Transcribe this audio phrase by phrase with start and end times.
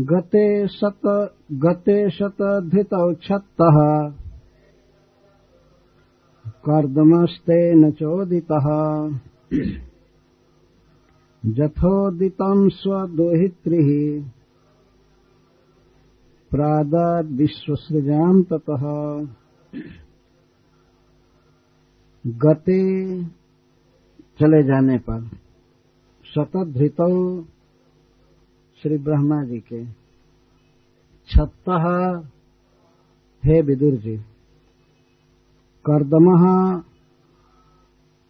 [0.00, 4.10] गते शत, गते शतधृतौ क्षत्तः
[6.46, 8.66] कर्दमस्तेन चोदितः।
[11.46, 14.22] जथोदितम् स्वदोहित्रिः।
[16.50, 18.82] प्रादाद्विश्वसृजाम् ततः।
[22.26, 23.22] गते,
[24.40, 25.28] चले जाने पर,
[26.34, 27.44] शतधृतौ
[28.82, 29.84] श्री ब्रह्मा जी के।
[31.28, 31.68] छत्त
[33.44, 34.16] हे विदुर जी।
[35.86, 36.26] कर्दम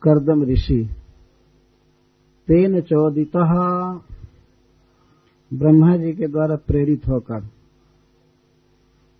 [0.02, 0.90] कर्दम ऋषि।
[2.48, 3.36] तेन चोदित
[5.54, 7.40] ब्रह्मा जी के द्वारा प्रेरित होकर।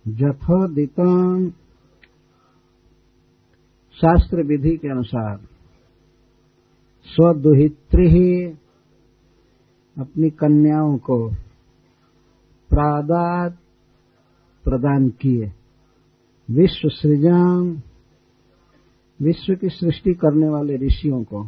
[0.07, 0.95] जथोदित
[3.93, 5.37] शास्त्र विधि के अनुसार।
[7.05, 8.53] स्वदुहित्री
[10.01, 11.29] अपनी कन्याओं को
[12.69, 13.57] प्रादात
[14.63, 15.51] प्रदान किए।
[16.51, 17.81] विश्व सृजन,
[19.21, 21.43] विश्व की सृष्टि करने वाले ऋषियों को।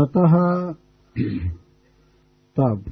[0.00, 0.32] ततः
[2.56, 2.84] तब,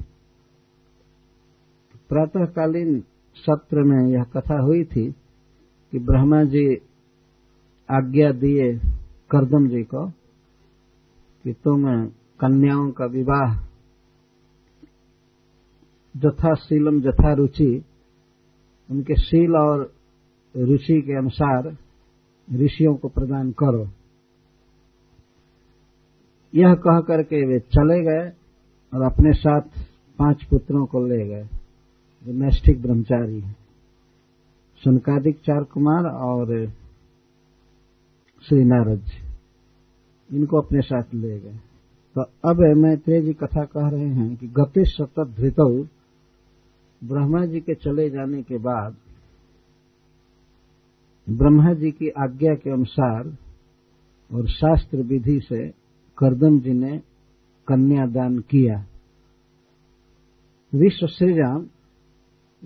[2.09, 3.03] प्रातःकालीन
[3.35, 5.11] सत्र में यह कथा हुई थी
[5.91, 6.75] कि ब्रह्मा जी
[7.91, 8.77] आज्ञा दिए
[9.31, 10.09] करदम जी को
[11.43, 12.07] कि तुम
[12.43, 13.63] कन्याओं का विवाह।
[16.17, 17.83] जथाशीलम जथा रुचि।
[18.91, 19.93] उनके शील और
[20.57, 21.77] रुचि के अनुसार
[22.53, 23.87] ऋषियों को प्रदान करो।
[26.55, 28.29] यह कह करके वे चले गए
[28.93, 29.61] और अपने साथ
[30.19, 31.43] पाँच पुत्रों को ले गए,
[32.23, 33.55] जो नैष्ठिक ब्रह्मचारी हैं।
[34.83, 36.67] सुनकादिक चार कुमार और
[38.41, 39.01] श्री नारद
[40.31, 41.59] इनको अपने साथ ले गए।
[42.17, 45.83] तो अब मैत्रेय जी कथा कह रहे हैं कि गति सतत धृतौ
[47.03, 48.95] ब्रह्मा जी के चले जाने के बाद
[51.29, 53.37] ब्रह्मा जी की आज्ञा के अनुसार
[54.31, 55.69] और शास्त्र विधि से
[56.17, 57.01] करदम जी ने
[57.67, 58.85] कन्यादान किया।
[60.75, 61.67] विश्व सृजाम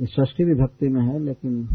[0.03, 1.67] षष्ठी विभक्ति में है, लेकिन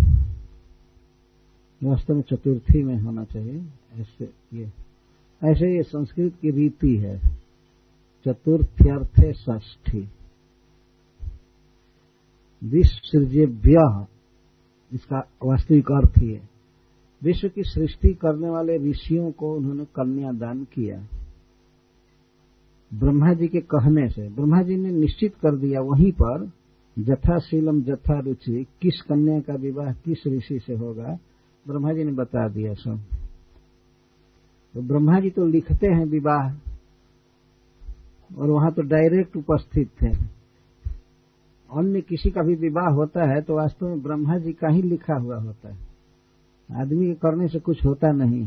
[1.85, 4.65] वास्तव में चतुर्थी में होना चाहिए। ऐसे ये
[5.45, 7.32] ऐसे ये संस्कृत की रीति है।
[8.27, 10.09] चतुर्थ्यर्थे ष्ठी
[12.63, 13.85] विश्व सृजेभ्य
[14.93, 16.49] इसका वास्तविक अर्थ ही है
[17.23, 20.97] विश्व की सृष्टि करने वाले ऋषियों को उन्होंने कन्या दान किया।
[22.91, 26.51] ब्रह्मा जी के कहने से ब्रह्मा जी ने निश्चित कर दिया वहीं पर,
[26.97, 31.19] जथाशीलम जथा रुचि किस कन्या का विवाह किस ऋषि से होगा
[31.67, 33.01] ब्रह्मा जी ने बता दिया सब।
[34.75, 36.51] तो ब्रह्मा जी तो लिखते हैं विवाह
[38.39, 40.11] और वहाँ तो डायरेक्ट उपस्थित थे।
[41.71, 45.15] अन्य किसी का भी विवाह होता है तो वास्तव में ब्रह्मा जी का ही लिखा
[45.15, 48.43] हुआ होता है। आदमी के करने से कुछ होता नहीं।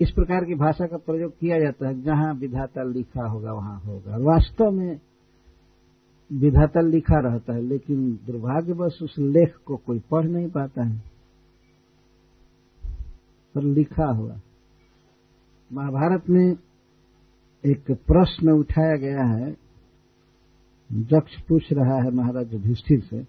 [0.00, 4.16] इस प्रकार की भाषा का प्रयोग किया जाता है, जहाँ विधाता लिखा होगा, वहाँ होगा।
[4.22, 5.00] वास्तव में
[6.30, 10.98] विधाता लिखा रहता है, लेकिन दुर्भाग्यवश उस लेख को कोई पढ़ नहीं पाता है,
[13.54, 14.40] पर लिखा हुआ।
[15.72, 16.56] महाभारत में
[17.64, 19.56] एक प्रश्न उठाया गया है।
[20.92, 23.26] जक्ष पूछ रहा है महाराज युधिष्ठिर से,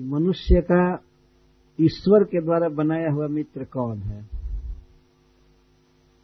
[0.00, 1.02] मनुष्य का
[1.80, 4.22] ईश्वर के द्वारा बनाया हुआ मित्र कौन है?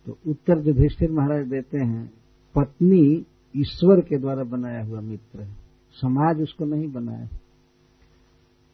[0.06, 2.12] तो उत्तर युधिष्ठिर महाराज देते हैं,
[2.54, 3.26] पत्नी
[3.56, 5.54] ईश्वर के द्वारा बनाया हुआ मित्र है।
[5.94, 7.28] समाज उसको नहीं बनाया।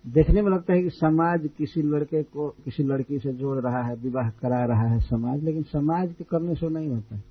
[0.06, 3.96] देखने में लगता है कि समाज किसी लड़के को, किसी लड़की से जोड़ रहा है,
[3.96, 7.24] विवाह करा रहा है समाज, लेकिन समाज के करने से नहीं होता है।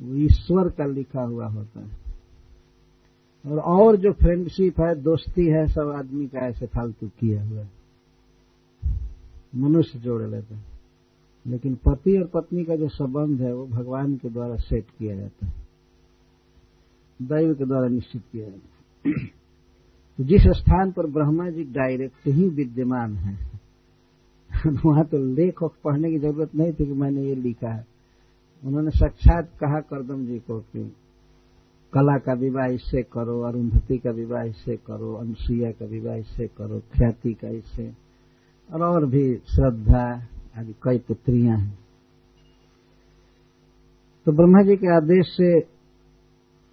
[0.00, 2.10] वो ईश्वर का लिखा हुआ होता है।
[3.46, 7.70] और और जो फ्रेंडशिप है, दोस्ती है, सब आदमी का ऐसे फालतू किया हुआ है।
[9.56, 10.66] मनुष्य जोड़ लेते हैं।
[11.46, 15.46] लेकिन पति और पत्नी का जो संबंध है, वो भगवान के द्वारा सेट किया जाता
[15.46, 15.52] है।
[17.22, 19.39] दैव के द्वारा निश्चित किया जाता है।
[20.20, 23.38] जिस स्थान पर ब्रह्मा जी डायरेक्ट ही विद्यमान है,
[24.84, 27.86] वहाँ तो लेख पढ़ने की ज़रूरत नहीं थी कि मैंने ये लिखा है।
[28.62, 30.82] उन्होंने साक्षात कहा, करदम जी को कि
[31.92, 36.78] कला का विवाह इससे करो, अरुंधति का विवाह इससे करो, अनुसुईया का विवाह इससे करो,
[36.78, 37.90] ख्याति का इससे,
[38.70, 40.04] और और भी श्रद्धा
[40.58, 41.78] आदि कई पुत्रियाँ हैं।
[44.26, 45.60] तो ब्रह्मा जी के आदेश से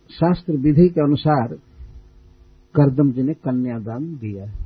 [0.09, 1.57] शास्त्र विधि के अनुसार
[2.77, 4.57] करदम जी ने कन्यादान दिया है।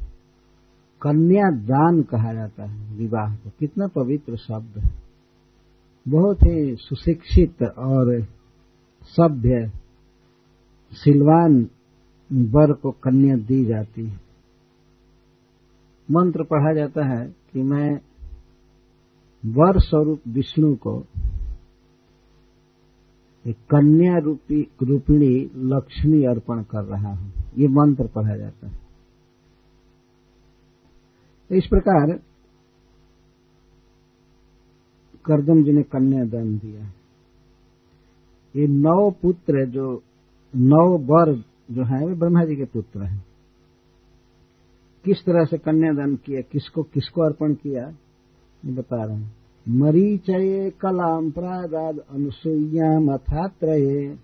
[1.02, 4.92] कन्यादान कहा जाता है विवाह को। कितना पवित्र शब्द है।
[6.08, 8.24] बहुत ही सुशिक्षित और
[9.04, 9.72] सभ्य
[10.92, 11.70] सिलवान
[12.34, 14.20] वर को कन्या दी जाती है।
[16.12, 17.96] मंत्र पढ़ा जाता है कि मैं
[19.46, 21.06] वर स्वरूप विष्णु को
[23.48, 28.80] कन्या रूपी, रूपिणी लक्ष्मी अर्पण कर रहा हूँ। ये मंत्र पढ़ा जाता है।
[31.52, 32.20] इस प्रकार
[35.26, 36.86] करदम जी ने कन्यादान दिया
[38.56, 40.04] ये नौ पुत्र जो,
[40.56, 41.36] नौ वर
[41.72, 43.26] जो है, वे ब्रह्मा जी के पुत्र हैं।
[45.06, 47.90] किस तरह से कन्यादान किया, किसको किसको अर्पण किया,
[48.66, 49.41] ये बता रहे हैं।
[49.72, 54.18] मरीचये कलाम प्रादाद अनुसुईयाम अथात्रये।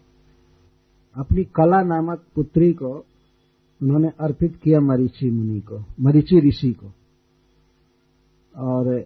[1.15, 2.89] अपनी कला नामक पुत्री को
[3.83, 6.91] उन्होंने अर्पित किया मरीचि मुनि को, मरीचि ऋषि को।
[8.57, 9.05] और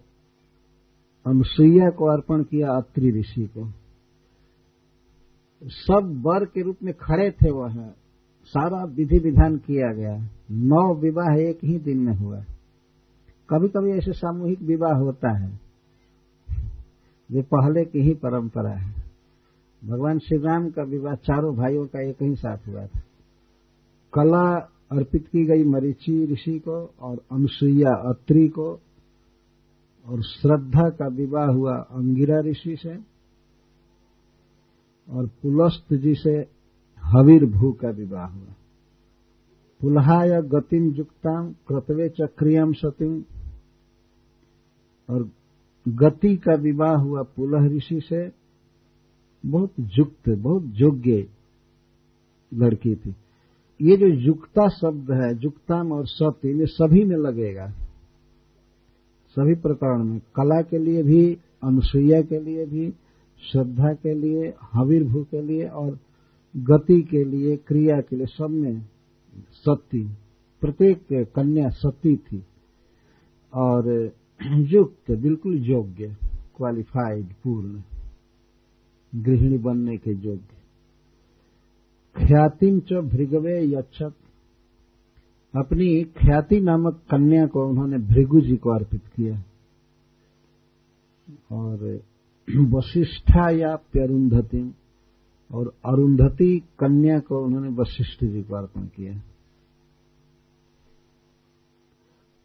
[1.28, 3.72] अनुसुईया को अर्पण किया अत्रि ऋषि को।
[5.64, 7.90] सब वर के रूप में खड़े थे वह।
[8.44, 12.40] सारा विधि विधान किया गया। नौ विवाह एक ही दिन में हुआ।
[13.50, 15.71] कभी कभी ऐसे सामूहिक विवाह होता है।
[17.32, 18.94] जो पहले की ही परंपरा है।
[19.82, 23.00] भगवान श्री राम का विवाह चारों भाइयों का एक ही साथ हुआ था।
[24.14, 24.56] कला
[24.92, 28.80] अर्पित की गई मरीचि ऋषि को और अनुसुईया अत्री को
[30.06, 32.96] और श्रद्धा का विवाह हुआ अंगिरा ऋषि से
[35.10, 36.36] और पुलस्त जी से
[37.04, 38.54] हवीर भू का विवाह हुआ।
[39.82, 43.24] पुलहाय गतिम युक्ताम क्रतवे चक्रियम सतीम
[45.10, 45.32] और
[45.88, 48.32] गति का विवाह हुआ पुलह ऋषि से,
[49.46, 51.28] बहुत युक्त बहुत योग्य
[52.54, 53.16] लड़की थी।
[53.82, 57.68] ये जो युक्ता शब्द है, युक्ताम और सत्य में सभी में लगेगा।
[59.30, 62.94] सभी प्रकरण में, कला के लिए भी, अनुसुईया के लिए भी,
[63.52, 66.00] श्रद्धा के लिए, हवीरभू के लिए और
[66.58, 68.86] गति के लिए, क्रिया के लिए, सब में
[69.52, 70.10] सती
[70.62, 72.44] प्रत्येक कन्या सती थी।
[73.54, 74.12] और
[74.46, 76.18] युक्त बिल्कुल योग्य
[76.58, 77.82] क्वालिफाइड पूर्ण,
[79.16, 80.62] गृहिणी बनने के योग्य।
[82.16, 84.14] ख्यातिम च भृगवे यक्षत
[85.56, 89.44] अपनी ख्याति नामक कन्या को उन्होंने भृगु जी को अर्पित किया।
[91.52, 92.02] और
[92.58, 94.76] वशिष्ठा या प्यरुंधति
[95.52, 99.31] और अरुंधति कन्या को उन्होंने वशिष्ठ जी को अर्पण किया।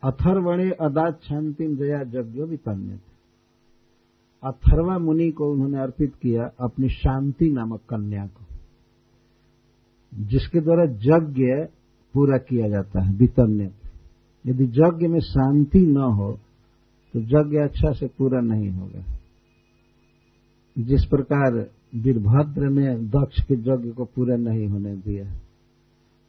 [0.02, 2.98] अथर्वणे अदात शांतिम जया यज्ञ वितन्य
[4.42, 8.44] अथर्वा मुनि को उन्होंने अर्पित किया अपनी शांति नामक कन्या को।
[10.12, 11.44] जिसके द्वारा यज्ञ
[12.14, 13.70] पूरा किया जाता है वितन्य
[14.44, 16.32] यदि यज्ञ में शांति न हो
[17.14, 19.04] तो यज्ञ अच्छा से पूरा नहीं होगा।
[20.76, 21.54] जिस प्रकार
[21.94, 25.24] वीरभद्र ने दक्ष के यज्ञ को पूरा नहीं होने दिया,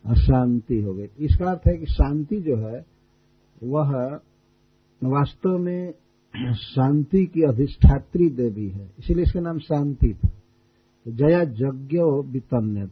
[0.06, 2.80] अशांति हो गई। इसका अर्थ है कि शांति जो है
[3.64, 4.20] वह
[5.04, 5.94] वास्तव में
[6.54, 10.30] शांति की अधिष्ठात्री देवी है। इसीलिए इसका नाम शांति था।
[11.08, 11.98] जया यज्ञ
[12.32, 12.90] वितन्य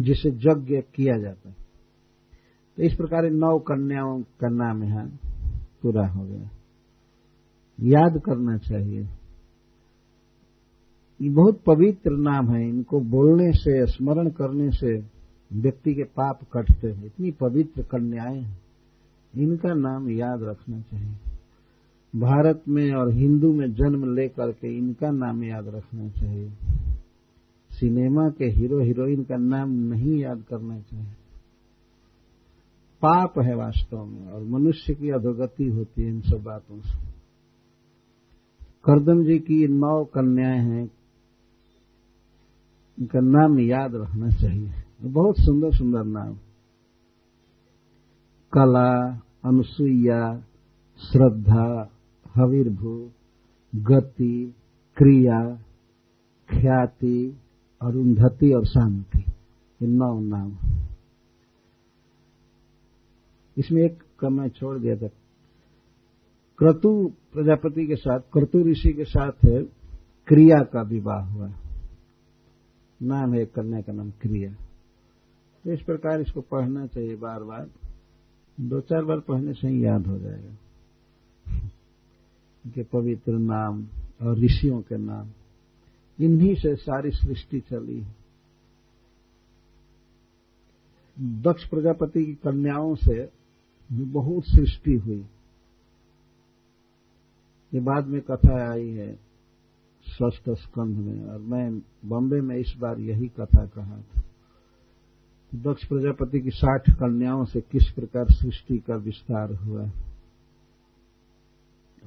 [0.00, 1.56] जिसे यज्ञ किया जाता है।
[2.76, 5.06] तो इस प्रकार नौ कन्याओं का नाम यहाँ
[5.82, 6.50] पूरा हो गया।
[7.80, 9.08] याद करना चाहिए।
[11.22, 14.98] ये बहुत पवित्र नाम है। इनको बोलने से, स्मरण करने से
[15.52, 18.67] व्यक्ति के पाप कटते हैं। इतनी पवित्र कन्याएँ हैं।
[19.36, 21.16] इनका नाम याद रखना चाहिए।
[22.16, 26.50] भारत में और हिंदू में जन्म लेकर के इनका नाम याद रखना चाहिए।
[27.70, 31.12] सिनेमा के हीरो हीरोइन का नाम नहीं याद करना चाहिए।
[33.02, 36.98] पाप है वास्तव में और मनुष्य की अधोगति होती है इन सब बातों से।
[38.84, 40.90] करदम जी की नौ कन्याएँ हैं,
[42.98, 44.70] इनका नाम याद रखना चाहिए।
[45.02, 46.36] बहुत सुंदर सुंदर नाम।
[48.52, 50.40] कला, अनुसुईया,
[50.98, 51.90] श्रद्धा,
[52.34, 53.10] हवीरभू,
[53.74, 54.54] गति,
[54.96, 55.56] क्रिया,
[56.50, 57.36] ख्याति,
[57.82, 59.24] अरुंधति और शांति।
[59.82, 60.56] ये नौ नाम
[63.58, 65.08] इसमें एक का मैं छोड़ दिया था।
[66.58, 69.62] क्रतु प्रजापति के साथ, क्रतु ऋषि के साथ है,
[70.26, 71.52] क्रिया का विवाह हुआ।
[73.02, 74.52] नाम है कन्या का नाम क्रिया।
[75.64, 77.87] तो इस प्रकार इसको पढ़ना चाहिए बार बार।
[78.58, 80.56] दो चार बार पढ़ने से ही याद हो जाएगा।
[82.64, 83.86] के पवित्र नाम
[84.22, 85.28] और ऋषियों के नाम,
[86.18, 88.16] इन्हीं से सारी सृष्टि चली। है
[91.42, 93.30] दक्ष प्रजापति की कन्याओं से
[93.90, 95.24] बहुत सृष्टि हुई।
[97.72, 99.14] ये बाद में कथा आई है
[100.06, 104.22] षष्ठ स्कंध में, और मैं बॉम्बे में इस बार यही कथा कहा था।
[105.54, 109.90] दक्ष प्रजापति की साठ कन्याओं से किस प्रकार सृष्टि का विस्तार हुआ?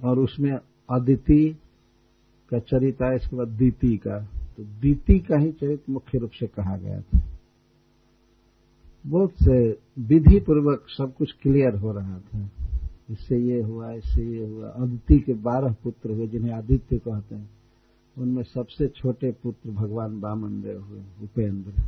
[0.04, 0.52] और उसमें
[0.90, 1.58] अदिति
[2.52, 4.20] का चरित आया, इसके बाद दीति का।
[4.58, 7.22] तो दीति का ही चरित्र मुख्य रूप से कहा गया था।
[9.06, 12.50] बहुत से विधि पूर्वक सब कुछ क्लियर हो रहा था।
[13.10, 17.50] इससे ये हुआ, इससे ये हुआ। अदिति के बारह पुत्र हुए, जिन्हें आदित्य कहते हैं।
[18.18, 21.84] उनमें सबसे छोटे पुत्र भगवान बामन देव हुए, उपेंद्र।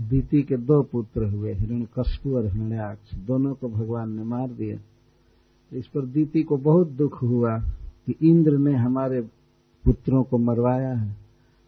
[0.00, 4.78] दीति के दो पुत्र हुए, हिरण हिरण्यकशपु और हिरण्याक्ष। दोनों को भगवान ने मार दिया।
[5.72, 7.58] इस पर दीति को बहुत दुख हुआ
[8.06, 9.20] कि इंद्र ने हमारे
[9.84, 11.16] पुत्रों को मरवाया है,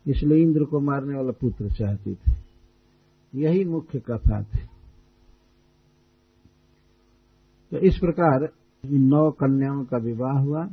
[0.06, 2.32] इसलिए इंद्र को मारने वाला पुत्र चाहती थी।
[3.34, 4.66] यही मुख्य कथा थी।
[7.70, 8.48] तो इस प्रकार
[8.84, 10.68] इन नौ कन्याओं का विवाह हुआ।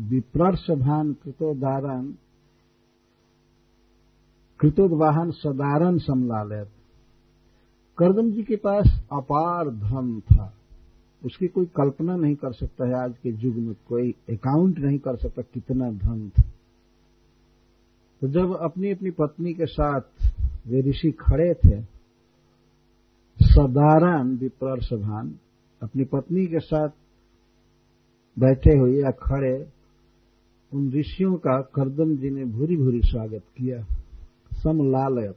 [0.00, 2.12] विपर्श भान कृतोदारण
[4.62, 6.68] कृतोद्वाहन सदारण समलालयत
[7.98, 10.54] करदम जी के पास अपार धन था।
[11.24, 15.16] उसकी कोई कल्पना नहीं कर सकता है आज के युग में, कोई अकाउंट नहीं कर
[15.16, 16.42] सकता कितना धन था।
[18.20, 20.00] तो जब अपनी अपनी पत्नी के साथ
[20.66, 21.82] वे ऋषि खड़े थे
[23.40, 25.34] सदारण विप्र सभान
[25.82, 26.88] अपनी पत्नी के साथ
[28.38, 29.66] बैठे हुए या खड़े,
[30.72, 34.01] उन ऋषियों का करदम जी ने भूरी भूरी स्वागत किया।
[34.62, 35.36] समलालयत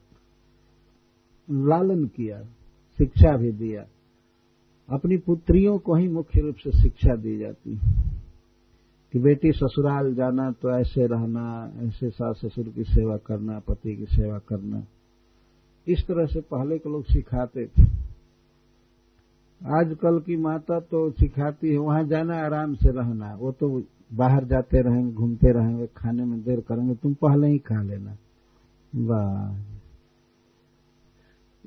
[1.49, 2.43] लालन किया,
[2.97, 3.85] शिक्षा भी दिया।
[4.89, 8.15] अपनी पुत्रियों को ही मुख्य रूप से शिक्षा दी जाती। है
[9.13, 14.05] कि बेटी ससुराल जाना तो ऐसे रहना, ऐसे सास ससुर की सेवा करना, पति की
[14.05, 14.83] सेवा करना।
[15.87, 17.83] इस तरह से पहले के लोग सिखाते थे।
[19.65, 24.81] आजकल की माता तो सिखाती है, वहाँ जाना, आराम से रहना। वो तो बाहर जाते
[24.81, 28.15] रहेंगे, घूमते रहेंगे, खाने में देर करेंगे, तुम पहले ही खा लेना।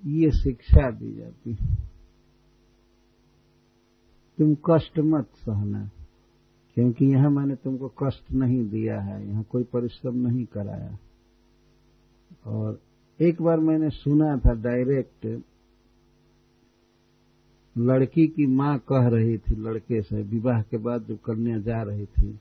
[0.07, 1.77] ये शिक्षा दी जाती है।
[4.39, 5.91] तुम कष्ट मत सहना,
[6.77, 10.99] क्योंकि यहाँ मैंने तुमको कष्ट नहीं दिया है, यहाँ कोई परिश्रम नहीं कराया।
[12.47, 12.81] और
[13.21, 15.27] एक बार मैंने सुना था डायरेक्ट,
[17.77, 22.07] लड़की की माँ कह रही थी, लड़के से, विवाह के बाद जब कन्या जा रही
[22.07, 22.39] थी।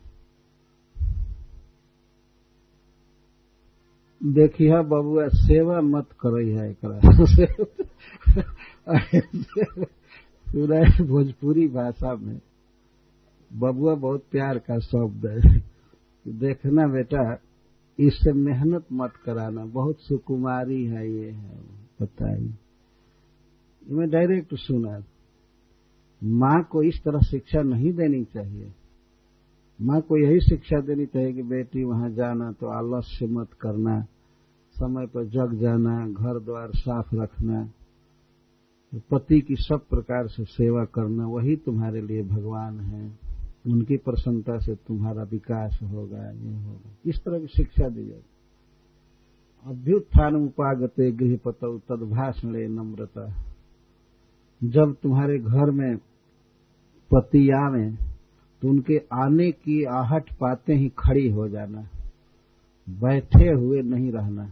[4.24, 6.74] देखिए बबुआ सेवा मत करई है
[10.48, 12.42] पूरा भोजपुरी भाषा में
[13.54, 15.64] बबुआ बहुत प्यार का शब्द है।
[16.28, 17.40] देखना बेटा,
[18.00, 21.58] इससे मेहनत मत कराना, बहुत सुकुमारी है ये है
[22.02, 22.54] बताइए
[23.90, 25.04] मैं डायरेक्ट सुना,
[26.24, 28.74] माँ को इस तरह शिक्षा नहीं देनी चाहिए।
[29.82, 34.02] माँ को यही शिक्षा देनी चाहिए कि बेटी, वहाँ जाना तो आलस्य मत करना,
[34.74, 37.70] समय पर जग जाना, घर द्वार साफ़ रखना,
[38.96, 43.20] पति की सब प्रकार से सेवा करना, वही तुम्हारे लिए भगवान है।
[43.68, 48.22] उनकी प्रसन्नता से तुम्हारा विकास होगा, ये होगा। इस तरह की शिक्षा दी जाए।
[49.66, 53.44] अभ्युत्थान उपागते गृह पतौ तदभाषण नम्रता।
[54.64, 55.98] जब तुम्हारे घर में
[57.12, 58.17] पति आवे
[58.62, 61.88] तो उनके आने की आहट पाते ही खड़ी हो जाना
[62.88, 64.52] बैठे हुए नहीं रहना।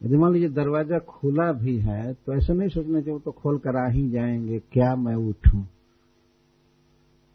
[0.00, 3.58] यदि मान लीजिए दरवाज़ा खुला भी है तो ऐसा नहीं सोचना चाहिए वो तो खोल
[3.58, 5.62] कर आ ही जाएँगे क्या मैं उठूं?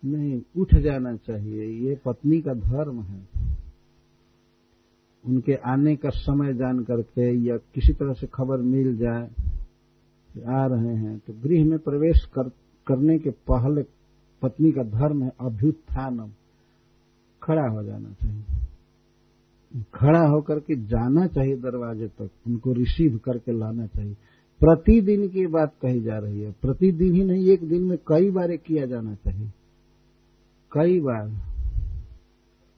[0.04, 3.22] नहीं उठ जाना चाहिए ये पत्नी का धर्म है।
[5.26, 9.30] उनके आने का समय जान करके या किसी तरह से खबर मिल जाए
[10.48, 12.50] आ रहे हैं तो गृह में प्रवेश कर,
[12.88, 13.84] करने के पहले
[14.46, 16.30] पत्नी का धर्म है, अभ्युत्थानम।
[17.44, 18.44] खड़ा हो जाना चाहिए।
[19.94, 24.14] खड़ा होकर के जाना चाहिए दरवाजे तक, उनको रिसीव करके लाना चाहिए।
[24.60, 28.56] प्रतिदिन की बात कही जा रही है। प्रतिदिन ही नहीं, एक दिन में कई बार
[28.56, 29.50] किया जाना चाहिए।
[30.72, 31.56] कई बार।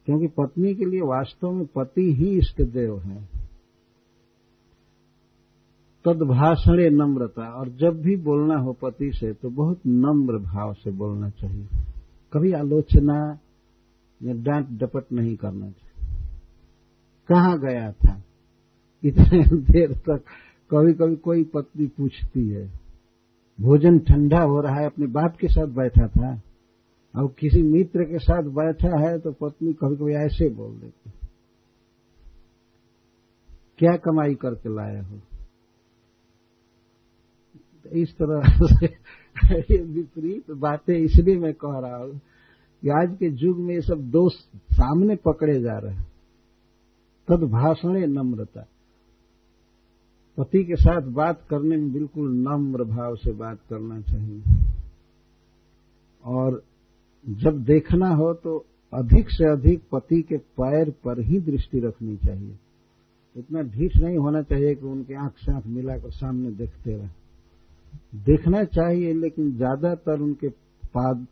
[0.05, 3.36] क्योंकि पत्नी के लिए वास्तव में पति ही इष्ट देव है।
[6.07, 11.29] तदभाषण नम्रता। और जब भी बोलना हो पति से तो बहुत नम्र भाव से बोलना
[11.29, 11.67] चाहिए।
[12.33, 13.39] कभी आलोचना
[14.23, 16.17] या डांट डपट नहीं करना चाहिए।
[17.27, 18.23] कहाँ गया था?
[19.03, 20.23] इतने देर तक
[20.71, 22.67] कभी कभी कोई पत्नी पूछती है,
[23.61, 26.41] भोजन ठंडा हो रहा है, अपने बाप के साथ बैठा था?
[27.15, 31.11] और किसी मित्र के साथ बैठा है तो पत्नी कभी कभी ऐसे बोल देती
[33.77, 35.36] क्या कमाई करके लाया हो?
[37.93, 38.85] इस तरह से
[39.47, 42.19] ये विपरीत बातें इसलिए मैं कह रहा हूँ
[42.83, 44.33] कि आज के युग में ये सब दोष
[44.73, 46.07] सामने पकड़े जा रहे हैं।
[47.27, 48.65] तद भाषण नम्रता।
[50.37, 54.41] पति के साथ बात करने में बिल्कुल नम्र भाव से बात करना चाहिए।
[56.23, 56.61] और
[57.25, 58.57] जब देखना हो तो
[58.93, 62.57] अधिक से अधिक पति के पैर पर ही दृष्टि रखनी चाहिए।
[63.35, 67.09] इतना ढीठ नहीं होना चाहिए कि उनके आँख से आँख मिलाकर सामने देखते रहे।
[68.15, 70.49] देखना चाहिए, लेकिन ज़्यादातर उनके
[70.93, 71.27] पाद,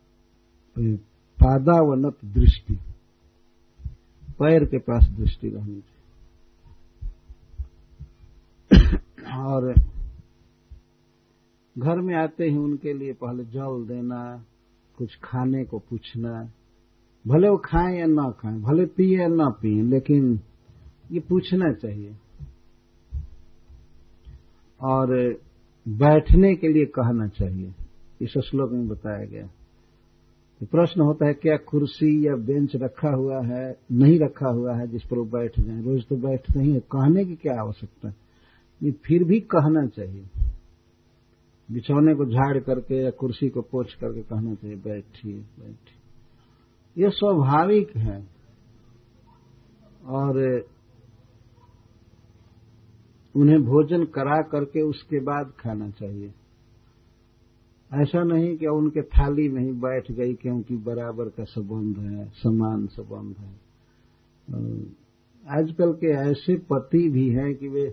[1.38, 2.74] पादावनत दृष्टि,
[4.38, 5.94] पैर के पास दृष्टि रहनी चाहिए।
[9.36, 9.74] और
[11.76, 14.44] घर में आते ही उनके लिए पहले जल देना,
[14.98, 16.50] कुछ खाने को पूछना,
[17.26, 20.40] भले वो खाएँ या ना खाएँ, भले पिए या ना पिए, लेकिन
[21.12, 22.16] ये पूछना चाहिए।
[24.80, 25.40] और
[25.88, 27.72] बैठने के लिए कहना चाहिए।
[28.22, 29.46] इस श्लोक में बताया गया
[30.60, 34.88] तो प्रश्न होता है, क्या कुर्सी या बेंच रखा हुआ है, नहीं रखा हुआ है,
[34.88, 35.82] जिस पर वो बैठ जाए?
[35.82, 38.08] रोज तो बैठते ही है। कहने की क्या आवश्यकता?
[38.82, 40.24] है फिर भी कहना चाहिए।
[41.70, 47.96] बिछौने को झाड़ करके या कुर्सी को पोछ करके कहना चाहिए, बैठिए बैठिए। यह स्वाभाविक
[47.96, 48.26] है।
[50.06, 50.64] और
[53.36, 56.32] उन्हें भोजन करा करके उसके बाद खाना चाहिए।
[57.90, 62.86] ऐसा नहीं कि उनके थाली में ही बैठ गई क्योंकि बराबर का संबंध है, समान
[62.86, 63.52] संबंध है।
[65.44, 67.86] आजकल के ऐसे पति भी हैं कि वे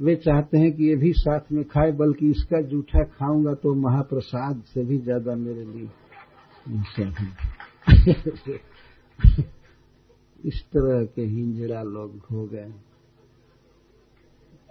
[0.00, 4.62] वे चाहते हैं कि ये भी साथ में खाए, बल्कि इसका जूठा खाऊँगा तो महाप्रसाद
[4.66, 5.88] से भी ज़्यादा मेरे लिए
[10.44, 12.72] इस तरह के हिंजड़ा लोग हो गए।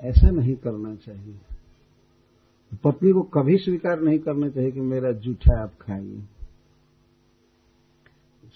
[0.09, 1.39] ऐसा नहीं करना चाहिए।
[2.83, 6.23] पत्नी को कभी स्वीकार नहीं करना चाहिए कि मेरा जूठा आप खाइए।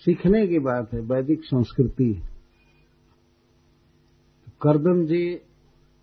[0.05, 2.21] सीखने की बात है, वैदिक संस्कृति
[4.62, 5.41] करदम जी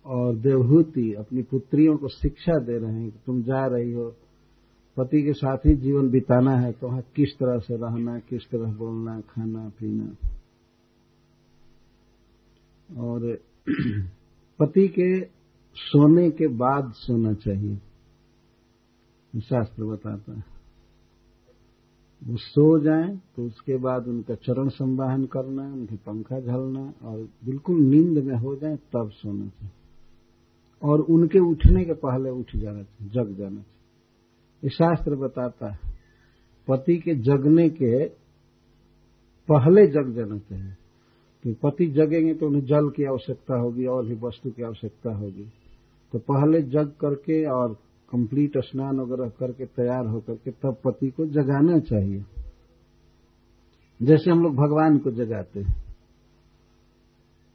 [0.05, 4.15] और देवहूति अपनी पुत्रियों को शिक्षा दे रहे हैं कि तुम जा रही हो,
[4.97, 8.71] पति के साथ ही जीवन बिताना है तो वहाँ किस तरह से रहना, किस तरह
[8.73, 10.15] बोलना, खाना, पीना।
[12.97, 13.39] और
[14.59, 15.36] पति के
[15.77, 17.79] सोने के बाद सोना चाहिए।
[19.39, 20.43] शास्त्र बताता है।
[22.23, 27.81] वो सो जाए तो उसके बाद उनका चरण संवाहन करना, उनकी पंखा झलना और बिल्कुल
[27.81, 29.71] नींद में हो जाए, तब सोना चाहिए।
[30.83, 35.79] और उनके उठने के पहले उठ जाना चाहिए, जग जाना चाहिए। शास्त्र बताता है,
[36.67, 38.05] पति के जगने के
[39.47, 40.73] पहले जग जाना चाहिए।
[41.43, 45.47] कि पति जगेंगे तो उन्हें जल की आवश्यकता होगी, और भी वस्तु की आवश्यकता होगी।
[46.11, 47.73] तो पहले जग करके और
[48.11, 52.25] कंप्लीट स्नान वगैरह करके तैयार होकर के तब पति को जगाना चाहिए।
[54.01, 55.83] जैसे हम लोग भगवान को जगाते हैं।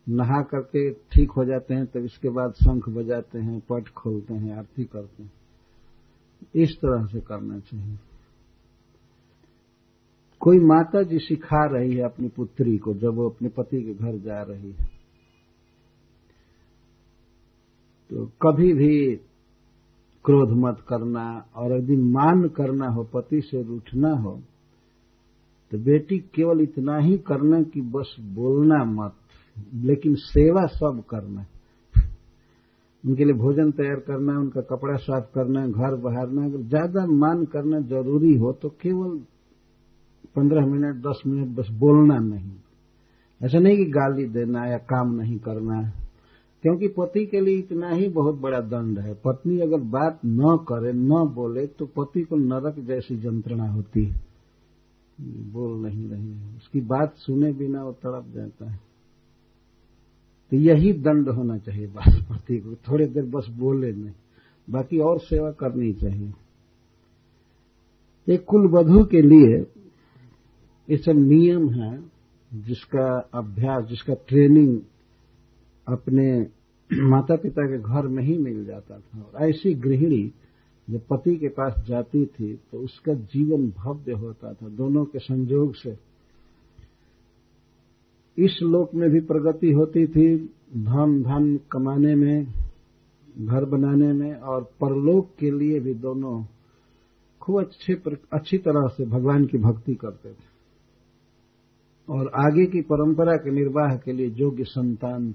[0.09, 4.57] नहा करके ठीक हो जाते हैं, तब इसके बाद शंख बजाते हैं, पट खोलते हैं,
[4.57, 5.33] आरती करते हैं।
[6.55, 7.99] इस तरह से करना चाहिए।
[10.41, 14.19] कोई माता जी सिखा रही है अपनी पुत्री को जब वो अपने पति के घर
[14.19, 14.92] जा रही है।
[18.13, 19.17] तो कभी भी
[20.25, 21.25] क्रोध मत करना
[21.57, 24.41] और यदि मान करना हो, पति से रूठना हो
[25.73, 29.15] तो बेटी केवल इतना ही करना कि बस बोलना मत,
[29.75, 31.47] लेकिन सेवा सब करना।
[33.05, 37.81] उनके लिए भोजन तैयार करना, उनका कपड़ा साफ़ करना, घर बहारना, अगर ज़्यादा मान करना
[37.81, 39.19] ज़रूरी हो तो केवल
[40.37, 42.53] पंद्रह मिनट, दस मिनट बस बोलना नहीं।
[43.41, 46.02] ऐसा नहीं कि गाली देना या काम नहीं करना।
[46.63, 50.93] क्योंकि पति के लिए इतना ही बहुत बड़ा दंड है। पत्नी अगर बात न करे,
[50.93, 54.21] न बोले तो पति को नरक जैसी यंत्रणा होती है।
[55.53, 58.81] बोल नहीं रही उसकी बात सुने बिना वो तड़प जाता है।
[60.51, 61.87] तो यही दंड होना चाहिए
[62.31, 64.13] पति को। थोड़ी देर बस बोले नहीं।
[64.71, 66.33] बाकी और सेवा करनी चाहिए।
[68.29, 69.67] एक कुल वधु के लिए
[70.91, 71.99] ये सब नियम है
[72.55, 74.81] जिसका अभ्यास, जिसका ट्रेनिंग
[75.87, 76.27] अपने
[76.91, 80.33] माता पिता के घर में ही मिल जाता था। और ऐसी गृहिणी
[80.89, 85.75] जब पति के पास जाती थी तो उसका जीवन भव्य होता था, दोनों के संयोग
[85.75, 85.97] से।
[88.39, 90.37] इस लोक में भी प्रगति होती थी
[90.77, 92.47] धन धन कमाने में,
[93.39, 96.45] घर बनाने में, और परलोक के लिए भी दोनों
[97.41, 97.95] खूब अच्छे
[98.33, 100.51] अच्छी तरह से भगवान की भक्ति करते थे।
[102.09, 105.33] और आगे की परंपरा के निर्वाह के लिए योग्य संतान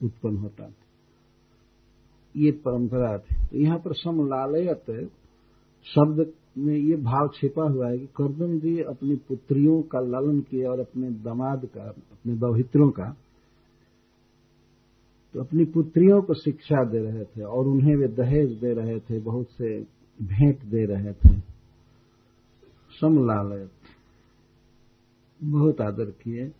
[0.00, 0.74] उत्पन्न होता था।
[2.34, 5.10] ये परंपरा थी। तो यहाँ पर समलालयत
[5.86, 10.64] शब्द में ये भाव छिपा हुआ है कि करदम जी अपनी पुत्रियों का लालन किए
[10.64, 13.16] और अपने दामाद का, अपने दौहित्रों का
[15.34, 19.18] तो अपनी पुत्रियों को शिक्षा दे रहे थे और उन्हें वे दहेज दे रहे थे,
[19.20, 19.80] बहुत से
[20.20, 21.40] भेंट दे रहे थे।
[23.00, 23.68] समलालय
[25.40, 26.50] बहुत आदर किए।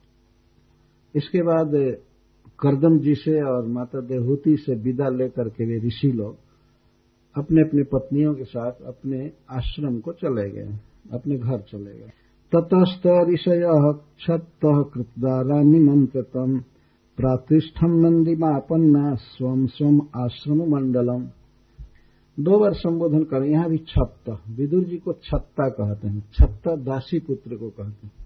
[1.15, 1.75] इसके बाद
[2.61, 6.35] करदम जी से और माता देहूति से विदा लेकर के वे ऋषि लोग
[7.37, 9.19] अपने अपने पत्नियों के साथ अपने
[9.53, 10.79] आश्रम को चले गए,
[11.13, 12.11] अपने घर चले गए।
[12.53, 13.63] ततस्त ऋषय
[14.19, 16.59] क्षत कृतदारा निमंत्रितम
[17.19, 21.23] प्रातिष्ठम नंदिमापन्ना स्वम स्वम आश्रम मंडलम
[22.39, 27.19] दो बार संबोधन करें, यहाँ भी छत्त विदुर जी को छत्ता कहते हैं छत्ता दासी
[27.19, 28.26] पुत्र को कहते हैं।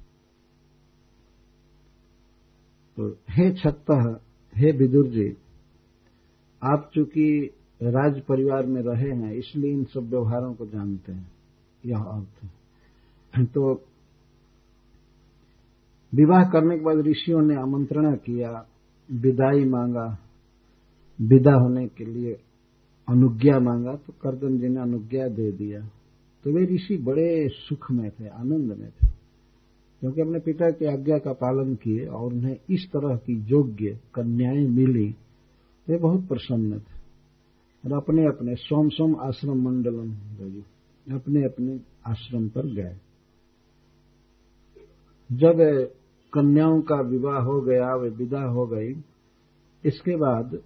[3.09, 4.21] हे छत्ता,
[4.57, 5.37] हे विदुर जी
[6.63, 7.51] आप चूँकि
[7.83, 11.33] राज परिवार में रहे हैं, इसलिए इन सब व्यवहारों को जानते हैं।
[11.87, 13.85] यह अर्थ है। तो
[16.15, 18.67] विवाह करने के बाद ऋषियों ने आमंत्रणा किया,
[19.13, 20.19] विदाई मांगा,
[21.21, 22.33] विदा होने के लिए
[23.09, 25.81] अनुज्ञा मांगा तो करदम जी ने अनुज्ञा दे दिया।
[26.45, 29.20] तो वे ऋषि बड़े सुख में थे आनंद में थे।
[30.01, 34.69] क्योंकि अपने पिता की आज्ञा का पालन किए और उन्हें इस तरह की योग्य कन्याएँ
[34.69, 35.15] मिली,
[35.89, 37.01] वे बहुत प्रसन्न थे।
[37.85, 40.13] और अपने अपने सोम सोम आश्रम मंडलम
[41.17, 42.97] अपने अपने आश्रम पर गए।
[45.33, 45.57] जब
[46.33, 48.95] कन्याओं का विवाह हो गया, वे विदा हो गई,
[49.85, 50.63] इसके बाद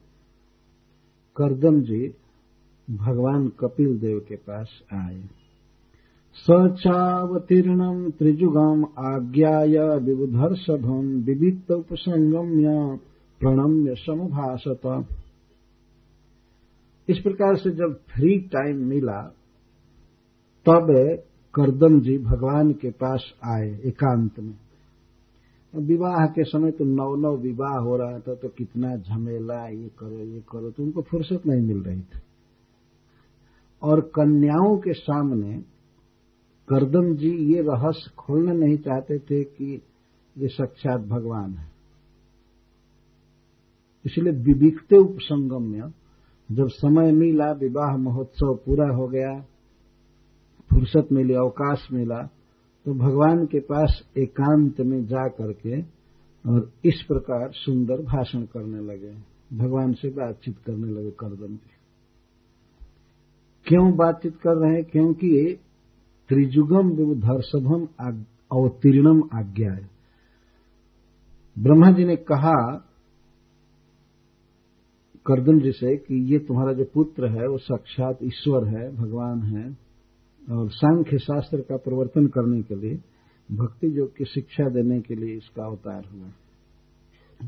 [1.37, 2.15] करदम जी
[2.91, 5.25] भगवान कपिल देव के पास आए।
[6.37, 12.71] सचावतीर्णम त्रिजुगम आज्ञाय विबुधर्षभम विविक्त उपसंगम्य
[13.41, 14.87] प्रणम्य समभाषत
[17.09, 19.21] इस प्रकार से जब फ्री टाइम मिला,
[20.67, 20.87] तब
[21.55, 24.55] करदम जी भगवान के पास आए एकांत में।
[25.75, 30.19] विवाह के समय तो नौ नौ विवाह हो रहा था तो कितना झमेला, ये करो
[30.19, 32.21] ये करो तो उनको फुर्सत नहीं मिल रही थी।
[33.83, 35.63] और कन्याओं के सामने
[36.69, 39.83] करदम जी, ये रहस्य खोलना नहीं चाहते थे कि
[40.39, 41.71] ये साक्षात भगवान है।
[44.07, 45.81] इसलिए विविकते उपसंगम में
[46.53, 49.41] जब समय मिला, विवाह महोत्सव पूरा हो गया,
[50.71, 52.29] फुर्सत मिली, अवकाश मिला
[52.87, 55.81] तो भगवान के पास एकांत में जा करके
[56.51, 59.15] और इस प्रकार सुंदर भाषण करने लगे।
[59.57, 61.71] भगवान से बातचीत करने लगे करदम जी
[63.67, 64.85] क्यों बातचीत कर रहे हैं?
[64.85, 65.59] क्योंकि
[66.29, 67.89] त्रिजुगम विधर्षभम
[68.53, 69.91] अवतीर्णम आज्ञा है।
[71.59, 72.77] ब्रह्मा जी ने कहा,
[75.27, 79.77] कर्दन जी से कि ये तुम्हारा जो पुत्र है, वो साक्षात ईश्वर है, भगवान है,
[80.57, 82.95] और सांख्य शास्त्र का प्रवर्तन करने के लिए,
[83.53, 86.27] भक्ति योग की शिक्षा देने के लिए इसका अवतार हुआ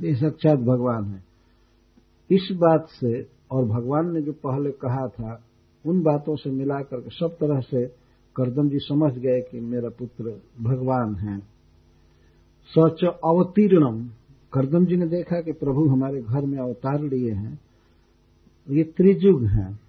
[0.05, 1.25] ये साक्षात भगवान है।
[2.31, 5.45] इस बात से, और भगवान ने जो पहले कहा था,
[5.87, 8.06] उन बातों से मिलाकर सब तरह से
[8.37, 11.39] करदम जी समझ गए कि मेरा पुत्र भगवान है।
[12.79, 14.09] सच अवतीर्णम।
[14.53, 17.61] करदम जी ने देखा कि प्रभु हमारे घर में अवतार लिए हैं।
[18.71, 19.81] ये त्रिजुग हैं।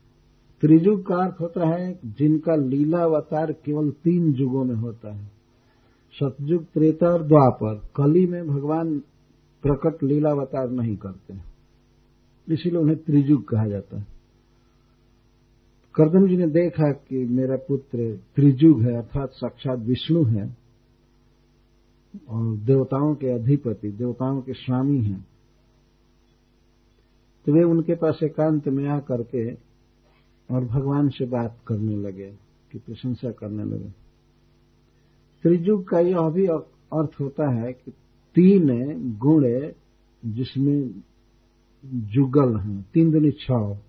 [0.61, 5.31] त्रिजुग का अर्थ होता है जिनका लीला अवतार केवल तीन युगों में होता है।
[6.13, 8.99] सतयुग त्रेता और द्वापर। कली में भगवान
[9.61, 11.33] प्रकट लीला अवतार नहीं करते।
[12.53, 14.16] इसीलिए उन्हें त्रिजुग कहा जाता है।
[15.97, 20.57] करदम जी ने देखा कि मेरा पुत्र त्रिजुग है, अर्थात साक्षात विष्णु है,
[22.29, 25.27] और देवताओं के अधिपति, देवताओं के स्वामी हैं।
[27.45, 29.53] तो वे उनके पास एकांत में आ करके
[30.55, 32.33] और भगवान से बात करने लगे,
[32.71, 33.89] कि प्रशंसा करने लगे।
[35.43, 37.91] त्रिजुग का यह भी अर्थ होता है कि
[38.35, 38.67] तीन
[39.17, 39.71] गुण
[40.25, 41.03] जिसमें
[41.85, 43.86] जुगल हैं, तीन दुनी छह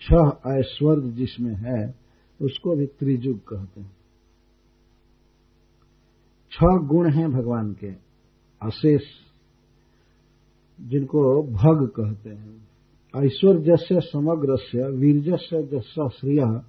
[0.00, 1.94] छह ऐश्वर्य जिसमें है,
[2.42, 3.96] उसको भी त्रिजुग कहते हैं।
[6.50, 7.90] छह गुण हैं भगवान के,
[8.62, 9.02] अशेष,
[10.80, 12.68] जिनको भग कहते हैं।
[13.16, 16.60] ऐश्वर्य से समग्र से वीर्य से जस श्रिय,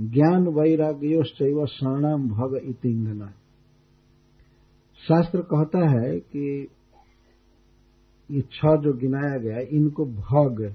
[0.00, 3.26] ज्ञान वैराग्योश्च शरणाम भग इतिंगना।
[5.08, 6.68] शास्त्र कहता है कि
[8.30, 10.74] ये छह जो गिनाया गया इनको भग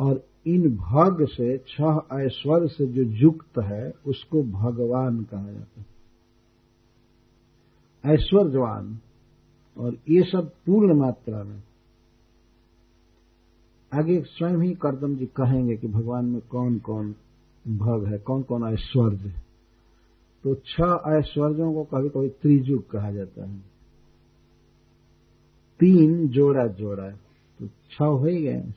[0.00, 5.86] और इन भग से, छह ऐश्वर्य से जो युक्त है, उसको भगवान कहा जाता है।
[8.14, 8.98] ऐश्वर्यवान,
[9.78, 11.62] और ये सब पूर्ण मात्रा में।
[13.94, 17.14] आगे स्वयं ही करदम जी कहेंगे कि भगवान में कौन कौन
[17.68, 19.34] भग है कौन कौन ऐश्वर्य
[20.44, 23.58] तो छह ऐश्वर्यों को कभी कभी त्रिजुग कहा जाता है।
[25.80, 27.10] तीन जोड़ा जोड़ा
[27.58, 28.74] तो छह हो ही गए।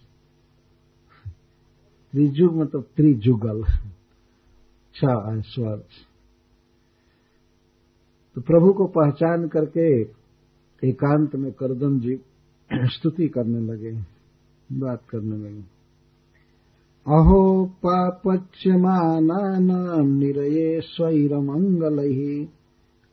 [2.13, 3.63] त्रिजुग मतलब त्रिजुगल
[4.95, 5.75] छह
[8.35, 9.87] तो प्रभु को पहचान करके
[10.83, 12.15] एकांत में करदम जी
[12.91, 13.91] स्तुति करने लगे
[14.69, 15.63] बात करने लगे
[17.05, 17.41] अहो
[17.85, 18.97] पापच्यमानानाम्
[20.19, 22.19] निरये स्वैरमङ्गलैः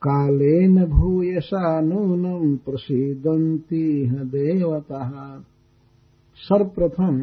[0.03, 5.13] कालेन भूयसा नूनम् प्रसीदन्तीह देवताः
[6.41, 7.17] सर्वप्रथम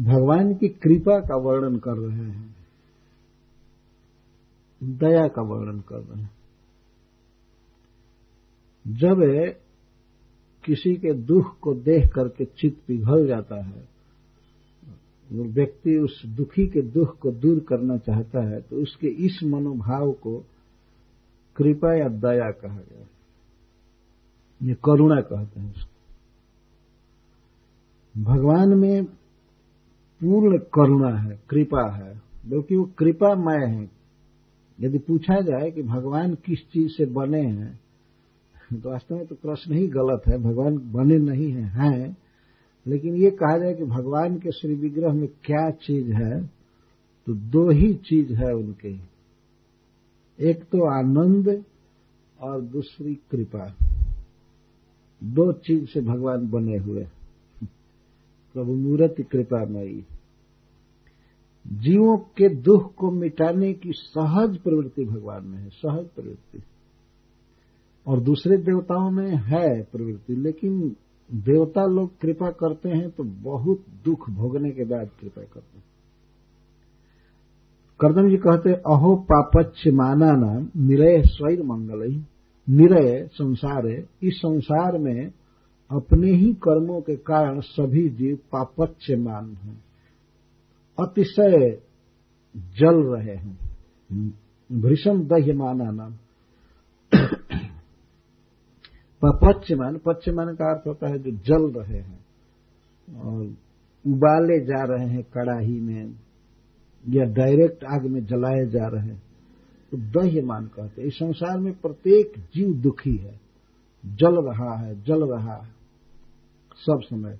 [0.00, 2.56] भगवान की कृपा का वर्णन कर रहे हैं।
[4.82, 6.30] दया का वर्णन कर रहे हैं।
[8.86, 9.16] जब
[10.64, 13.88] किसी के दुख को देख करके चित्त पिघल जाता है
[15.32, 20.12] वो व्यक्ति उस दुखी के दुख को दूर करना चाहता है तो उसके इस मनोभाव
[20.12, 20.44] को
[21.56, 23.06] कृपा या दया कहा गया
[24.62, 25.90] ये करुणा कहते हैं उसको।
[28.22, 29.06] भगवान में
[30.22, 33.90] पूर्ण करुणा है, कृपा है, बल्कि वो कृपामय है।
[34.80, 37.80] यदि पूछा जाए कि भगवान किस चीज़ से बने हैं
[38.72, 42.16] तो वास्तव में तो प्रश्न ही गलत है, भगवान बने नहीं है, हैं।
[42.86, 46.44] लेकिन ये कहा जाए कि भगवान के श्री विग्रह में क्या चीज़ है
[47.26, 48.94] तो दो ही चीज़ है उनके।
[50.40, 51.64] एक तो आनंद
[52.40, 53.74] और दूसरी कृपा।
[55.24, 57.06] दो चीज़ से भगवान बने हुए
[58.54, 60.04] प्रभु मूर्ति कृपामयी।
[61.66, 66.62] जीवों के दुख को मिटाने की सहज प्रवृत्ति भगवान में है, सहज प्रवृत्ति।
[68.06, 70.96] और दूसरे देवताओं में है प्रवृत्ति, लेकिन
[71.30, 75.84] देवता लोग कृपा करते हैं तो बहुत दुख भोगने के बाद कृपा करते हैं।
[78.00, 82.24] करदम जी कहते अहो पापच्य माना नाम निरय स्वैर मंगल
[82.68, 85.32] निरय संसार है इस संसार में
[85.90, 89.84] अपने ही कर्मों के कारण सभी जीव पापच्य मान हैं।
[90.98, 91.82] अतिशय
[92.56, 93.58] जल रहे हैं।
[94.72, 96.14] भृषम दह्य माना नाम
[99.24, 102.24] पच्यमान पच्यमान का अर्थ होता है जो जल रहे हैं।
[103.20, 103.46] और
[104.06, 106.14] उबाले जा रहे हैं कड़ाही में,
[107.08, 109.22] या डायरेक्ट आग में जलाए जा रहे हैं।
[109.90, 113.40] तो दह्यमान कहते हैं। इस संसार में प्रत्येक जीव दुखी है।
[114.06, 115.70] जल रहा है, जल रहा है।
[116.76, 117.38] सब समय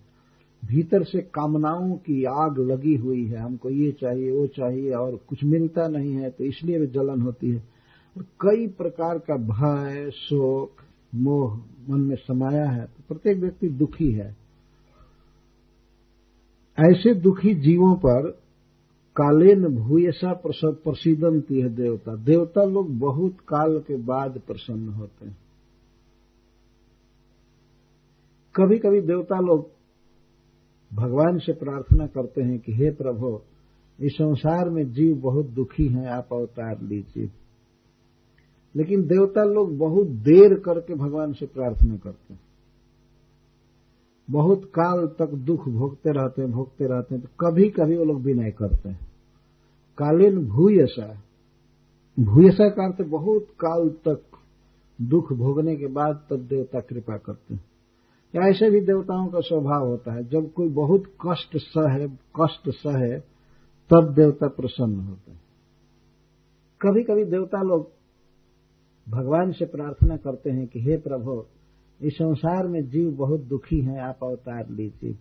[0.65, 5.45] भीतर से कामनाओं की आग लगी हुई है। हमको ये चाहिए, वो चाहिए और कुछ
[5.45, 7.63] मिलता नहीं है तो इसलिए जलन होती है।
[8.17, 10.77] और कई प्रकार का भय, शोक,
[11.15, 11.57] मोह
[11.91, 14.37] मन में समाया है। तो प्रत्येक व्यक्ति दुखी है।
[16.79, 18.31] ऐसे दुखी जीवों पर
[19.17, 25.37] कालेन भूयसा प्रसिदंती है देवता। देवता लोग बहुत काल के बाद प्रसन्न होते हैं।
[28.57, 29.71] कभी कभी देवता लोग
[30.95, 33.41] भगवान से प्रार्थना करते हैं कि हे प्रभु,
[34.01, 37.31] इस संसार में जीव बहुत दुखी हैं, आप अवतार लीजिए।
[38.77, 42.41] लेकिन देवता लोग बहुत देर करके भगवान से प्रार्थना करते हैं।
[44.31, 48.21] बहुत काल तक दुख भोगते रहते हैं, भोगते रहते हैं तो कभी कभी वो लोग
[48.21, 48.99] विनय करते हैं।
[49.99, 51.23] कालीन भूयसा।
[52.21, 54.23] भूयसा का अर्थ बहुत काल तक
[55.03, 57.72] दुख भोगने के बाद तब देवता कृपा करते हैं।
[58.37, 63.21] या ऐसे भी देवताओं का स्वभाव होता है, जब कोई बहुत कष्ट सहे कष्ट सहे,
[63.91, 65.43] तब देवता प्रसन्न होते हैं।
[66.81, 67.91] कभी कभी देवता लोग
[69.09, 71.45] भगवान से प्रार्थना करते हैं कि, हे प्रभु,
[72.03, 75.19] इस संसार में जीव बहुत दुखी हैं, आप अवतार लीजिए।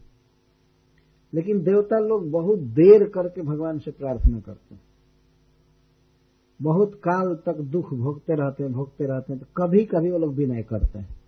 [1.33, 4.81] लेकिन देवता लोग बहुत देर करके भगवान से प्रार्थना करते हैं।
[6.61, 10.33] बहुत काल तक दुख भोगते रहते हैं, भोगते रहते हैं तो कभी कभी वो लोग
[10.33, 11.20] विनय करते हैं।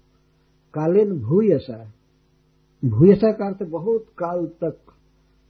[0.73, 1.91] कालीन भूयसा
[2.85, 4.77] भूयसा का अर्थ बहुत काल तक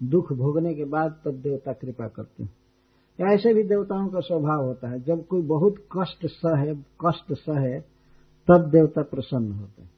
[0.04, 2.54] दुख भोगने के बाद तब देवता कृपा करते हैं।
[3.22, 7.80] या ऐसे भी देवताओं का स्वभाव होता है, जब कोई बहुत कष्ट सहे कष्ट सहे,
[8.48, 9.94] तब देवता प्रसन्न होते हैं।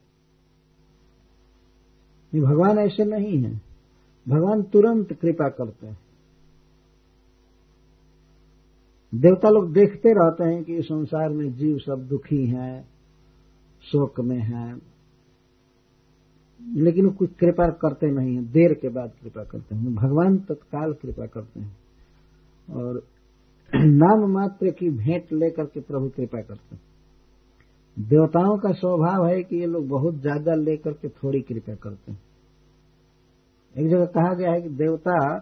[2.44, 3.62] भगवान ऐसे नहीं है।
[4.28, 6.00] भगवान तुरंत कृपा करते हैं।
[9.16, 12.90] देवता लोग देखते रहते हैं कि संसार में जीव सब दुखी हैं,
[13.82, 14.95] शोक में हैं
[16.62, 20.94] लेकिन वो कुछ कृपा करते नहीं है। देर के बाद कृपा करते हैं। भगवान तत्काल
[20.94, 21.78] कृपा करते हैं।
[22.70, 23.04] और
[23.76, 26.82] नाम मात्र की भेंट लेकर के प्रभु कृपा करते हैं।
[28.00, 32.22] देवताओं का स्वभाव है कि ये लोग बहुत ज़्यादा लेकर के थोड़ी कृपा करते हैं।
[33.76, 35.38] एक जगह कहा गया है कि देवता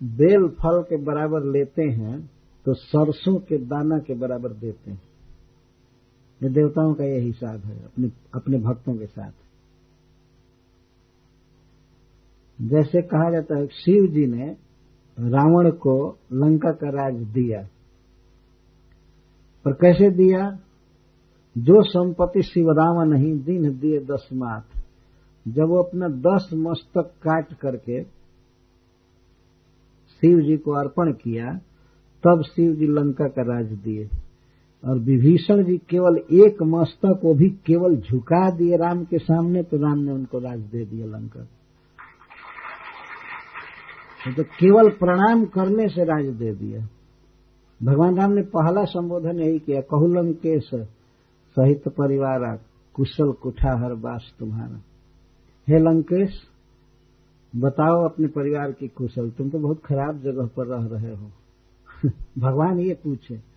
[0.00, 2.30] बेल फल के बराबर लेते हैं
[2.66, 5.02] तो सरसों के दाना के बराबर देते हैं।
[6.42, 9.32] ये देवताओं का यह हिसाब है, अपने अपने भक्तों के साथ।
[12.60, 14.56] जैसे कहा जाता है, शिव जी ने
[15.20, 17.68] रावण को लंका का राज दिया।
[19.64, 20.58] पर कैसे दिया?
[21.58, 24.76] जो संपत्ति शिवराम नहीं, दिन दिए दस माथ
[25.48, 28.04] जब वो अपना दस मस्तक काट करके
[30.20, 31.58] शिव जी को अर्पण किया,
[32.24, 34.08] तब शिव जी लंका का राज दिए।
[34.86, 39.76] और विभीषण जी केवल एक मस्तक को भी केवल झुका दिए राम के सामने तो
[39.76, 41.40] राम ने उनको राज दे दिया लंका।
[44.32, 46.88] तो केवल प्रणाम करने से राज दे दिया।
[47.82, 50.70] भगवान राम ने पहला संबोधन यही किया कहु लंकेश
[51.56, 52.60] सहित परिवार,
[52.94, 54.80] कुशल कुठा हर बास तुम्हारा।
[55.68, 56.30] हे लंकेश,
[57.56, 61.30] बताओ अपने परिवार की कुशल तुम तो बहुत खराब जगह पर रह रहे हो।
[62.38, 63.55] भगवान ये पूछे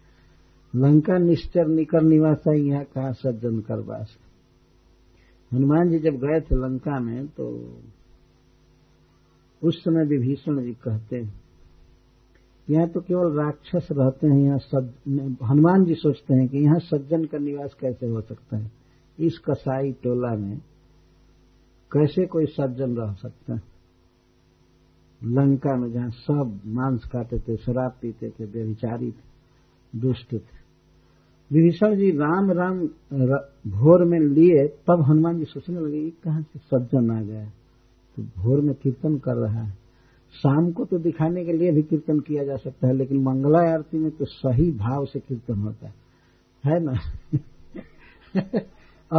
[0.73, 4.17] लंका निश्चर निकर निवासा यहाँ कहा सज्जन कर बास
[5.51, 7.47] हनुमान जी जब गए थे लंका में तो
[9.62, 11.34] उस समय विभीषण जी कहते हैं,
[12.67, 14.60] यहाँ तो केवल राक्षस रहते हैं, यहाँ
[15.49, 18.71] हनुमान जी सोचते हैं कि यहाँ सज्जन का निवास कैसे हो सकता है?
[19.17, 20.58] इस कसाई टोला में
[21.91, 23.62] कैसे कोई सज्जन रह सकता है?
[25.21, 30.59] लंका में जहाँ सब मांस खाते थे, शराब पीते थे, व्यभिचारी थे, दुष्ट थे।
[31.54, 32.80] विभीषण जी राम राम
[33.72, 37.46] भोर में लिए, तब हनुमान जी सोचने लगे कहाँ से सज्जन आ गया?
[38.16, 39.72] तो भोर में कीर्तन कर रहा है।
[40.34, 43.98] शाम को तो दिखाने के लिए भी कीर्तन किया जा सकता है, लेकिन मंगला आरती
[43.98, 45.94] में तो सही भाव से कीर्तन होता है।
[46.66, 46.92] है ना?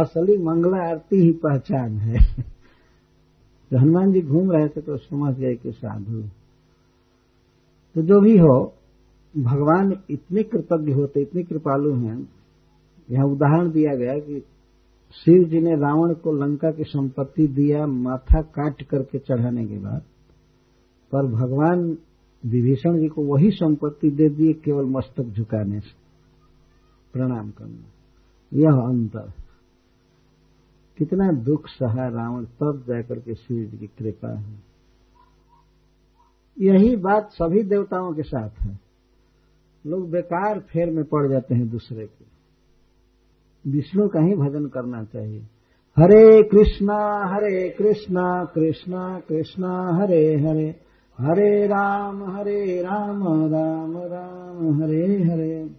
[0.01, 2.43] असली मंगला आरती ही पहचान है।
[3.71, 6.23] तो हनुमान जी घूम रहे थे तो समझ गए कि साधु।
[7.95, 8.73] तो जो भी हो
[9.37, 12.29] भगवान इतने कृतज्ञ होते, इतने कृपालु हैं।
[13.11, 14.43] यहाँ उदाहरण दिया गया कि
[15.13, 20.01] शिव जी ने रावण को लंका की संपत्ति दिया, माथा काट करके चढ़ाने के बाद।
[21.11, 21.97] पर भगवान
[22.45, 26.01] विभीषण जी को वही संपत्ति दे दिए, केवल मस्तक झुकाने से।
[27.13, 27.87] प्रणाम करना।
[28.53, 29.31] यह अंतर
[30.97, 34.59] कितना दुख सहा रावण, तब जाकर के शिव जी की कृपा है।
[36.59, 38.90] यही बात सभी देवताओं के साथ है।
[39.87, 42.31] लोग बेकार फेर में पड़ जाते हैं दूसरे के।
[43.71, 45.39] विष्णु का ही भजन करना चाहिए।
[45.99, 50.75] हरे कृष्णा हरे कृष्णा कृष्णा कृष्णा, हरे हरे।
[51.19, 55.69] हरे राम हरे राम राम राम, हरे हरे।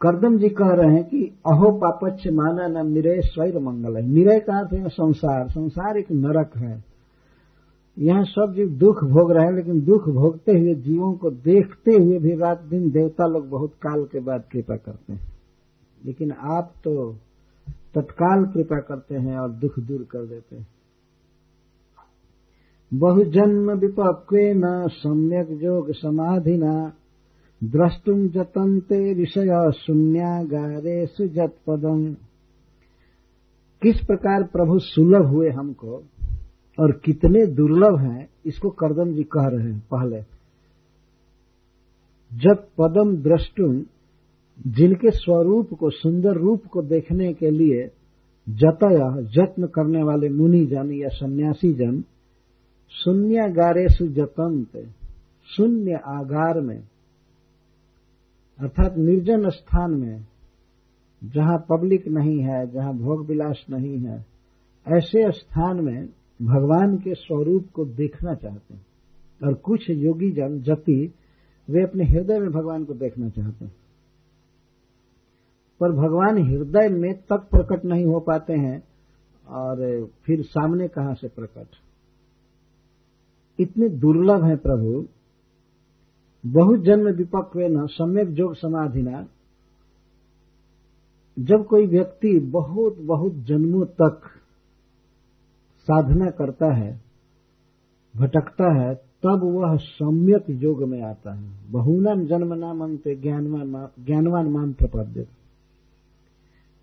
[0.00, 4.38] करदम जी कह रहे हैं कि अहो पापच्छ माना न निरय स्वैर मंगल है। निरय
[4.38, 6.89] का अर्थ है संसार। संसार एक नरक है।
[8.00, 12.18] यहाँ सब जीव दुख भोग रहे हैं, लेकिन दुख भोगते हुए, जीवों को देखते हुए
[12.18, 15.32] भी रात दिन देवता लोग बहुत काल के बाद कृपा करते हैं।
[16.04, 17.12] लेकिन आप तो
[17.94, 20.68] तत्काल कृपा करते हैं और दुख दूर कर देते हैं।
[22.94, 25.92] बहुजन्म विपक्वे न सम्यक जोग
[26.48, 26.92] न
[27.64, 32.14] द्रष्टुम जतनते विषय शून्यागारे सुजत पदम
[33.82, 36.02] किस प्रकार प्रभु सुलभ हुए हमको?
[36.78, 40.20] और कितने दुर्लभ हैं, इसको करदम जी कह रहे हैं पहले।
[42.30, 43.82] जब पदम द्रष्टुम
[44.68, 47.86] जिनके स्वरूप को, सुंदर रूप को देखने के लिए
[48.46, 48.98] जतय,
[49.34, 52.02] जत्न करने वाले मुनि जन या सन्यासी जन
[52.94, 54.76] शून्यगारेशु जतंत
[55.48, 56.78] शून्य आगार में,
[58.58, 60.26] अर्थात निर्जन स्थान में,
[61.22, 64.24] जहाँ पब्लिक नहीं है, जहाँ भोग विलास नहीं है,
[64.86, 66.08] ऐसे स्थान में
[66.42, 68.86] भगवान के स्वरूप को देखना चाहते हैं।
[69.44, 71.14] और कुछ योगी जन, जति,
[71.70, 73.74] वे अपने हृदय में भगवान को देखना चाहते हैं।
[75.80, 78.82] पर भगवान हृदय में तक प्रकट नहीं हो पाते हैं,
[79.48, 81.66] और फिर सामने कहाँ से प्रकट?
[83.58, 85.06] इतने दुर्लभ है प्रभु।
[86.46, 89.28] बहुत जन्म विपक वे न, सम्यक जोग समाधिना
[91.38, 94.39] जब कोई व्यक्ति बहुत बहुत जन्मों तक
[95.90, 97.00] साधना करता है,
[98.16, 104.48] भटकता है, तब वह सम्यक योग में आता है। बहुनम जन्म नाम अंत ज्ञानवान ज्ञानवान
[104.48, 105.26] मान प्रपद्य।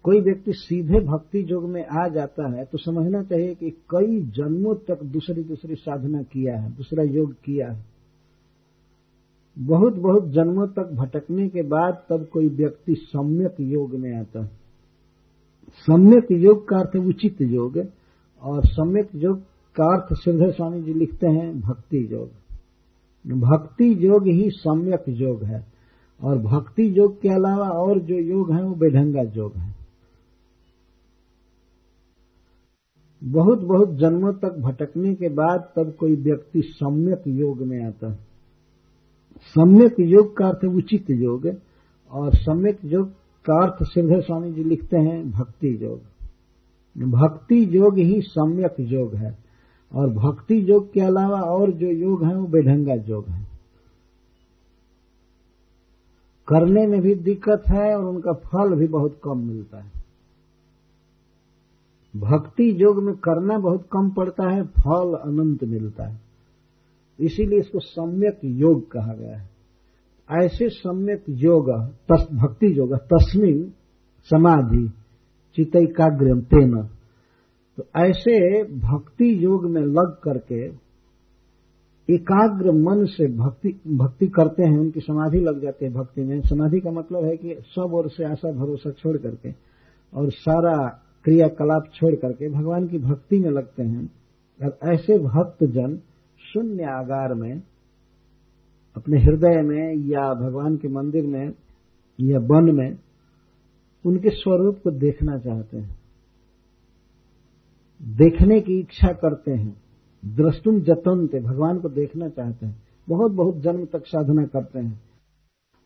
[0.04, 4.76] कोई व्यक्ति सीधे भक्ति योग में आ जाता है तो समझना चाहिए कि कई जन्मों
[4.88, 7.86] तक दूसरी दूसरी साधना किया है, दूसरा योग किया है।
[9.60, 14.52] बहुत बहुत जन्मों तक भटकने के बाद तब कोई व्यक्ति सम्यक योग में आता है।
[15.88, 17.78] सम्यक योग का अर्थ उचित योग।
[18.42, 19.40] और सम्यक योग
[19.76, 22.30] का अर्थ सिद्धे स्वामी जी लिखते हैं, भक्ति योग।
[23.40, 25.66] भक्ति योग ही सम्यक योग है।
[26.24, 29.76] और भक्ति योग के अलावा और जो योग है, वो बेढंगा योग है।
[33.24, 38.20] बहुत बहुत जन्मों तक भटकने के बाद तब कोई व्यक्ति सम्यक योग में आता है।
[39.42, 41.52] सम्यक योग का अर्थ उचित योग
[42.12, 43.10] और सम्यक योग
[43.46, 46.02] का अर्थ सिद्धे स्वामी जी लिखते हैं, भक्ति योग।
[47.00, 49.38] भक्ति योग ही सम्यक योग है।
[49.96, 53.48] और भक्ति योग के अलावा और जो योग है, वो बेढंगा योग है।
[56.48, 59.92] करने में भी दिक्कत है और उनका फल भी बहुत कम मिलता है।
[62.16, 66.22] भक्ति योग में करना बहुत कम पड़ता है, फल अनंत मिलता है।
[67.20, 69.50] इसीलिए इसको सम्यक योग कहा गया है।
[70.32, 71.72] ऐसे सम्यक योग
[72.12, 73.74] भक्ति योग, तस्मिन
[74.24, 74.92] समाधि
[75.56, 76.76] चितैकाग्रम तेन
[77.78, 80.66] तो ऐसे भक्ति योग में लग करके
[82.10, 86.80] एकाग्र मन से भक्ति भक्ति करते हैं, उनकी समाधि लग जाती है भक्ति में। समाधि
[86.80, 89.52] का मतलब है कि सब ओर से आशा, भरोसा छोड़ करके
[90.14, 90.76] और सारा
[91.24, 94.06] क्रियाकलाप छोड़ करके भगवान की भक्ति में लगते हैं।
[94.60, 95.98] और ऐसे भक्त जन
[96.42, 97.62] शून्य आगार में
[98.96, 101.46] अपने हृदय में या भगवान के मंदिर में
[102.20, 102.90] या वन में
[104.08, 105.98] उनके स्वरूप को देखना चाहते हैं।
[108.02, 109.82] देखने की इच्छा करते हैं।
[110.26, 115.08] दृष्टुम जतनते, भगवान को देखना चाहते हैं। बहुत बहुत जन्म तक साधना करते हैं।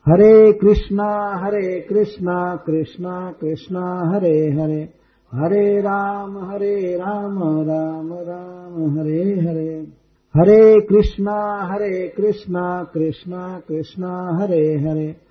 [0.09, 4.93] हरे कृष्णा हरे कृष्णा कृष्णा कृष्णा, हरे हरे।
[5.35, 9.87] हरे राम हरे राम राम राम, हरे हरे।
[10.37, 15.30] हरे कृष्णा हरे कृष्णा कृष्णा कृष्णा, हरे हरे।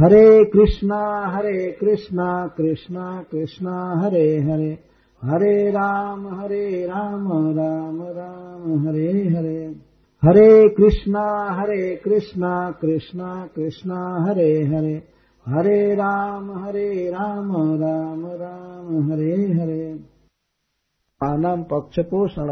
[0.00, 4.78] हरे कृष्णा हरे कृष्णा कृष्णा कृष्णा, हरे हरे।
[5.24, 9.76] हरे राम हरे राम राम राम, हरे हरे।
[10.24, 15.02] हरे कृष्णा हरे कृष्णा कृष्णा कृष्णा, हरे हरे।
[15.46, 20.00] हरे राम हरे राम राम राम, हरे हरे।
[21.24, 22.48] आनम पक्ष पोषण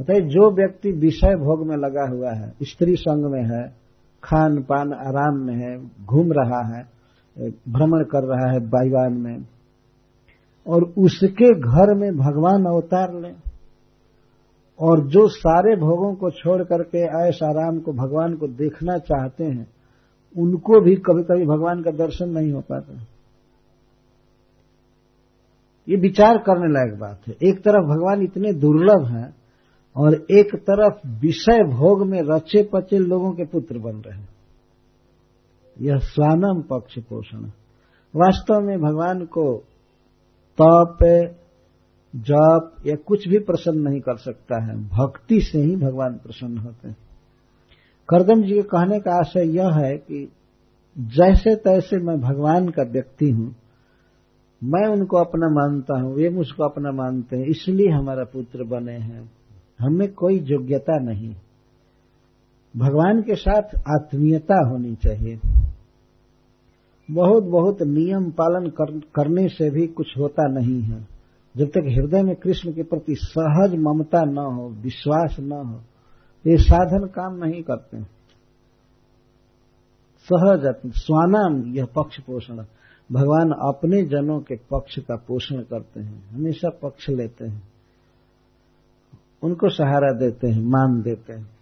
[0.00, 3.87] बताइए जो व्यक्ति विषय भोग में लगा हुआ है, स्त्री संग में है
[4.24, 6.82] खान पान आराम में है, घूम रहा है,
[7.68, 9.46] भ्रमण कर रहा है बाईवान में।
[10.66, 13.48] और उसके घर में भगवान अवतार ले।
[14.80, 19.66] और जो सारे भोगों को छोड़ करके ऐश आराम को भगवान को देखना चाहते हैं,
[20.38, 23.02] उनको भी कभी कभी भगवान का दर्शन नहीं हो पाता।
[25.88, 29.37] ये विचार करने लायक बात है। एक तरफ़ भगवान इतने दुर्लभ हैं
[29.98, 34.28] और एक तरफ़ विषय भोग में रचे पचे लोगों के पुत्र बन रहे हैं।
[35.80, 37.44] यह स्वानम पक्ष पोषण।
[38.16, 39.64] वास्तव में भगवान को
[40.60, 40.98] तप,
[42.16, 46.88] जप या कुछ भी प्रसन्न नहीं कर सकता है। भक्ति से ही भगवान प्रसन्न होते
[46.88, 46.96] हैं।
[48.08, 50.32] करदम जी के कहने का आशय यह है कि
[50.98, 53.56] जैसे तैसे मैं भगवान का व्यक्ति हूँ,
[54.64, 59.37] मैं उनको अपना मानता हूँ, वे मुझको अपना मानते हैं, इसलिए हमारा पुत्र बने हैं।
[59.80, 61.34] हमें कोई योग्यता नहीं।
[62.76, 65.40] भगवान के साथ आत्मीयता होनी चाहिए।
[67.10, 71.06] बहुत बहुत नियम पालन कर, करने से भी कुछ होता नहीं है।
[71.56, 75.80] जब तक हृदय में कृष्ण के प्रति सहज ममता न हो विश्वास न हो
[76.46, 78.02] ये साधन काम नहीं करते।
[80.30, 82.54] सहज स्वानाम यह पक्ष पोषण।
[83.12, 87.62] भगवान अपने जनों के पक्ष का पोषण करते हैं हमेशा पक्ष लेते हैं।
[89.42, 91.58] उनको सहारा देते हैं, मान देते हैं।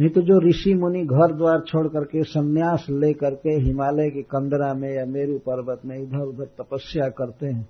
[0.00, 4.74] नहीं तो जो ऋषि मुनि घर द्वार छोड़ करके संन्यास ले करके हिमालय के कंदरा
[4.74, 7.68] में या मेरू पर्वत में इधर उधर तपस्या करते हैं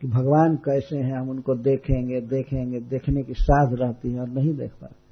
[0.00, 4.56] कि भगवान कैसे हैं, हम उनको देखेंगे देखेंगे, देखने की साध रहती है और नहीं
[4.56, 5.04] देख पाते।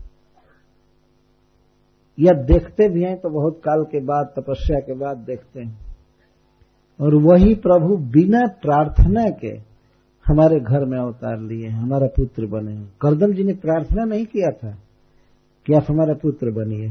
[2.21, 5.79] या देखते भी हैं तो बहुत काल के बाद, तपस्या के बाद देखते हैं।
[7.01, 9.72] और वही प्रभु बिना प्रार्थना के
[10.27, 14.77] हमारे घर में अवतार लिए हमारा पुत्र बने करदम जी ने प्रार्थना नहीं किया था
[15.67, 16.89] कि आप हमारा पुत्र बनिए।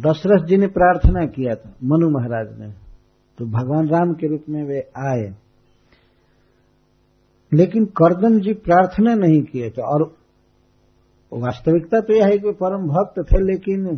[0.00, 2.70] दशरथ जी ने प्रार्थना किया था, मनु महाराज ने।
[3.38, 5.34] तो भगवान राम के रूप में वे आए।
[7.52, 10.16] लेकिन करदम जी प्रार्थना नहीं किए थे, और
[11.32, 13.96] वास्तविकता तो यह है कि परम भक्त थे, लेकिन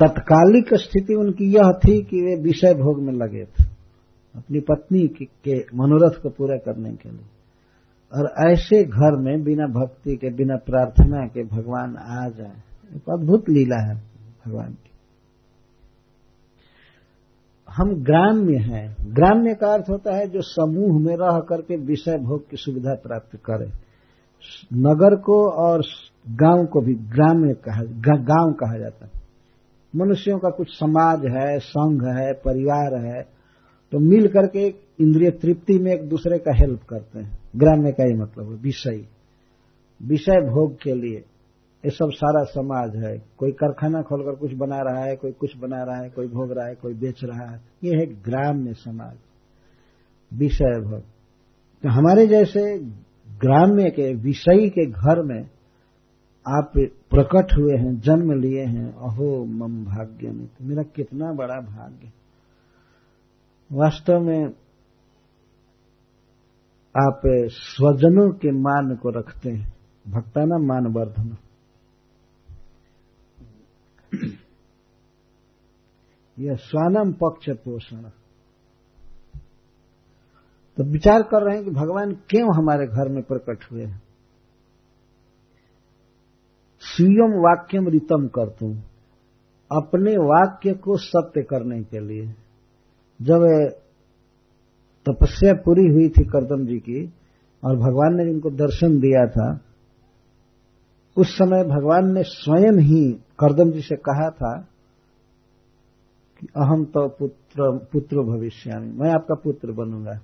[0.00, 3.71] तत्कालिक स्थिति उनकी यह थी कि वे विषय भोग में लगे थे।
[4.36, 7.26] अपनी पत्नी के मनोरथ को पूरा करने के लिए।
[8.14, 12.56] और ऐसे घर में बिना भक्ति के, बिना प्रार्थना के भगवान आ जाए।
[12.96, 13.94] एक अद्भुत लीला है
[14.46, 14.90] भगवान की।
[17.70, 22.50] हम ग्राम्य हैं। ग्राम्य का अर्थ होता है जो समूह में रह करके विषय भोग
[22.50, 23.66] की सुविधा प्राप्त करे।
[24.74, 25.82] नगर को और
[26.30, 27.82] गाँव को भी ग्राम्य कहा
[28.18, 29.22] गाँव कहा जाता है।
[29.96, 33.41] मनुष्यों का कुछ समाज है, संघ है, परिवार है।
[33.92, 38.04] तो मिल करके एक इंद्रिय तृप्ति में एक दूसरे का हेल्प करते हैं। ग्राम्य का
[38.04, 39.06] ही मतलब है, विषय।
[40.02, 41.24] विषय भोग के लिए।
[41.84, 45.82] ये सब सारा समाज है। कोई कारखाना खोलकर कुछ बना रहा है, कोई कुछ बना
[45.82, 49.16] रहा है, कोई भोग रहा है, कोई बेच रहा है। ये है ग्राम्य समाज।
[50.34, 51.00] विषय भोग।
[51.82, 52.78] तो हमारे जैसे
[53.40, 55.42] ग्राम्य के, विषयी के घर में
[56.48, 56.72] आप
[57.10, 62.21] प्रकट हुए हैं, जन्म लिए हैं, अहो, मम भाग्य में मेरा कितना बड़ा भाग्य।
[63.72, 64.44] वास्तव में
[67.08, 69.72] आप स्वजनों के मान को रखते हैं।
[70.08, 71.36] भक्ताना मान वर्धन
[76.38, 78.02] यह स्वानम पक्ष पोषण।
[80.76, 84.02] तो विचार कर रहे हैं कि भगवान क्यों हमारे घर में प्रकट हुए हैं?
[86.80, 88.74] स्वयं वाक्यम रितम करतू
[89.80, 92.34] अपने वाक्य को सत्य करने के लिए।
[93.22, 93.42] जब
[95.06, 97.12] तपस्या पूरी हुई थी करदम जी की,
[97.64, 99.60] और भगवान ने जिनको दर्शन दिया था,
[101.16, 104.66] उस समय भगवान ने स्वयं ही करदम जी से कहा था
[106.40, 110.20] कि अहम तो पुत्र पुत्र भविष्यामी, मैं आपका पुत्र बनूँगा।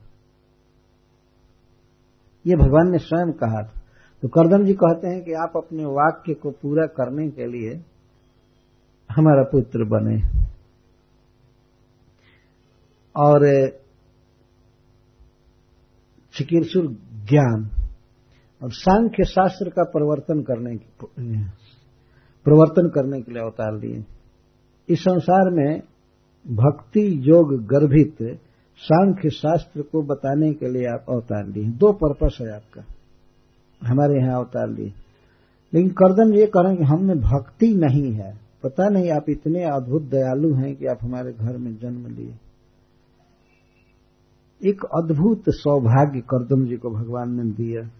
[2.46, 3.80] ये भगवान ने स्वयं कहा था।
[4.22, 7.80] तो करदम जी कहते हैं कि आप अपने वाक्य को पूरा करने के लिए
[9.10, 10.47] हमारा पुत्र बने।
[13.16, 13.68] और
[16.34, 16.86] चिकित्सुर
[17.30, 17.70] ज्ञान
[18.62, 20.86] और सांख्य शास्त्र का परिवर्तन करने की
[22.44, 24.04] प्रवर्तन करने के लिए अवतार लिए।
[24.88, 25.82] इस संसार में
[26.48, 28.40] भक्ति योग गर्भित
[28.76, 32.84] सांख्य शास्त्र को बताने के लिए आप अवतार लिए दो पर्पस है आपका।
[33.88, 34.92] हमारे यहाँ अवतार लिए।
[35.74, 40.54] लेकिन करदम ये करें कि हम भक्ति नहीं है। पता नहीं आप इतने अद्भुत दयालु
[40.54, 42.34] हैं कि आप हमारे घर में जन्म लिए।
[44.64, 47.90] एक अद्भुत सौभाग्य करदम जी को भगवान ने दिया।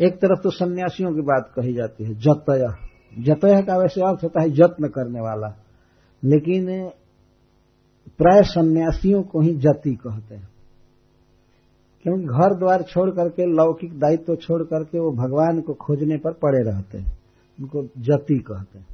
[0.00, 2.74] एक तरफ़ तो सन्यासियों की बात कही जाती है, जतय।
[3.18, 5.56] जतय का वैसे अर्थ होता है जत्न करने वाला।
[6.24, 6.88] लेकिन
[8.18, 10.48] प्राय सन्यासियों को ही जति कहते हैं।
[12.02, 16.62] क्योंकि घर द्वार छोड़ करके, लौकिक दायित्व छोड़ करके वो भगवान को खोजने पर पड़े
[16.62, 17.18] रहते हैं।
[17.60, 18.93] उनको जति कहते हैं।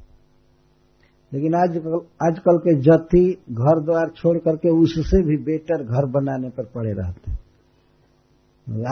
[1.33, 1.93] लेकिन आजकल
[2.27, 7.31] आजकल के जति घर द्वार छोड़ करके उससे भी बेटर घर बनाने पर पड़े रहते
[7.31, 7.41] हैं।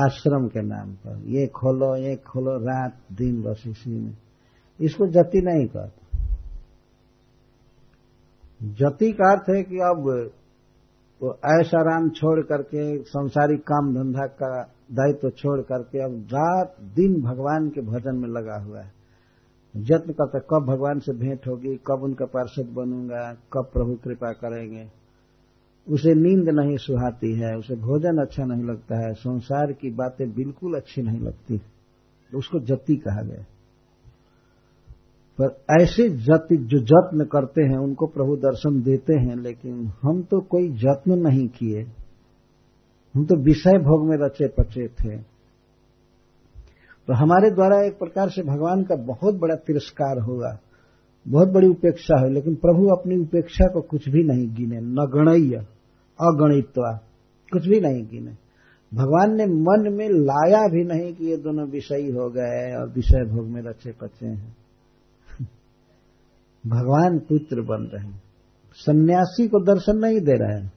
[0.06, 4.18] आश्रम के नाम पर, ये खोलो ये खोलो, रात दिन बस इसी में।
[4.82, 6.00] इसको जति नहीं कहते।
[8.70, 10.04] जति का अर्थ है कि अब
[11.24, 11.30] वो
[11.60, 14.64] ऐसा राम छोड़ करके, संसारिक काम धंधा का
[14.94, 18.99] दायित्व तो छोड़ करके अब रात दिन भगवान के भजन में लगा हुआ है।
[19.78, 24.88] जत्न करता कब भगवान से भेंट होगी, कब उनका पार्षद बनूँगा, कब प्रभु कृपा करेंगे।
[25.90, 30.74] उसे नींद नहीं सुहाती है, उसे भोजन अच्छा नहीं लगता है, संसार की बातें बिल्कुल
[30.74, 31.62] अच्छी नहीं लगती।
[32.36, 33.46] उसको जति कहा गया।
[35.42, 40.42] पर ऐसे जति जो जत्न करते हैं, उनको प्रभु दर्शन देते हैं, लेकिन हम तो
[40.42, 41.82] कोई जत्न नहीं किए।
[43.16, 45.39] हम तो विषय भोग में रचे पचे थे।
[47.10, 50.60] तो हमारे द्वारा एक प्रकार से भगवान का बहुत बड़ा तिरस्कार होगा
[51.28, 55.56] बहुत बड़ी उपेक्षा है लेकिन प्रभु अपनी उपेक्षा को कुछ भी नहीं गिने। न गणय
[56.22, 57.00] अगणित्वा,
[57.54, 58.32] कुछ भी नहीं गिने।
[58.94, 63.26] भगवान ने मन में लाया भी नहीं कि ये दोनों विषयी हो गए और विषय
[63.26, 64.58] भोग में रचे पचे हैं।
[66.68, 68.22] भगवान पुत्र बन रहे हैं।
[68.76, 70.74] सन्यासी को दर्शन नहीं दे रहे हैं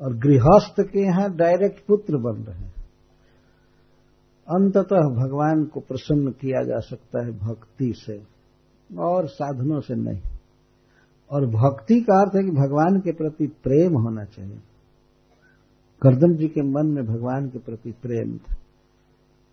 [0.00, 2.77] और गृहस्थ के यहाँ डायरेक्ट पुत्र बन रहे हैं।
[4.50, 8.22] अंततः भगवान को प्रसन्न किया जा सकता है भक्ति से,
[8.98, 10.20] और साधनों से नहीं।
[11.30, 14.58] और भक्ति का अर्थ है कि भगवान के प्रति प्रेम होना चाहिए।
[16.02, 18.56] करदम जी के मन में भगवान के प्रति प्रेम था।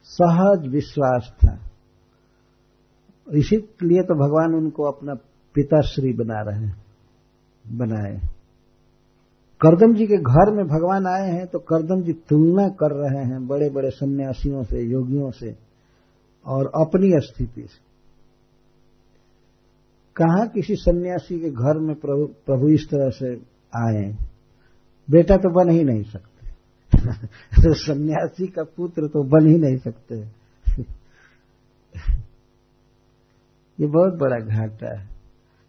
[0.03, 1.59] सहज विश्वास था।
[3.33, 5.13] इसीलिए तो भगवान उनको अपना
[5.55, 6.85] पिताश्री बना रहे हैं,
[7.67, 8.34] बनाए।
[9.62, 13.47] करदम जी के घर में भगवान आए हैं तो करदम जी तुलना कर रहे हैं
[13.47, 15.56] बड़े बड़े सन्यासियों से योगियों से
[16.45, 17.86] और अपनी स्थिति से।
[20.16, 23.36] कहा किसी सन्यासी के घर में प्रभु, प्रभु इस तरह से
[23.76, 24.18] आए
[25.10, 26.47] बेटा तो बन ही नहीं सकते।
[27.64, 30.16] तो सन्यासी का पुत्र तो बन ही नहीं सकते।
[33.80, 35.14] ये बहुत बड़ा घाटा है।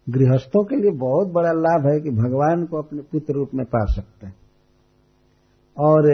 [0.09, 3.85] गृहस्थों के लिए बहुत बड़ा लाभ है कि भगवान को अपने पुत्र रूप में पा
[3.85, 4.35] सकते हैं।
[5.77, 6.11] और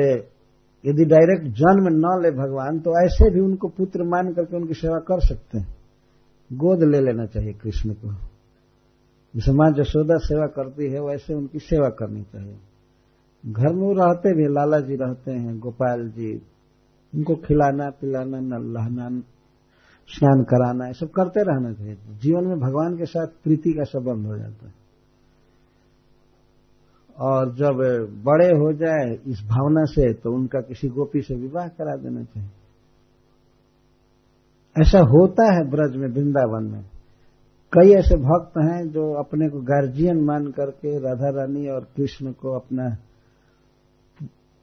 [0.85, 4.99] यदि डायरेक्ट जन्म न ले भगवान तो ऐसे भी उनको पुत्र मान करके उनकी सेवा
[4.99, 5.75] कर सकते हैं।
[6.53, 8.11] गोद ले लेना चाहिए कृष्ण को।
[9.35, 12.57] जैसे माँ जशोदा सेवा करती है, वैसे उनकी सेवा करनी चाहिए।
[13.45, 16.41] घर में रहते भी लाला जी रहते हैं, गोपाल जी।
[17.15, 19.21] उनको खिलाना, पिलाना, नहलाना
[20.07, 24.25] स्नान कराना ये सब करते रहना चाहिए। जीवन में भगवान के साथ प्रीति का संबंध
[24.27, 24.73] हो जाता है।
[27.19, 27.75] और जब
[28.23, 32.49] बड़े हो जाए इस भावना से तो उनका किसी गोपी से विवाह करा देना चाहिए।
[34.81, 36.83] ऐसा होता है ब्रज में, वृंदावन में।
[37.73, 42.59] कई ऐसे भक्त हैं जो अपने को गार्जियन मान करके राधा रानी और कृष्ण को
[42.59, 42.85] अपना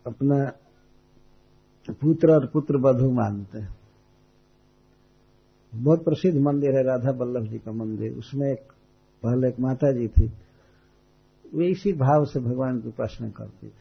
[0.07, 0.45] अपना
[1.93, 3.80] पुत्र और पुत्र बधु मानते हैं।
[5.73, 8.73] बहुत प्रसिद्ध मंदिर है, राधा बल्लभ जी का मंदिर। उसमें एक
[9.23, 10.27] पहले एक माता जी थी।
[11.53, 13.73] वे इसी भाव से भगवान की उपासना करती थी।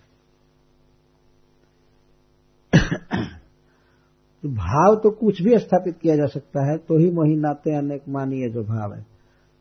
[4.44, 8.04] तो भाव तो कुछ भी स्थापित किया जा सकता है तो ही मोही नाते अनेक
[8.10, 9.06] मानिए जो भाव है।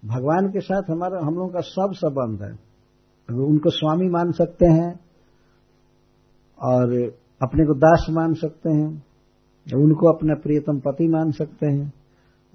[0.02, 2.52] भगवान के साथ हमारा, हम लोगों का सब संबंध है।
[3.28, 4.92] उनको स्वामी मान सकते हैं,
[6.58, 6.92] और
[7.40, 8.88] अपने को दास मान सकते हैं
[9.66, 11.92] उनको अपना प्रियतम पति मान सकते हैं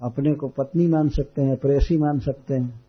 [0.04, 2.84] अपने को पत्नी मान सकते हैं, प्रेसी मान सकते हैं,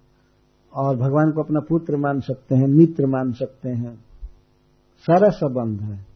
[0.73, 3.95] और भगवान को अपना पुत्र मान सकते हैं, मित्र मान सकते हैं।
[4.97, 6.15] सारा संबंध है।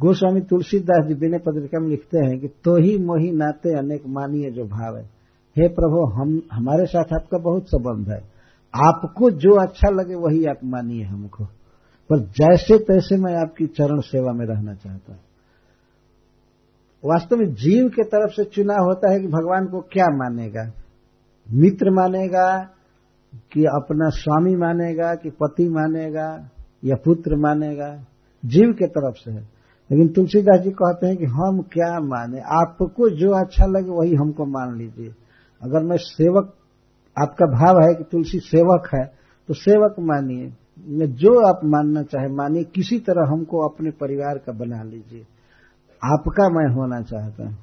[0.00, 4.50] गोस्वामी तुलसीदास जी विनय पत्रिका में लिखते हैं कि तो ही मोही नाते अनेक मानिए
[4.50, 5.04] जो भाव है।
[5.58, 8.34] हे प्रभु, हम, हमारे साथ आपका बहुत संबंध है।
[8.86, 11.44] आपको जो अच्छा लगे वही आप मानिए हमको।
[12.10, 15.20] पर जैसे तैसे मैं आपकी चरण सेवा में रहना चाहता हूँ।
[17.06, 20.72] वास्तव में जीव के तरफ़ से चुनाव होता है कि भगवान को क्या मानेगा?
[21.52, 22.62] मित्र मानेगा
[23.52, 26.50] कि अपना स्वामी मानेगा कि पति मानेगा
[26.84, 28.06] या पुत्र मानेगा?
[28.44, 29.48] जीव के तरफ़ से है।
[29.90, 32.40] लेकिन तुलसीदास जी कहते हैं कि हम क्या माने?
[32.40, 35.14] आपको जो अच्छा लगे वही हमको मान लीजिए।
[35.62, 36.54] अगर मैं सेवक,
[37.22, 39.04] आपका भाव है कि तुलसी सेवक है
[39.48, 40.52] तो सेवक मानिए।
[41.06, 45.26] जो आप मानना चाहे, मानिए, किसी तरह हमको अपने परिवार का बना लीजिए।
[46.04, 47.58] आपका मैं होना चाहता हूँ।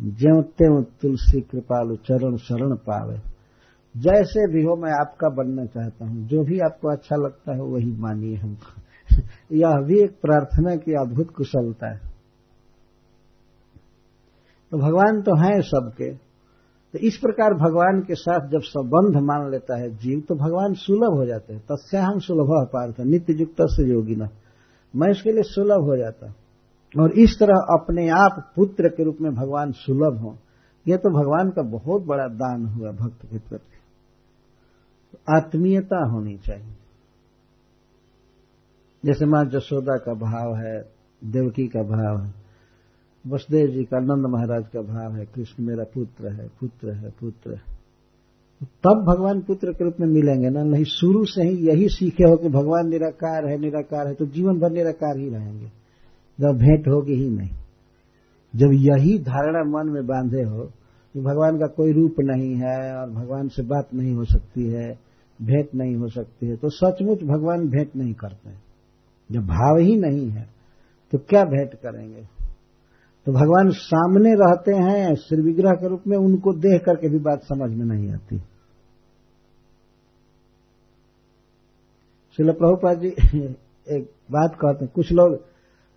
[0.00, 3.18] ज्यो त्यों तुलसी कृपालु चरण शरण पावे।
[3.96, 7.92] जैसे भी हो मैं आपका बनना चाहता हूँ। जो भी आपको अच्छा लगता है, वही
[7.92, 8.82] मानिए हमको
[9.52, 12.00] यह भी एक प्रार्थना की अद्भुत कुशलता है।
[14.70, 16.14] तो भगवान तो हैं सबके।
[16.92, 21.14] तो इस प्रकार भगवान के साथ जब संबंध मान लेता है जीव तो भगवान सुलभ
[21.14, 24.26] हो जाते हैं। तस्या हम सुलभ पार्थ नित्य युक्त से योगी योगिना।
[24.96, 26.34] मैं उसके लिए सुलभ हो जाता।
[27.02, 30.38] और इस तरह अपने आप पुत्र के रूप में भगवान सुलभ हो।
[30.88, 33.76] यह तो भगवान का बहुत बड़ा दान हुआ भक्त के प्रति।
[35.36, 36.74] आत्मीयता होनी चाहिए।
[39.04, 40.92] जैसे माँ जसोदा का भाव है,
[41.24, 42.34] देवकी का भाव है,
[43.26, 47.54] वसुदेव जी का, नंद महाराज का भाव है, कृष्ण मेरा पुत्र है पुत्र है पुत्र
[47.54, 47.79] है।
[48.60, 50.62] तब भगवान पुत्र के रूप में मिलेंगे ना?
[50.62, 54.58] नहीं, शुरू से ही यही सीखे हो कि भगवान निराकार है निराकार है तो जीवन
[54.60, 55.66] भर निराकार ही रहेंगे।
[56.38, 57.50] जब भेंट होगी ही नहीं।
[58.54, 60.64] जब यही धारणा मन में बांधे हो
[61.14, 64.88] कि भगवान का कोई रूप नहीं है और भगवान से बात नहीं हो सकती है,
[65.38, 68.50] भेंट नहीं हो सकती है तो सचमुच भगवान भेंट नहीं करते।
[69.30, 70.46] जब भाव ही नहीं है
[71.12, 72.22] तो क्या भेंट करेंगे?
[73.26, 77.42] तो भगवान सामने रहते हैं, श्री विग्रह के रूप में उनको देख करके भी बात
[77.44, 78.40] समझ में नहीं आती।
[82.40, 83.08] शिल प्रभुपा जी,
[83.88, 85.44] एक बात कहते हैं। कुछ लोग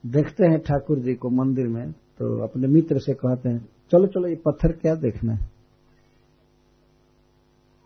[0.06, 4.28] देखते हैं ठाकुर जी को मंदिर में तो अपने मित्र से कहते हैं, चलो चलो,
[4.28, 5.46] ये पत्थर क्या देखना है?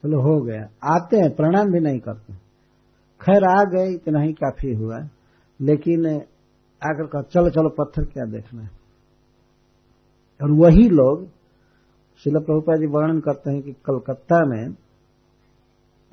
[0.03, 0.62] चलो, हो गया।
[0.95, 2.34] आते हैं, प्रणाम भी नहीं करते।
[3.22, 4.99] खैर, आ गए, इतना ही काफ़ी हुआ।
[5.62, 6.08] लेकिन
[6.84, 8.70] आकर कहा, चलो चलो, पत्थर क्या देखना है?
[10.43, 11.28] और वही लोग
[12.24, 14.76] शिल प्रभुपा जी वर्णन करते हैं कि कलकत्ता में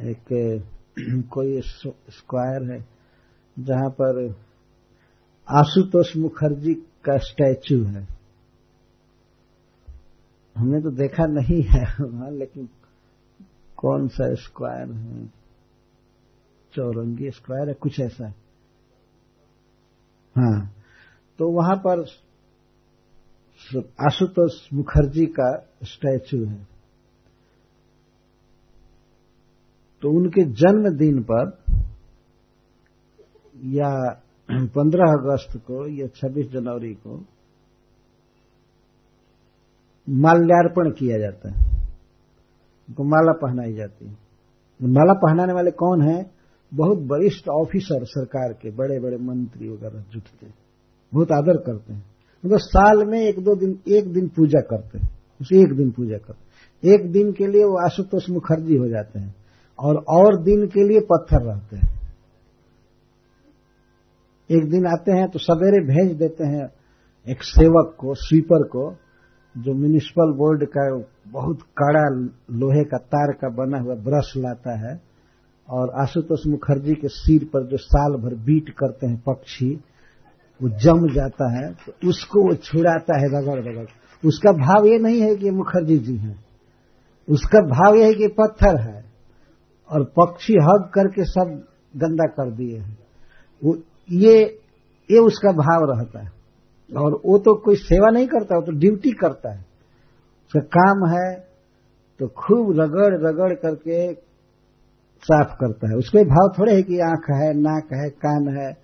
[0.01, 0.63] एक
[1.31, 1.61] कोई
[2.11, 2.85] स्क्वायर है,
[3.59, 4.37] जहाँ पर
[5.49, 8.09] आशुतोष मुखर्जी का स्टैचू है।
[10.57, 12.69] हमने तो देखा नहीं है वहाँ, लेकिन
[13.77, 15.27] कौन सा स्क्वायर है?
[16.75, 18.45] चौरंगी स्क्वायर है, कुछ ऐसा। है
[20.39, 20.75] हाँ
[21.39, 22.01] तो वहाँ पर
[24.07, 26.74] आशुतोष मुखर्जी का स्टैचू है।
[30.05, 31.59] तो उनके जन्मदिन पर
[33.65, 37.25] या 15 अगस्त को या 26 जनवरी को
[40.09, 41.71] माल्यार्पण किया जाता है।
[42.89, 44.13] उनको माला पहनाई जाती है।
[44.83, 46.31] माला पहनाने वाले कौन है?
[46.75, 50.55] बहुत वरिष्ठ ऑफिसर सरकार के बड़े बड़े मंत्री वगैरह जुटते हैं।
[51.15, 52.05] बहुत आदर करते हैं।
[52.45, 56.17] मतलब साल में एक दो दिन, एक दिन पूजा करते हैं। उसे एक दिन पूजा
[56.17, 56.45] करते
[56.89, 59.44] एक दिन के लिए वो आशुतोष मुखर्जी हो जाते हैं।
[59.79, 61.93] और और दिन के लिए पत्थर रहते हैं।
[64.51, 66.66] एक दिन आते हैं तो सवेरे भेज देते हैं
[67.27, 68.93] एक सेवक को, स्वीपर को,
[69.55, 70.85] जो म्यूनिसिपल बोर्ड का
[71.31, 72.05] बहुत कड़ा
[72.53, 75.01] लोहे का तार का बना हुआ ब्रश लाता है
[75.68, 79.70] और आशुतोष मुखर्जी के सिर पर जो साल भर बीट करते हैं पक्षी,
[80.61, 83.87] वो जम जाता है तो उसको वो छुड़ाता है रगड़ रगड़।
[84.22, 86.37] उसका भाव ये नहीं है कि मुखर्जी जी हैं।
[87.29, 89.04] उसका भाव यह है कि पत्थर है।
[89.91, 91.64] और पक्षी हग करके सब
[91.97, 92.99] गंदा कर दिए हैं।
[93.64, 93.78] वो
[94.11, 94.61] ये
[95.11, 96.32] ये उसका भाव रहता है।
[96.97, 99.59] और वो तो कोई सेवा नहीं करता वो तो ड्यूटी करता है।
[100.47, 101.35] उसका काम है
[102.18, 104.14] तो खूब रगड़ रगड़ करके
[105.22, 108.76] साफ़ करता है। उसके भाव थोड़े है कि आँख है नाक है कान है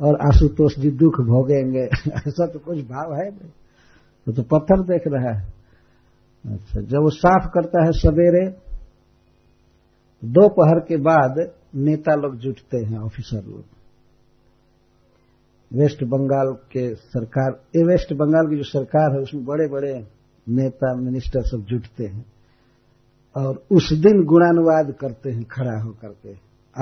[0.00, 1.84] और आशुतोष जी दुख भोगेंगे।
[2.28, 3.50] ऐसा तो कुछ भाव है नहीं।
[4.26, 5.60] तो, तो पत्थर देख रहा है।
[6.46, 8.69] अच्छा जब वो साफ़ करता है सवेरे
[10.24, 13.64] दोपहर के बाद नेता लोग जुटते हैं ऑफिसर लोग।
[15.72, 20.06] वेस्ट बंगाल के सरकार, ये वेस्ट बंगाल की जो सरकार है, उसमें बड़े बड़े
[20.48, 22.26] नेता मिनिस्टर सब जुटते हैं।
[23.36, 26.32] और उस दिन गुणानुवाद करते हैं, खड़ा होकर के,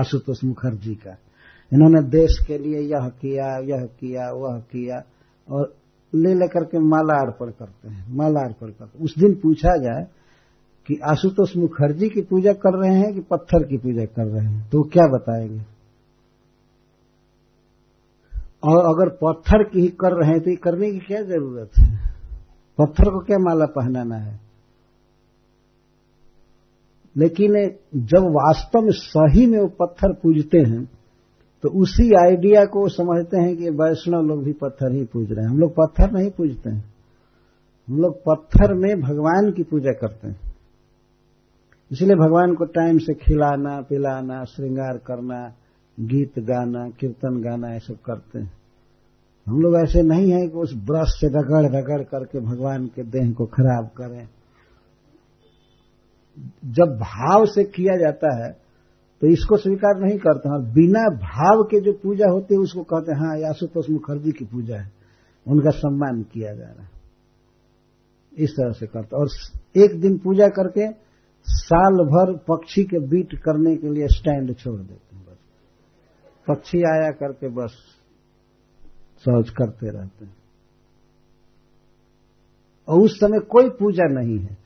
[0.01, 1.17] आशुतोष मुखर्जी का।
[1.73, 5.03] इन्होंने देश के लिए यह किया यह किया, वह किया,
[5.51, 5.75] और
[6.15, 10.18] ले लेकर के माला अर्पण करते हैं, माला अर्पण करते उस दिन पूछा जाए
[10.89, 14.69] कि आशुतोष मुखर्जी की पूजा कर रहे हैं कि पत्थर की पूजा कर रहे हैं?
[14.71, 15.61] तो क्या बताएँगे?
[18.65, 21.97] और अगर पत्थर की ही कर रहे हैं तो ये करने की क्या ज़रूरत है?
[22.79, 24.41] पत्थर को क्या माला पहनाना है?
[27.17, 30.85] लेकिन जब वास्तव में सही में वो पत्थर पूजते हैं
[31.63, 35.51] तो उसी आइडिया को समझते हैं कि वैष्णव लोग भी पत्थर ही पूज रहे हैं।
[35.51, 36.95] हम लोग पत्थर नहीं पूजते हैं।
[37.89, 40.48] हम लोग पत्थर में भगवान की पूजा करते हैं।
[41.91, 45.41] इसलिए भगवान को टाइम से खिलाना, पिलाना, श्रृंगार करना,
[45.99, 48.53] गीत गाना, कीर्तन गाना, ये सब करते हैं।
[49.47, 53.33] हम लोग ऐसे नहीं है कि उस ब्रश से रगड़ रगड़ करके भगवान के देह
[53.33, 54.29] को खराब करें।
[56.73, 58.51] जब भाव से किया जाता है
[59.23, 63.13] तो इसको स्वीकार नहीं करते और बिना भाव के जो पूजा होती है, उसको कहते
[63.13, 64.91] हैं हाँ आशुतोष मुखर्जी की पूजा है।
[65.47, 66.91] उनका सम्मान किया जा रहा है।
[68.33, 69.29] इस तरह से करते और
[69.77, 70.87] एक दिन पूजा करके
[71.49, 75.39] साल भर पक्षी के बीट करने के लिए स्टैंड छोड़ देते हैं बस।
[76.49, 77.71] पक्षी आया करके बस
[79.25, 80.37] शौच करते रहते हैं।
[82.89, 84.59] और उस समय कोई पूजा नहीं है।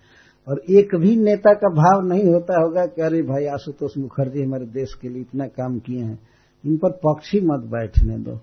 [0.49, 4.67] और एक भी नेता का भाव नहीं होता होगा कि अरे भाई आशुतोष मुखर्जी हमारे
[4.67, 6.19] देश के लिए इतना काम किए हैं,
[6.67, 8.41] इन पर पक्षी मत बैठने दो।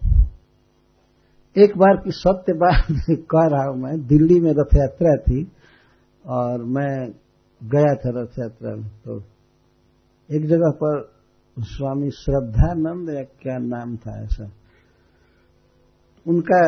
[1.63, 5.51] एक बार की सत्य बात कह रहा हूँ मैं, दिल्ली में रथ यात्रा थी
[6.27, 7.09] और मैं
[7.61, 9.17] गया था रथ यात्रा में तो
[10.29, 11.01] एक जगह पर
[11.57, 14.49] स्वामी श्रद्धानंद या क्या नाम था ऐसा?
[16.25, 16.61] उनका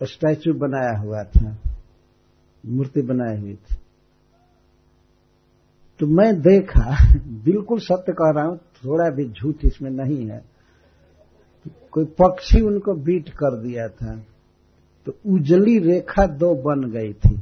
[0.00, 1.56] स्टैचू बनाया हुआ था,
[2.64, 3.76] मूर्ति बनाई हुई थी।
[6.00, 6.96] तो मैं देखा,
[7.44, 10.42] बिल्कुल सत्य कह रहा हूँ, थोड़ा भी झूठ इसमें नहीं है।
[11.92, 14.16] कोई पक्षी उनको बीट कर दिया था
[15.06, 17.36] तो उजली रेखा दो बन गई थी।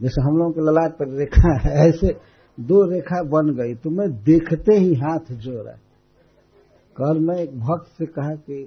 [0.00, 2.16] जैसे हम लोगों के ललाट पर रेखा है, ऐसे
[2.58, 5.72] दो रेखा बन गई तो मैं देखते ही हाथ जोड़ा
[6.96, 8.60] कल मैं एक भक्त से कहा कि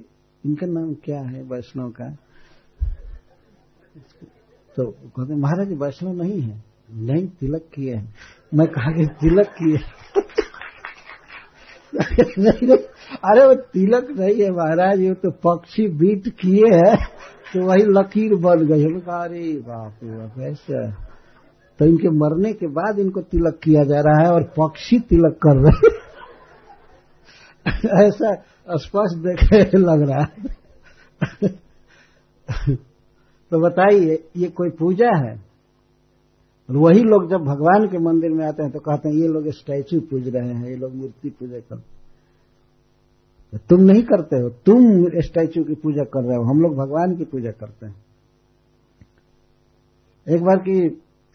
[0.43, 2.09] इनका नाम क्या है वैष्णव का?
[4.77, 8.13] तो कहते, महाराज, वैष्णव नहीं है, नहीं तिलक किए हैं।
[8.53, 9.77] मैं कहा कि, तिलक किए
[13.23, 16.95] अरे वो तिलक नहीं है महाराज, ये तो पक्षी बीट किए हैं
[17.53, 21.12] तो वही लकीर बन गई। हम कहा, अरे बाप ऐसा
[21.79, 25.55] तो इनके मरने के बाद इनको तिलक किया जा रहा है और पक्षी तिलक कर
[25.59, 25.91] रहे
[27.99, 28.33] ऐसा
[28.77, 30.41] स्पष्ट देखे लग रहा है।
[33.51, 35.33] तो बताइए, ये कोई पूजा है?
[36.69, 39.99] वही लोग जब भगवान के मंदिर में आते हैं तो कहते हैं, ये लोग स्टैचू
[40.01, 41.91] पूज रहे हैं, ये लोग मूर्ति पूजा करते
[43.53, 47.15] तो तुम नहीं करते हो, तुम स्टैचू की पूजा कर रहे हो, हम लोग भगवान
[47.15, 47.95] की पूजा करते हैं।
[50.27, 50.77] एक बार की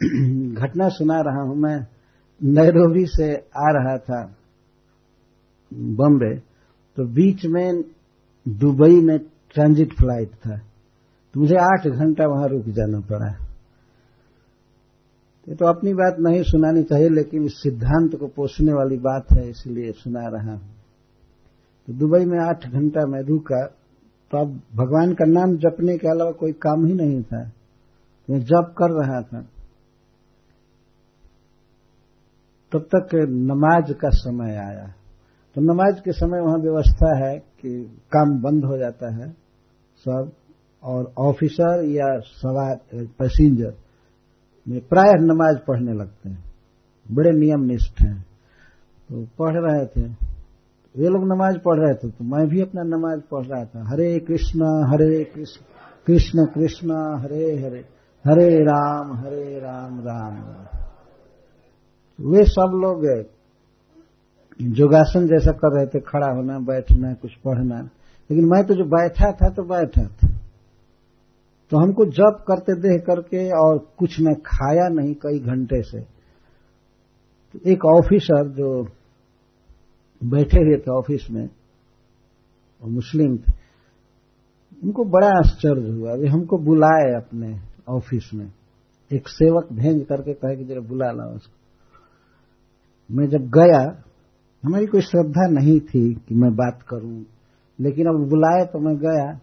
[0.00, 1.78] घटना सुना रहा हूँ मैं।
[2.40, 4.22] नैरोबी से आ रहा था
[5.72, 6.34] बम्बे
[6.96, 7.82] तो बीच में
[8.46, 9.18] दुबई में
[9.54, 13.28] ट्रांजिट फ़्लाइट था। तो मुझे आठ घंटा वहाँ रुक जाना पड़ा।
[15.46, 19.48] ये तो अपनी बात नहीं सुनानी चाहिए, लेकिन इस सिद्धांत को पोषने वाली बात है,
[19.50, 20.74] इसलिए सुना रहा हूँ।
[21.88, 23.64] तो दुबई में आठ घंटा मैं रुका
[24.30, 27.44] तो अब भगवान का नाम जपने के अलावा कोई काम ही नहीं था।
[28.28, 29.46] मैं जप कर रहा था।
[32.72, 34.94] तब तक नमाज़ का समय आया।
[35.54, 39.30] तो नमाज़ के समय वहाँ व्यवस्था है कि काम बंद हो जाता है,
[39.96, 40.30] सब,
[40.82, 43.74] और ऑफिसर या सवार, पैसेंजर
[44.68, 46.44] में प्राय नमाज़ पढ़ने लगते हैं।
[47.12, 48.26] बड़े नियम निष्ठ हैं।
[49.08, 50.08] तो पढ़ रहे थे।
[50.96, 54.18] वे लोग नमाज़ पढ़ रहे थे तो मैं भी अपना नमाज़ पढ़ रहा था। हरे
[54.18, 54.60] कृष्ण
[54.92, 55.64] हरे कृष्ण
[56.06, 56.90] कृष्ण कृष्ण,
[57.20, 57.84] हरे हरे
[58.26, 60.77] हरे राम हरे राम राम राम।
[62.20, 63.26] वे सब लोग
[64.60, 67.80] योगासन जैसा कर रहे थे, खड़ा होना, बैठना, कुछ पढ़ना।
[68.30, 70.28] लेकिन मैं तो जो बैठा था तो बैठा था।
[71.70, 76.00] तो हमको जब करते देख करके और कुछ मैं खाया नहीं कई घंटे से।
[77.52, 78.88] तो एक ऑफिसर जो
[80.24, 81.48] बैठे हुए थे ऑफ़िस में
[82.82, 83.52] और मुस्लिम थे,
[84.84, 88.52] उनको बड़ा आश्चर्य हुआ। अभी हमको बुलाए अपने ऑफ़िस में।
[89.12, 91.57] एक सेवक भेज करके कहे कि जरा बुला ला उसको।
[93.10, 94.04] मैं जब गया,
[94.64, 97.26] हमारी कोई श्रद्धा नहीं थी कि मैं बात करूँ,
[97.80, 99.40] लेकिन अब बुलाए तो मैं गया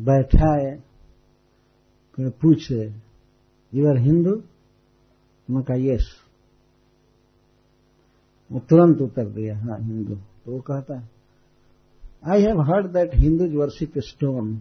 [0.00, 0.76] बैठा
[2.16, 2.94] फिर पूछे
[3.74, 4.42] यू आर हिंदू
[5.50, 6.20] मैं कहा यस
[8.52, 11.10] वो तुरंत उत्तर दिया हाँ हिंदू तो वो कहता है
[12.30, 14.60] I have heard that Hindu worship stone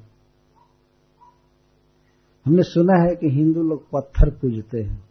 [2.45, 5.10] हमने सुना है कि हिंदू लोग पत्थर पूजते हैं।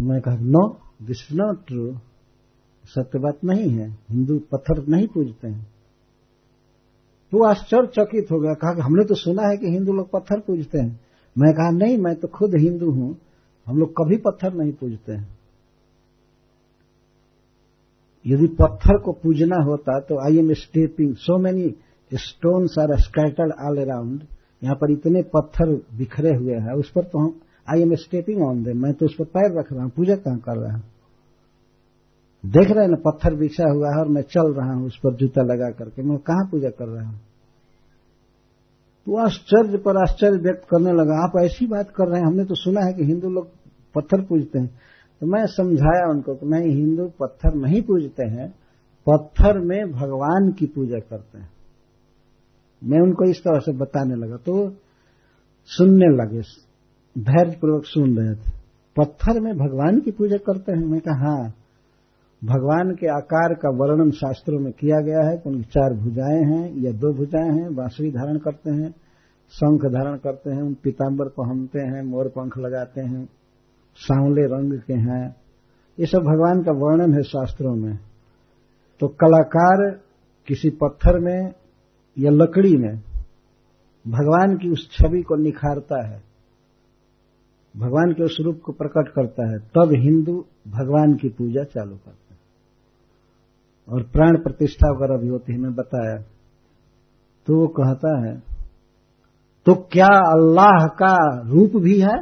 [0.00, 0.68] मैं कहा no
[1.02, 1.92] this is not true
[2.84, 5.64] सत्य बात नहीं है। हिंदू पत्थर नहीं पूजते हैं।
[7.32, 10.78] तो आश्चर्यचकित हो गया। कहा कि हमने तो सुना है कि हिंदू लोग पत्थर पूजते
[10.78, 11.00] हैं।
[11.36, 13.16] मैं कहा, नहीं, मैं तो खुद हिंदू हूँ।
[13.66, 15.28] हम लोग कभी पत्थर नहीं पूजते हैं।
[18.24, 21.68] यदि पत्थर को पूजना होता तो I am stepping so many
[22.12, 24.22] stones are scattered all around
[24.62, 27.40] यहाँ पर इतने पत्थर बिखरे हुए हैं। उस पर तो हम
[27.74, 30.38] I am stepping on the मैं तो उस पर पैर रख रहा हूँ। पूजा कहाँ
[30.38, 30.82] कर रहा हूँ?
[32.46, 35.14] देख रहे हैं ना, पत्थर बिछा हुआ है और मैं चल रहा हूँ उस पर
[35.14, 37.20] जूता लगा करके। मैं कहाँ पूजा कर रहा हूँ?
[39.06, 42.54] तो आश्चर्य पर आश्चर्य व्यक्त करने लगा, आप ऐसी बात कर रहे हैं। हमने तो
[42.54, 43.48] सुना है कि हिंदू लोग
[43.94, 44.70] पत्थर पूजते हैं।
[45.20, 48.54] तो मैं समझाया उनको कि नहीं हिंदू पत्थर नहीं पूजते हैं,
[49.06, 51.50] पत्थर में भगवान की पूजा करते हैं।
[52.84, 54.70] मैं उनको इस तरह से बताने लगा। तो
[55.64, 56.42] सुनने लगे।
[57.18, 58.50] धैर्यपूर्वक सुन रहे थे।
[58.96, 61.54] पत्थर में भगवान की पूजा करते हैं। मैं कहा हाँ।
[62.44, 66.76] भगवान के आकार का वर्णन शास्त्रों में किया गया है कि उनकी चार भुजाएँ हैं
[66.76, 68.90] या दो भुजाएँ हैं। बांसुरी धारण करते हैं,
[69.50, 73.28] शंख धारण करते हैं, उन पीताम्बर पहनते हैं, मोर पंख लगाते हैं,
[73.96, 75.36] सांवले रंग के हैं।
[76.00, 77.98] ये सब भगवान का वर्णन है शास्त्रों में।
[79.00, 80.00] तो कलाकार
[80.46, 81.52] किसी पत्थर में
[82.18, 82.96] या लकड़ी में
[84.08, 86.35] भगवान की उस छवि को निखारता है।
[87.76, 90.34] भगवान के उस रूप को प्रकट करता है, तब हिंदू
[90.68, 92.38] भगवान की पूजा चालू करता है।
[93.88, 96.16] और प्राण प्रतिष्ठा वगैरह भी होती है, मैं बताया।
[97.46, 98.34] तो वो कहता है
[99.66, 101.16] तो क्या अल्लाह का
[101.48, 102.16] रूप भी है?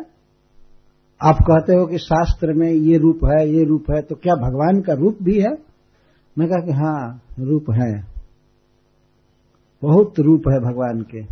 [1.20, 4.80] आप कहते हो कि शास्त्र में ये रूप है, ये रूप है तो क्या भगवान
[4.80, 5.50] का रूप भी है?
[6.36, 7.92] मैं कहा कि हाँ रूप है।
[9.82, 11.22] बहुत रूप है भगवान के।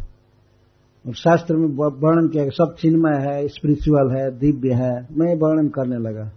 [1.06, 5.96] और शास्त्र में वर्णन किया सब चिन्मय है स्पिरिचुअल है, दिव्य है। मैं वर्णन करने
[5.96, 6.32] लगा।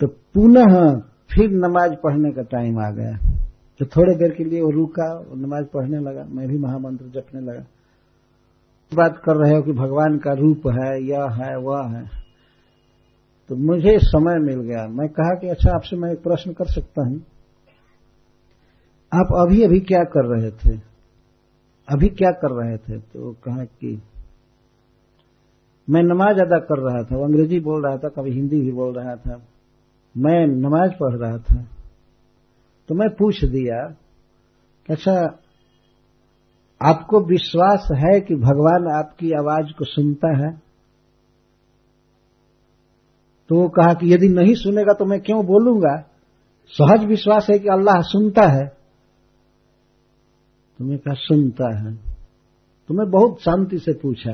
[0.00, 3.30] तो पुनः फिर नमाज़ पढ़ने का टाइम आ गया।
[3.78, 7.40] तो थोड़े देर के लिए वो रुका और नमाज़ पढ़ने लगा। मैं भी महामंत्र जपने
[7.40, 7.64] लगा।
[8.94, 12.10] बात कर रहे हो कि भगवान का रूप है, यह है, वह है।
[13.48, 17.02] तो मुझे समय मिल गया। मैं कहा कि अच्छा आपसे मैं एक प्रश्न कर सकता
[17.02, 17.16] हूँ।
[19.14, 20.89] आप अभी अभी क्या कर रहे थे?
[21.90, 22.98] अभी क्या कर रहे थे?
[22.98, 24.02] तो कहा कि,
[25.90, 28.94] मैं नमाज़ अदा कर रहा था। वो अंग्रेज़ी बोल रहा था, कभी हिंदी भी बोल
[28.94, 29.42] रहा था।
[30.16, 31.66] मैं नमाज़ पढ़ रहा था।
[32.88, 33.94] तो मैं पूछ दिया
[34.90, 35.38] अच्छा
[36.82, 40.62] आपको विश्वास है कि भगवान आपकी आवाज़ को सुनता है?
[43.48, 46.04] तो वो कहा कि, यदि नहीं सुनेगा तो मैं क्यों बोलूँगा?
[46.68, 48.79] सहज विश्वास है कि अल्लाह सुनता है।
[50.80, 51.94] तो मैं कहा सुनता है?
[52.88, 54.32] तो मैं बहुत शांति से पूछा।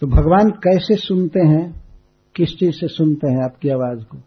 [0.00, 1.84] तो भगवान कैसे सुनते हैं?
[2.34, 4.18] किस चीज़ से सुनते हैं आपकी आवाज़ को?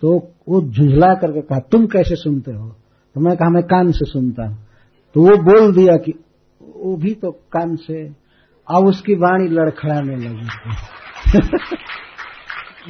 [0.00, 2.68] तो वो झुंझला करके कहा, तुम कैसे सुनते हो?
[3.14, 4.66] तो मैं कहा, मैं कान से सुनता हूँ।
[5.14, 6.12] तो वो बोल दिया कि
[6.62, 8.08] वो भी तो कान से।
[8.70, 10.46] अब उसकी वाणी लड़खड़ाने लगी।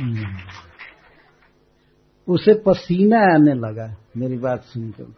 [2.29, 5.15] उसे पसीना आने लगा मेरी बात सुनकर।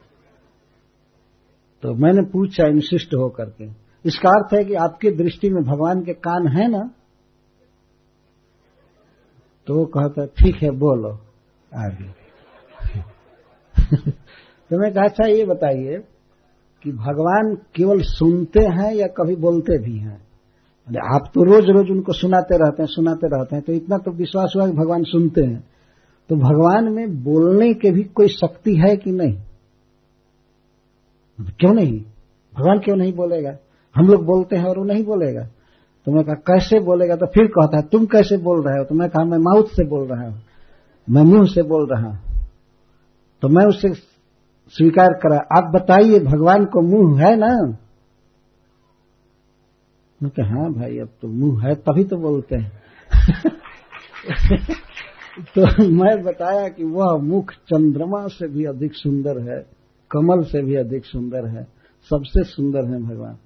[1.84, 3.64] तो मैंने पूछा इंसिस्ट होकर के,
[4.06, 6.90] इसका अर्थ है कि आपकी दृष्टि में भगवान के कान है ना?
[9.66, 11.10] तो वो कहता, ठीक है, बोलो।
[11.74, 12.04] आगे।
[14.70, 16.04] तो मैं कहा अच्छा ये बताइए
[16.82, 20.26] कि भगवान केवल सुनते हैं या कभी बोलते भी हैं?
[21.14, 24.52] आप तो रोज रोज उनको सुनाते रहते हैं, सुनाते रहते हैं तो इतना तो विश्वास
[24.56, 25.64] हुआ कि भगवान सुनते हैं।
[26.28, 29.42] तो भगवान में बोलने के भी कोई शक्ति है कि नहीं?
[31.40, 32.00] क्यों नहीं?
[32.54, 33.56] भगवान क्यों नहीं बोलेगा?
[33.96, 35.42] हम लोग बोलते हैं और वो नहीं बोलेगा।
[36.06, 37.16] तो मैं कहा, कैसे बोलेगा?
[37.16, 38.84] तो फिर कहता है, तुम कैसे बोल रहे हो?
[38.84, 40.42] तो मैं कहा, मैं माउथ से बोल रहा हूँ,
[41.10, 42.18] मैं मुँह से बोल रहा हूँ।
[43.42, 43.88] तो मैं उससे
[44.68, 47.78] स्वीकार करा, आप बताइए, भगवान को मुँह है ना?
[50.22, 52.72] मैं कहा हाँ भाई, अब तो मुँह है, तभी तो बोलते हैं।
[55.54, 59.83] तो मैं बताया कि वह मुख चंद्रमा से भी अधिक सुंदर है।
[60.14, 61.64] कमल से भी अधिक सुंदर है,
[62.10, 63.36] सबसे सुंदर है भगवान।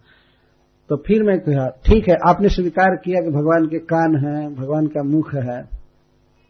[0.88, 4.86] तो फिर मैं कहा, ठीक है, आपने स्वीकार किया कि भगवान के कान है, भगवान
[4.86, 5.78] का मुख है।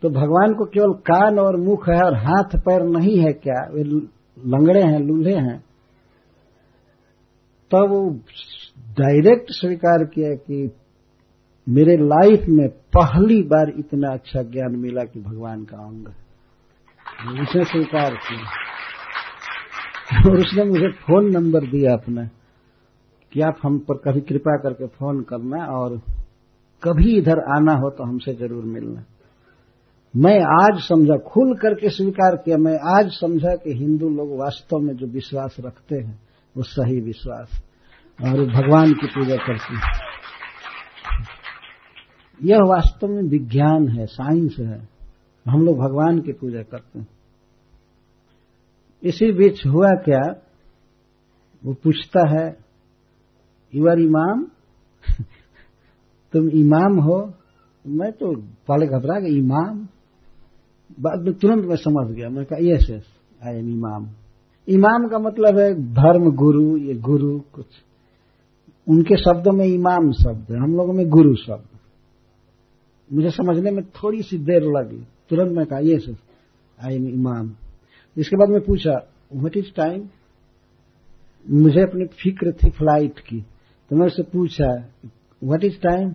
[0.02, 3.68] तो भगवान को केवल कान और मुख है और हाथ पैर नहीं है क्या?
[3.74, 3.82] वे
[4.46, 5.58] लंगड़े हैं, लूल्हे हैं?
[7.70, 8.10] तब तो
[8.92, 10.70] डायरेक्ट स्वीकार किया कि
[11.68, 16.28] मेरे लाइफ में पहली बार इतना अच्छा ज्ञान मिला कि भगवान का अंग है।
[17.64, 18.77] स्वीकार किया।
[20.26, 22.24] और उसने मुझे फ़ोन नंबर दिया अपना
[23.32, 25.98] कि आप हम पर कभी कृपा करके फ़ोन करना और
[26.82, 29.04] कभी इधर आना हो तो हमसे ज़रूर मिलना।
[30.16, 34.96] मैं आज समझा, खुल करके स्वीकार किया, मैं आज समझा कि हिंदू लोग वास्तव में
[34.96, 36.20] जो विश्वास रखते हैं,
[36.56, 37.62] वो सही विश्वास
[38.24, 39.82] और भगवान की पूजा करते हैं।
[42.42, 44.88] यह वास्तव में विज्ञान है, साइंस है।
[45.46, 47.17] हम लोग भगवान की पूजा करते हैं।
[49.02, 50.20] इसी बीच हुआ क्या?
[51.62, 52.46] वो पूछता है
[53.72, 54.46] यू आर इमाम
[56.32, 57.18] तुम इमाम हो?
[57.84, 58.34] मैं तो
[58.68, 59.86] पहले घबरा गया इमाम
[61.00, 63.04] बाद में तुरंत मैं समझ गया मैं कहा यस यस
[63.46, 64.08] आई एम इमाम
[64.68, 67.66] इमाम का मतलब है धर्म गुरु, ये गुरु कुछ।
[68.86, 71.78] उनके शब्दों में इमाम शब्द है, हम लोगों में गुरु शब्द।
[73.10, 76.08] मुझे समझने में थोड़ी सी देर लगी, तुरंत मैं कहा यस
[76.78, 77.48] आई एम इमाम
[78.18, 78.92] इसके बाद मैं पूछा
[79.32, 80.08] व्हाट इज़ टाइम
[81.46, 83.40] मुझे अपनी फ़िक्र थी फ़्लाइट की।
[83.90, 84.72] तो मैं उससे पूछा
[85.42, 86.10] व्हाट इज़ टाइम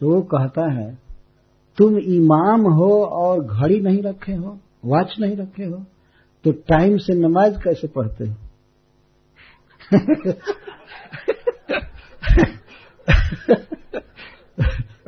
[0.00, 0.86] तो वो कहता है,
[1.78, 5.84] तुम इमाम हो और घड़ी नहीं रखे हो वॉच नहीं रखे हो
[6.44, 8.34] तो टाइम से नमाज़ कैसे पढ़ते हो?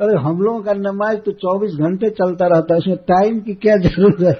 [0.01, 3.75] अरे, हम लोगों का नमाज़ तो 24 घंटे चलता रहता है, उसमें टाइम की क्या
[3.77, 4.33] ज़रूरत है?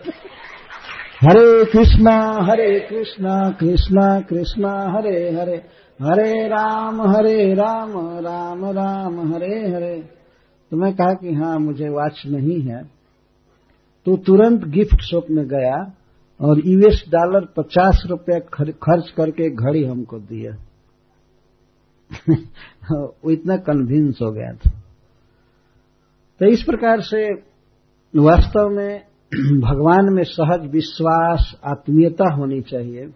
[1.17, 5.55] हरे कृष्णा हरे कृष्णा कृष्णा कृष्णा, हरे हरे।
[6.01, 10.01] हरे राम हरे राम राम राम, हरे हरे।
[10.71, 12.83] तो मैं कहा कि हाँ मुझे वॉच नहीं है।
[14.05, 15.93] तो तुरंत गिफ्ट शॉप में गया
[16.41, 18.39] और यूएस डॉलर पचास रुपया
[18.71, 20.51] खर्च करके घड़ी हमको दिया।
[22.91, 24.79] वो इतना कन्विंस हो गया था।
[26.39, 27.33] तो इस प्रकार से
[28.15, 29.05] वास्तव में
[29.35, 33.13] भगवान में सहज विश्वास, आत्मीयता होनी चाहिए।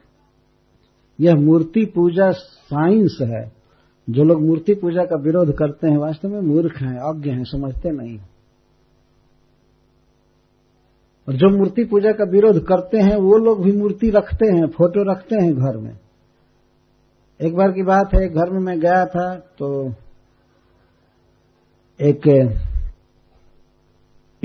[1.20, 3.52] यह मूर्ति पूजा साइंस है।
[4.10, 7.90] जो लोग मूर्ति पूजा का विरोध करते हैं, वास्तव में मूर्ख हैं, अज्ञ हैं, समझते
[7.90, 8.20] नहीं।
[11.28, 15.12] और जो मूर्ति पूजा का विरोध करते हैं, वो लोग भी मूर्ति रखते हैं, फ़ोटो
[15.12, 15.98] रखते हैं घर में।
[17.42, 19.94] एक बार की बात है, घर में मैं गया था तो
[22.02, 22.22] एक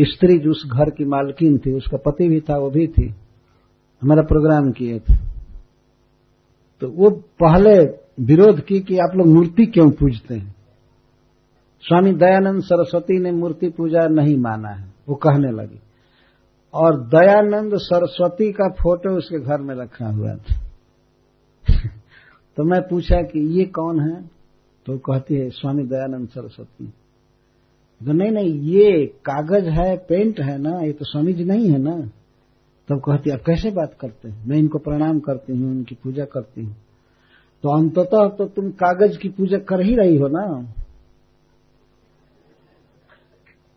[0.00, 3.14] स्त्री जो उस घर की मालकिन थी, उसका पति भी था, वो भी थी,
[4.02, 5.14] हमारा प्रोग्राम किए थे।
[6.80, 7.10] तो वो
[7.42, 7.84] पहले
[8.24, 10.54] विरोध की कि आप लोग मूर्ति क्यों पूजते हैं?
[11.80, 15.80] स्वामी दयानंद सरस्वती ने मूर्ति पूजा नहीं माना है, वो कहने लगी।
[16.74, 20.54] और दयानंद सरस्वती का फ़ोटो उसके घर में रखा हुआ था।
[22.56, 24.30] तो मैं पूछा कि ये कौन है?
[24.86, 26.92] तो कहती है, स्वामी दयानंद सरस्वती।
[28.04, 31.78] तो नहीं नहीं, ये कागज़ है, पेंट है ना, ये तो स्वामी जी नहीं है
[31.78, 32.10] ना।
[32.88, 34.48] तब कहती अब कैसे बात करते हैं?
[34.48, 36.76] मैं इनको प्रणाम करती हूँ उनकी पूजा करती हूँ।
[37.62, 40.74] तो अंततः तो तुम कागज़ की पूजा कर ही रही हो ना।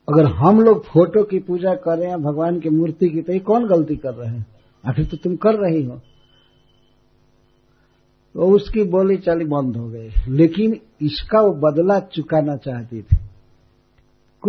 [0.09, 3.39] अगर हम लोग फ़ोटो की पूजा कर रहे हैं, भगवान की मूर्ति की तो ये
[3.39, 4.45] कौन गलती कर रहे हैं?
[4.85, 6.01] आखिर तो तुम कर रही हो।
[8.33, 13.17] तो उसकी बोली चाली बंद हो गई। लेकिन इसका वो बदला चुकाना चाहती थी।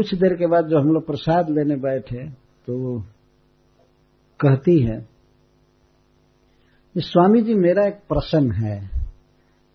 [0.01, 2.29] कुछ देर के बाद जो हम लोग प्रसाद लेने बैठे
[2.67, 3.01] तो वो
[4.41, 5.11] कहती है
[6.97, 8.87] स्वामी जी मेरा एक प्रश्न है।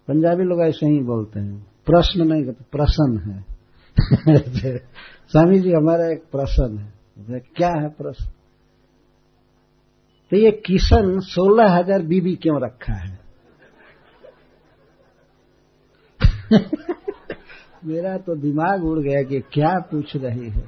[0.07, 3.45] पंजाबी लोग ऐसे ही बोलते हैं। प्रश्न नहीं कहते, प्रश्न है।
[5.28, 8.32] स्वामी जी हमारा एक प्रश्न है। क्या है प्रश्न?
[10.32, 13.19] तो ये किशन सोलह हज़ार बीबी क्यों रखा है?
[17.86, 20.64] मेरा तो दिमाग उड़ गया कि क्या पूछ रही है।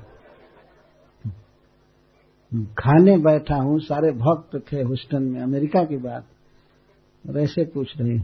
[2.75, 6.25] खाने बैठा हूँ, सारे भक्त थे हुस्टन में, अमेरिका की बात,
[7.25, 8.19] और ऐसे पूछ रही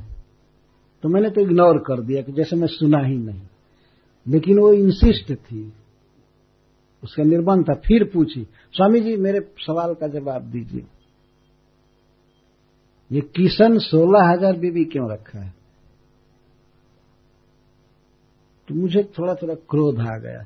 [1.04, 3.42] तो मैंने तो इग्नोर कर दिया कि जैसे मैं सुना ही नहीं।
[4.26, 5.72] लेकिन वो इंसिस्ट थी।
[7.04, 10.86] उसका निर्बंध था, फिर पूछी, स्वामी जी, मेरे सवाल का जवाब दीजिए।
[13.12, 15.54] ये किशन सोलह हज़ार बीबी क्यों रखा है?
[18.74, 20.46] तो मुझे थोड़ा थोड़ा क्रोध आ गया।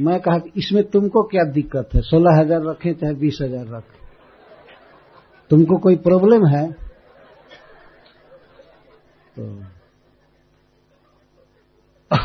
[0.00, 2.00] मैं कहा कि इसमें तुमको क्या दिक्कत है?
[2.00, 3.98] सोलह हज़ार रखे, चाहे बीस हज़ार रखे।
[5.50, 6.72] तुमको कोई प्रॉब्लम है?
[9.36, 9.62] तो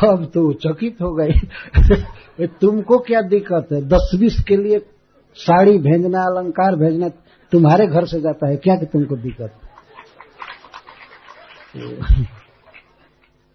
[0.08, 3.80] अब तो चकित हो गई। तुमको क्या दिक्कत है?
[3.88, 4.78] दस बीस के लिए
[5.34, 7.08] साड़ी भेजना, अलंकार भेजना
[7.52, 9.52] तुम्हारे घर से जाता है। क्या कि तुमको दिक्कत?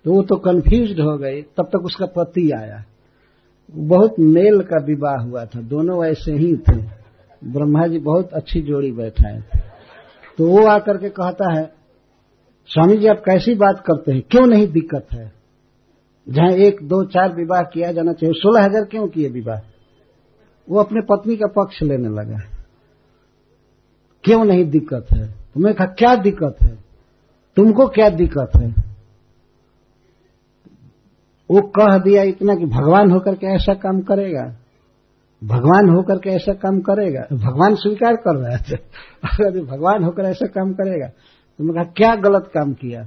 [0.08, 2.84] वो तो कंफ्यूज हो गई। तब तक उसका पति आया।
[3.72, 6.96] बहुत मेल का विवाह हुआ था। दोनों ऐसे ही थे।
[7.52, 9.60] ब्रह्मा जी बहुत अच्छी जोड़ी बैठाए थे।
[10.38, 11.74] तो वो आकर के कहता है,
[12.68, 14.22] स्वामी जी, आप कैसी बात करते हैं?
[14.22, 15.34] क्यों नहीं दिक्कत है?
[16.30, 19.60] जहाँ एक, दो, चार विवाह किया जाना चाहिए। सोलह हज़ार क्यों किए विवाह?
[20.70, 22.38] वो अपने पत्नी का पक्ष लेने लगा।
[24.24, 25.28] क्यों नहीं दिक्कत है?
[25.28, 26.78] तो मैं कहा, क्या दिक्कत है?
[27.56, 28.85] तुमको क्या दिक्कत है?
[31.52, 34.56] वो कह दिया इतना कि भगवान होकर के ऐसा काम करेगा।
[35.44, 38.76] भगवान होकर के ऐसा काम करेगा। भगवान स्वीकार कर रहे थे।
[39.24, 41.08] अगर भगवान होकर ऐसा काम करेगा।
[41.58, 43.02] तो मैं कहा, क्या गलत काम किया?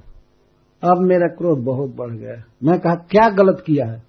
[0.83, 4.03] अब मेरा क्रोध बहुत बढ़ गया। मैं कहा, क्या गलत किया है?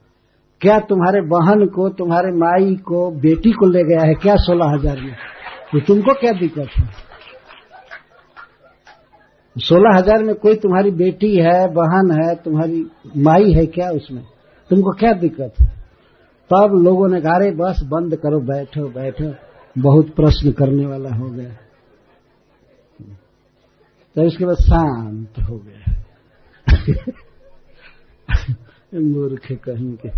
[0.61, 4.13] क्या तुम्हारे बहन को, तुम्हारे माई को, बेटी को ले गया है?
[4.13, 5.15] क्या सोलह हज़ार में?
[5.71, 7.08] तो तुमको क्या दिक्कत है?
[9.59, 12.87] सोलह हज़ार में कोई तुम्हारी बेटी है, बहन है, तुम्हारी
[13.17, 14.23] माई है क्या उसमें?
[14.69, 15.67] तुमको क्या दिक्कत है?
[16.51, 19.33] तब लोगों ने कहा, अरे बस बंद करो, बैठो बैठो।
[19.81, 21.49] बहुत प्रश्न करने वाला हो गया।
[24.15, 25.95] तो इसके बाद शांत हो गया।
[28.95, 30.09] मूर्ख कहीं के।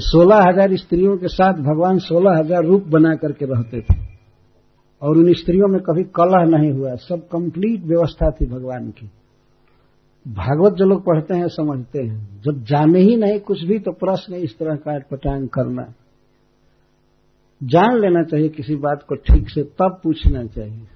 [0.00, 4.07] सोलह हज़ार स्त्रियों के साथ भगवान सोलह हज़ार रूप बना करके रहते थे।
[5.02, 9.10] और उन स्त्रियों में कभी कलह नहीं हुआ, सब कंप्लीट व्यवस्था थी भगवान की।
[10.28, 14.34] भागवत जो लोग पढ़ते हैं, समझते हैं। जब जाने ही नहीं कुछ भी तो प्रश्न
[14.34, 15.94] इस तरह का पटांग करना।
[17.62, 20.86] जान लेना चाहिए किसी बात को ठीक से, तब पूछना चाहिए।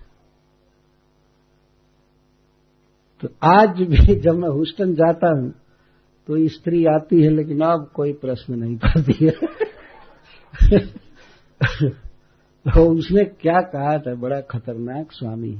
[3.20, 5.50] तो आज भी जब मैं हुस्टन जाता हूँ
[6.26, 9.32] तो स्त्री आती है, लेकिन अब कोई प्रश्न नहीं करती है।
[12.66, 14.14] तो उसने क्या कहा था?
[14.14, 15.52] बड़ा खतरनाक स्वामी।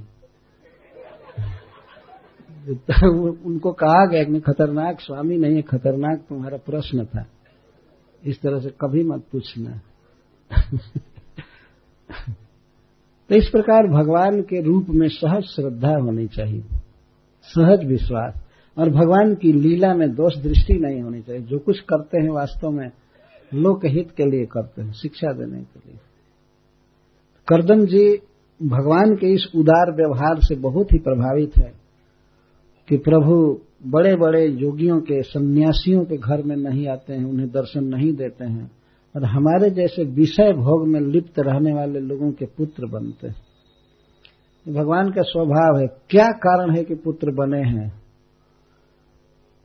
[2.69, 7.25] तो उनको कहा गया कि खतरनाक स्वामी नहीं है, खतरनाक तुम्हारा प्रश्न था।
[8.23, 9.81] इस तरह से कभी मत पूछना।
[13.31, 16.63] तो इस प्रकार भगवान के रूप में सहज श्रद्धा होनी चाहिए,
[17.49, 18.41] सहज विश्वास।
[18.77, 22.71] और भगवान की लीला में दोष दृष्टि नहीं होनी चाहिए। जो कुछ करते हैं वास्तव
[22.71, 22.91] में
[23.53, 25.99] लोक हित के लिए करते हैं, शिक्षा देने के लिए।
[27.49, 28.17] करदम जी
[28.63, 31.73] भगवान के इस उदार व्यवहार से बहुत ही प्रभावित है
[32.89, 37.85] कि प्रभु बड़े बड़े योगियों के, सन्यासियों के घर में नहीं आते हैं, उन्हें दर्शन
[37.85, 38.71] नहीं देते हैं।
[39.17, 43.37] और हमारे जैसे विषय भोग में लिप्त रहने वाले लोगों के पुत्र बनते हैं।
[44.75, 48.03] भगवान का स्वभाव है, क्या कारण है कि पुत्र बने हैं?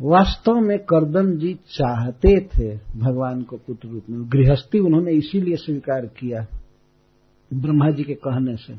[0.02, 6.06] वास्तव में करदम जी चाहते थे भगवान को पुत्र रूप में। गृहस्थी उन्होंने इसीलिए स्वीकार
[6.06, 6.46] किया।
[7.54, 8.74] ब्रह्मा जी के कहने से।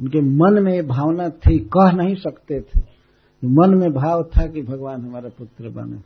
[0.00, 2.80] उनके मन में ये भावना थी, कह नहीं सकते थे।
[3.44, 5.98] मन में भाव था कि भगवान हमारा पुत्र बने।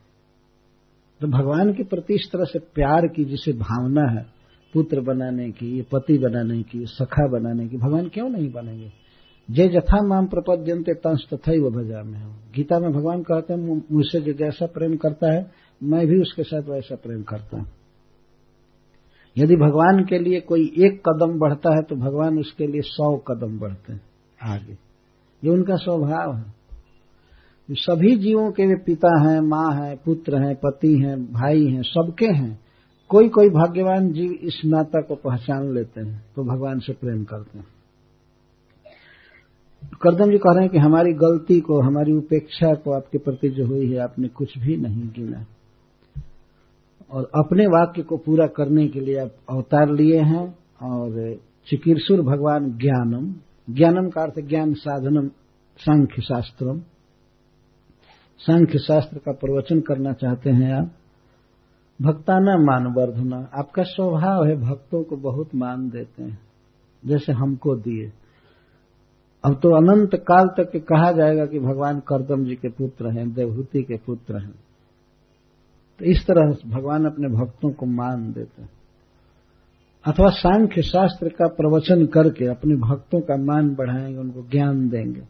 [1.21, 4.27] तो भगवान के प्रति इस तरह से प्यार की जिसे भावना है,
[4.75, 8.93] पुत्र बनाने की, पति बनाने की, सखा बनाने की, भगवान क्यों नहीं बनेंगे?
[9.51, 13.55] जे जथा माम प्रपद्यंते तंस तथा ही वो भजा में हो गीता में भगवान कहते
[13.55, 15.51] हैं मुझसे जो जैसा प्रेम करता है,
[15.83, 17.67] मैं भी उसके साथ वैसा प्रेम करता हूँ।
[19.37, 23.59] यदि भगवान के लिए कोई एक कदम बढ़ता है तो भगवान उसके लिए सौ कदम
[23.59, 24.01] बढ़ते हैं
[24.43, 24.73] आगे।
[25.43, 26.63] ये उनका स्वभाव है।
[27.69, 32.27] सभी जीवों के वे पिता हैं, माँ हैं, पुत्र हैं, पति हैं, भाई हैं, सबके
[32.27, 32.59] हैं।
[33.11, 37.59] कोई कोई भाग्यवान जीव इस नाता को पहचान लेते हैं तो भगवान से प्रेम करते
[37.59, 37.67] हैं।
[40.03, 43.67] करदम जी कह रहे हैं कि हमारी गलती को, हमारी उपेक्षा को आपके प्रति जो
[43.67, 45.45] हुई है, आपने कुछ भी नहीं गिना।
[47.13, 50.47] और अपने वाक्य को पूरा करने के लिए आप अवतार लिए हैं
[50.83, 51.35] और
[51.69, 53.33] चिकीर्सुर भगवान ज्ञानम
[53.75, 55.29] ज्ञानम का अर्थ ज्ञान साधनम
[55.81, 56.81] सांख्य शास्त्रम
[58.41, 60.91] सांख्य शास्त्र का प्रवचन करना चाहते हैं आप।
[62.01, 66.39] भक्ताना मान वर्धना आपका स्वभाव है भक्तों को बहुत मान देते हैं,
[67.03, 68.11] जैसे हमको दिए।
[69.45, 73.83] अब तो अनंत काल तक कहा जाएगा कि भगवान करदम जी के पुत्र हैं, देवहूति
[73.83, 74.72] के पुत्र हैं।
[75.99, 78.71] तो इस तरह भगवान अपने भक्तों को मान देते हैं।
[80.07, 85.23] अथवा सांख्य शास्त्र का प्रवचन करके अपने भक्तों का मान बढ़ाएँगे, उनको ज्ञान देंगे।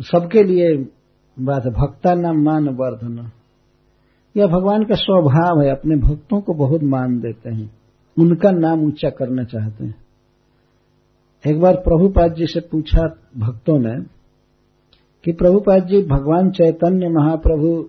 [0.00, 0.88] सबके लिए
[1.40, 3.30] बात है, भक्ता नाम मान वर्धन।
[4.36, 7.80] यह भगवान का स्वभाव है, अपने भक्तों को बहुत मान देते हैं।
[8.18, 9.94] उनका नाम ऊँचा करना चाहते हैं।
[11.46, 14.02] एक बार प्रभुपाद जी से पूछा भक्तों ने
[15.24, 17.88] कि प्रभुपाद जी, भगवान चैतन्य महाप्रभु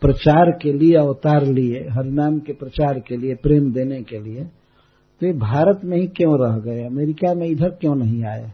[0.00, 4.50] प्रचार के लिए अवतार लिए, हरिनाम के प्रचार के लिए, प्रेम देने के लिए
[5.20, 6.84] तो ये भारत में ही क्यों रह गए?
[6.84, 8.52] अमेरिका में इधर क्यों नहीं आए?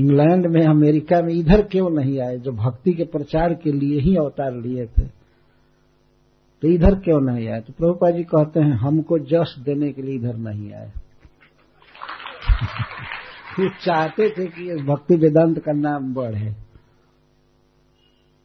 [0.00, 4.16] इंग्लैंड में, अमेरिका में इधर क्यों नहीं आए, जो भक्ति के प्रचार के लिए ही
[4.16, 5.02] अवतार लिए थे?
[6.62, 7.60] तो इधर क्यों नहीं आए?
[7.60, 10.92] तो प्रभुपा जी कहते हैं, हमको जश देने के लिए इधर नहीं आए।
[13.84, 16.71] चाहते थे कि भक्ति वेदांत का नाम बढ़े।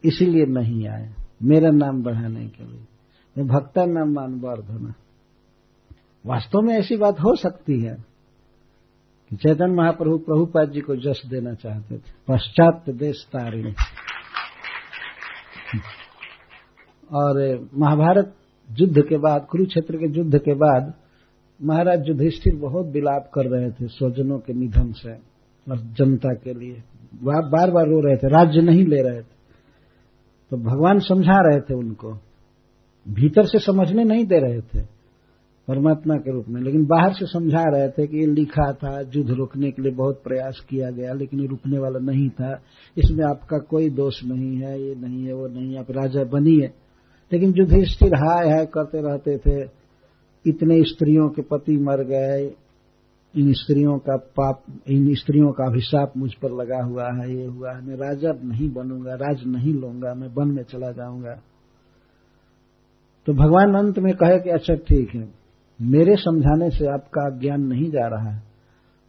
[0.04, 2.80] इसीलिए नहीं आए मेरा नाम बढ़ाने के लिए।
[3.38, 4.94] मैं भक्ता नाम मान वर्धना
[6.26, 7.94] वास्तव में ऐसी बात हो सकती है
[9.30, 13.74] कि चैतन्य महाप्रभु प्रभुपाद जी को जस देना चाहते थे। पश्चात देश तारिणी
[17.12, 18.34] और महाभारत
[18.70, 20.94] युद्ध के बाद, कुरुक्षेत्र के युद्ध के बाद,
[21.62, 25.12] महाराज युधिष्ठिर बहुत विलाप कर रहे थे स्वजनों के निधन से
[25.70, 26.82] और जनता के लिए।
[27.22, 29.37] बार बार रो रहे थे। राज्य नहीं ले रहे थे।
[30.50, 32.12] तो भगवान समझा रहे थे उनको।
[33.06, 34.86] भीतर से समझने नहीं दे रहे थे,
[35.68, 39.30] परमात्मा के रूप में, लेकिन बाहर से समझा रहे थे कि ये लिखा था, युद्ध
[39.30, 42.60] रोकने के लिए बहुत प्रयास किया गया, लेकिन ये रुकने वाला नहीं था।
[42.98, 46.70] इसमें आपका कोई दोष नहीं है, ये नहीं है, वो नहीं है, आप राजा बनिए।
[47.32, 49.70] लेकिन युधिष्ठिर हाय हाय करते रहते थे,
[50.46, 52.54] इतने स्त्रियों के पति मर गए
[53.36, 57.72] इन स्त्रियों का पाप, इन स्त्रियों का अभिशाप मुझ पर लगा हुआ है, ये हुआ
[57.72, 61.40] है। मैं राजा नहीं बनूँगा, राज नहीं लूँगा, मैं वन में चला जाऊँगा।
[63.26, 65.28] तो भगवान अंत में कहे कि अच्छा ठीक है।
[65.82, 68.42] मेरे समझाने से आपका ज्ञान नहीं जा रहा है।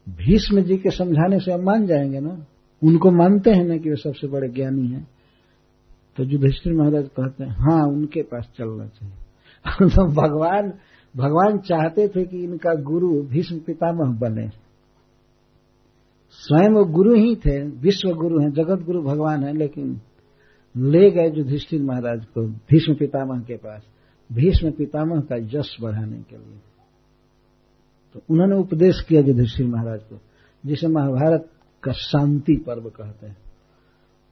[0.10, 2.46] भीष्म जी के समझाने से आप मान जाएँगे ना?
[2.84, 5.08] उनको मानते हैं ना कि वे सबसे बड़े ज्ञानी हैं।
[6.18, 9.16] तो युधिष्ठिर महाराज कहते हैं हाँ उनके पास चलना चाहिए।
[9.90, 10.74] तो भगवान
[11.18, 14.49] भगवान चाहते थे कि इनका गुरु भीष्म पितामह बने।
[16.31, 20.02] स्वयं वो गुरु ही थे, विश्व गुरु हैं, जगत गुरु भगवान है, लेकिन
[20.77, 23.81] ले गए युधिष्ठिर महाराज को भीष्म पितामह के पास।
[24.31, 26.60] भीष्म पितामह का यश बढ़ाने के लिए।
[28.14, 30.19] तो उन्होंने उपदेश किया युधिष्ठिर महाराज को,
[30.65, 31.49] जिसे महाभारत
[31.84, 33.38] का शांति पर्व कहते हैं।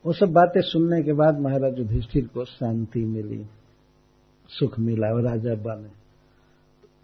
[0.05, 3.45] वो सब बातें सुनने के बाद महाराज युधिष्ठिर को शांति मिली,
[4.49, 6.06] सुख मिला और राजा बने।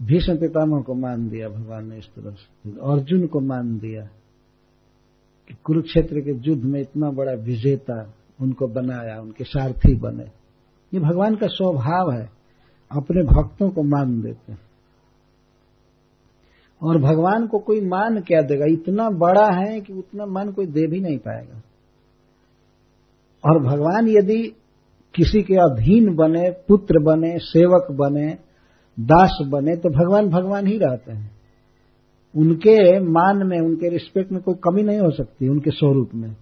[0.01, 4.05] भीष्म पितामह को मान दिया, भगवान ने इस तरह से। अर्जुन को मान दिया
[5.47, 10.23] कि कुरुक्षेत्र के युद्ध में इतना बड़ा विजेता उनको बनाया, उनके सारथी बने।
[10.93, 12.29] ये भगवान का स्वभाव है,
[12.91, 14.59] अपने भक्तों को मान देते हैं।
[16.81, 18.65] और भगवान को कोई मान क्या देगा?
[18.65, 21.61] इतना बड़ा है कि उतना मान कोई दे भी नहीं पाएगा।
[23.45, 24.55] और भगवान यदि
[25.15, 28.52] किसी के अधीन बने, पुत्र बने, सेवक बने
[28.97, 31.31] दास बने तो भगवान भगवान ही रहते हैं।
[32.35, 36.35] उनके मान में, उनके रिस्पेक्ट में कोई कमी नहीं हो सकती, उनके स्वरूप में।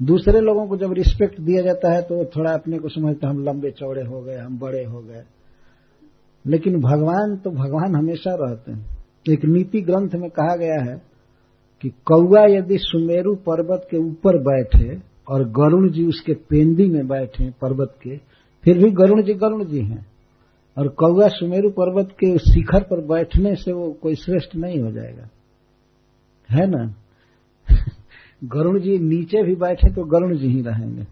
[0.00, 3.70] दूसरे लोगों को जब रिस्पेक्ट दिया जाता है तो थोड़ा अपने को समझते हम लंबे
[3.70, 5.22] चौड़े हो गए, हम बड़े हो गए।
[6.44, 8.98] लेकिन भगवान तो भगवान हमेशा रहते हैं।
[9.30, 11.02] एक नीति ग्रंथ में कहा गया है
[11.82, 14.98] कि कौआ यदि सुमेरु पर्वत के ऊपर बैठे
[15.28, 18.16] और गरुण जी उसके पेंदी में बैठे पर्वत के,
[18.64, 20.06] फिर भी गरुण जी गरुण जी हैं।
[20.78, 25.28] और कौआ सुमेरु पर्वत के शिखर पर बैठने से वो कोई श्रेष्ठ नहीं हो जाएगा।
[26.50, 26.94] है ना?
[28.44, 31.06] गरुण जी नीचे भी बैठे तो गरुण जी ही रहेंगे।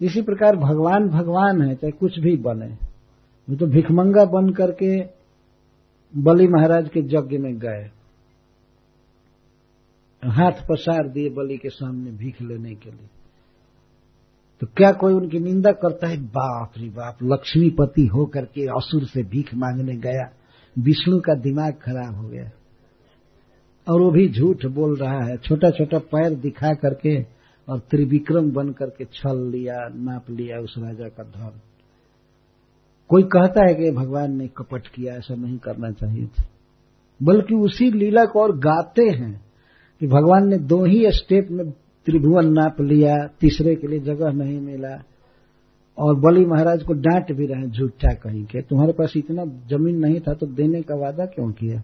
[0.00, 2.68] इसी प्रकार भगवान भगवान है, चाहे कुछ भी बने।
[3.50, 5.02] वो तो भिखमंगा बन करके
[6.20, 7.90] बलि महाराज के यज्ञ में गए।
[10.24, 13.08] हाथ पसार दिए बलि के सामने भीख लेने के लिए।
[14.60, 16.16] तो क्या कोई उनकी निंदा करता है?
[16.16, 20.32] बाप रे बाप, लक्ष्मीपति हो करके असुर से भीख मांगने गया।
[20.78, 22.50] विष्णु का दिमाग खराब हो गया।
[23.88, 27.22] और वो भी झूठ बोल रहा है। छोटा छोटा पैर दिखा करके
[27.68, 31.60] और त्रिविक्रम बन करके छल लिया, नाप लिया उस राजा का धर्म
[33.08, 36.44] कोई कहता है कि भगवान ने कपट किया, ऐसा नहीं करना चाहिए था।
[37.22, 39.44] बल्कि उसी लीला को और गाते हैं
[40.00, 41.72] कि भगवान ने दो ही स्टेप में
[42.06, 45.02] त्रिभुवन नाप लिया तीसरे के लिए जगह नहीं मिला।
[45.98, 50.20] और बलि महाराज को डांट भी रहे झूठा कहीं के। तुम्हारे पास इतना ज़मीन नहीं
[50.20, 51.82] था तो देने का वादा क्यों किया?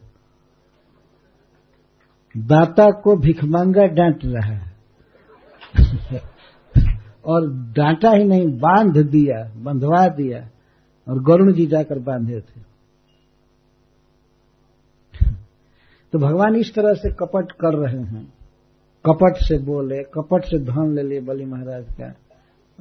[2.36, 4.72] दाता को भिखमंगा डांट रहा है।
[7.24, 10.50] और डांटा ही नहीं, बाँध दिया, बंधवा दिया।
[11.08, 12.60] और गरुण जी जाकर बांधे थे।
[16.12, 18.41] तो भगवान इस तरह से कपट कर रहे हैं।
[19.06, 22.14] कपट से बोले, कपट से धन ले लिए बलि महाराज का।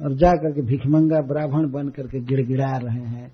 [0.04, 3.32] और जा करके भिखमंगा ब्राह्मण बन करके गिड़गिड़ा रहे हैं।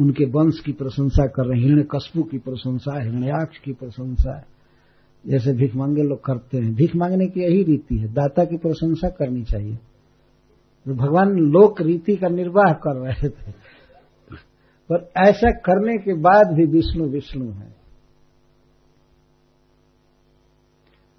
[0.00, 4.44] उनके वंश की प्रशंसा कर रहे हैं हिरण्य कस्बू की प्रशंसा, हिरण्याक्ष की प्रशंसा।
[5.26, 9.08] जैसे भीख मांगे लोग करते हैं। भीख मांगने की यही रीति है। दाता की प्रशंसा
[9.08, 9.74] करनी चाहिए।
[10.86, 13.52] तो भगवान लोक रीति का निर्वाह कर रहे थे।
[14.92, 17.77] पर ऐसा करने के बाद भी विष्णु विष्णु है।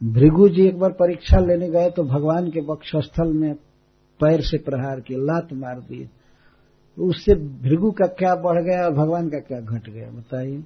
[0.01, 3.53] भृगु जी एक बार परीक्षा लेने गए तो भगवान के वक्षस्थल में
[4.19, 6.09] पैर से प्रहार किए, लात मार दिए
[6.97, 10.63] उससे भृगु का क्या बढ़ गया और भगवान का क्या घट गया, बताइए।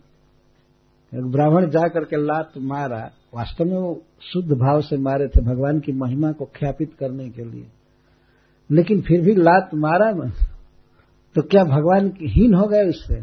[1.11, 2.99] ब्राह्मण जा करके लात मारा।
[3.35, 7.43] वास्तव में वो शुद्ध भाव से मारे थे भगवान की महिमा को ख्यापित करने के
[7.43, 7.65] लिए।
[8.69, 10.30] लेकिन फिर भी लात मारा ना
[11.35, 13.22] तो क्या भगवान हीन हो गए उससे?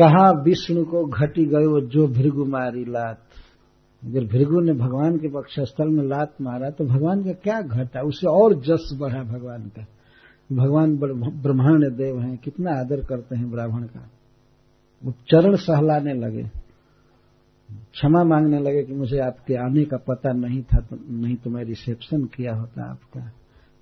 [0.00, 3.18] कहा विष्णु को घटी गयो जो भृगु मारी लात?
[4.04, 8.00] अगर भृगु ने भगवान के पक्षस्थल में लात मारा तो भगवान का क्या घटा?
[8.00, 9.82] उसे और जस बढ़ा भगवान का।
[10.52, 10.96] भगवान
[11.42, 14.08] ब्रह्मांड देव हैं, कितना आदर करते हैं ब्राह्मण का।
[15.04, 16.42] वो चरण सहलाने लगे।
[17.92, 21.64] क्षमा मांगने लगे कि मुझे आपके आने का पता नहीं था तो नहीं तो मैं
[21.64, 23.30] रिसेप्शन किया होता आपका।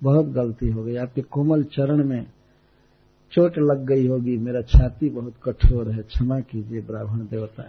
[0.03, 2.25] बहुत गलती हो गई। आपके कोमल चरण में
[3.31, 7.63] चोट लग गई होगी, मेरा छाती बहुत कठोर है, क्षमा कीजिए ब्राह्मण देवता।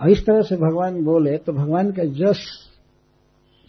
[0.00, 2.40] और इस तरह से भगवान बोले तो भगवान का जस,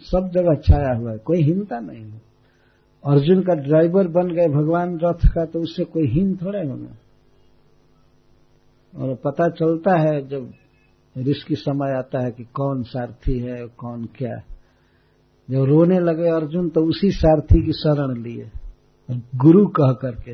[0.06, 2.22] सब जगह छाया हुआ है, कोई हिंता नहीं है।
[3.04, 6.96] अर्जुन का ड्राइवर बन गए भगवान रथ का तो उससे कोई हिम थोड़े होगा।
[8.94, 10.54] और पता चलता है, जब
[11.16, 14.36] रिस्क समय आता है कि कौन सारथी है कौन क्या
[15.50, 18.50] जब रोने लगे अर्जुन तो उसी सारथी की शरण लिए,
[19.36, 20.34] गुरु कह करके।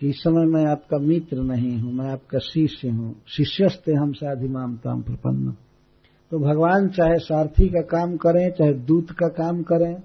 [0.00, 4.76] कि इस समय मैं आपका मित्र नहीं हूँ, मैं आपका शिष्य हूँ। शिष्यस्ते हम साधिमाम
[4.76, 5.54] ताम प्रपन्न।
[6.30, 10.02] तो भगवान चाहे सारथी का काम करें, चाहे दूत का काम करें,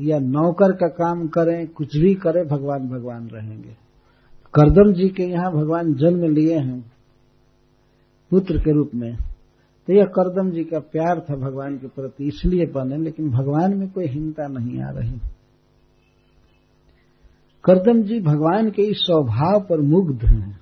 [0.00, 3.76] या नौकर का काम करें, कुछ भी करें, भगवान भगवान रहेंगे।
[4.54, 6.92] करदम जी के यहाँ भगवान जन्म लिए हैं,
[8.30, 9.16] पुत्र के रूप में।
[9.88, 13.88] तो यह करदम जी का प्यार था भगवान के प्रति, इसलिए बने, लेकिन भगवान में
[13.90, 15.20] कोई हिंता नहीं आ रही।
[17.64, 20.52] करदम जी भगवान के इस स्वभाव पर मुग्ध हैं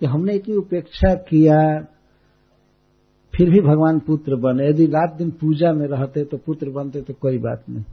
[0.00, 1.56] कि हमने इतनी उपेक्षा किया,
[3.32, 7.14] फिर भी भगवान पुत्र बने। यदि रात दिन पूजा में रहते तो पुत्र बनते तो
[7.14, 7.84] कोई बात नहीं।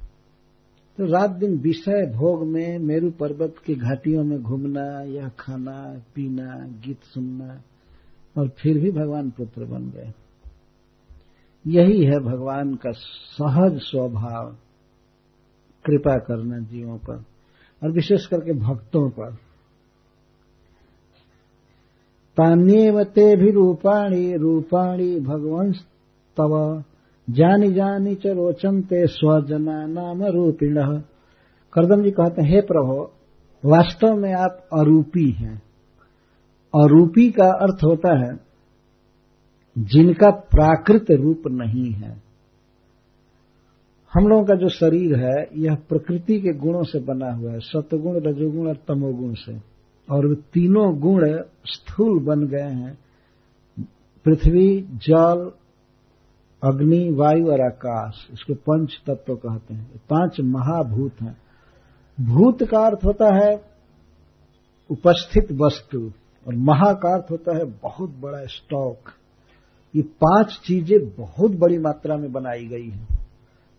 [0.97, 6.55] तो रात दिन विषय भोग में मेरु पर्वत की घाटियों में घूमना या खाना, पीना,
[6.85, 7.61] गीत सुनना,
[8.35, 10.11] और फिर भी भगवान पुत्र बन गए।
[11.65, 14.55] यही है भगवान का सहज स्वभाव,
[15.85, 17.23] कृपा करना जीवों पर।
[17.83, 19.31] और विशेष करके भक्तों पर।
[22.37, 25.85] तान्यव ते भी रूपाणी रूपाणी भगवंस
[26.37, 26.83] तव।
[27.29, 31.01] जानी जानी च रोचनते स्वजना नाम रूपिण।
[31.73, 33.09] करदम जी कहते हैं, हे प्रभु,
[33.65, 35.61] वास्तव में आप अरूपी हैं।
[36.75, 38.39] अरूपी का अर्थ होता है,
[39.77, 42.30] जिनका प्राकृत रूप नहीं है।
[44.13, 48.15] हम लोगों का जो शरीर है, यह प्रकृति के गुणों से बना हुआ है, सतगुण,
[48.15, 49.61] रजोगुण और तमोगुण से।
[50.11, 52.97] और वे तीनों गुण स्थूल बन गए हैं।
[54.25, 55.51] पृथ्वी, जल,
[56.63, 61.37] अग्नि, वायु और आकाश, इसको पंच तत्व कहते हैं। पाँच महाभूत हैं।
[62.21, 63.65] भूत का अर्थ होता है
[64.89, 66.11] उपस्थित वस्तु,
[66.47, 68.97] और महा का अर्थ होता है बहुत बड़ा स्टॉक।
[69.95, 73.20] ये पाँच चीज़ें बहुत बड़ी मात्रा में बनाई गई हैं।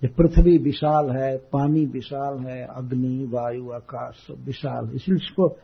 [0.04, 5.56] ये पृथ्वी विशाल है, पानी विशाल है, अग्नि, वायु, आकाश सब विशाल इसलिए इसको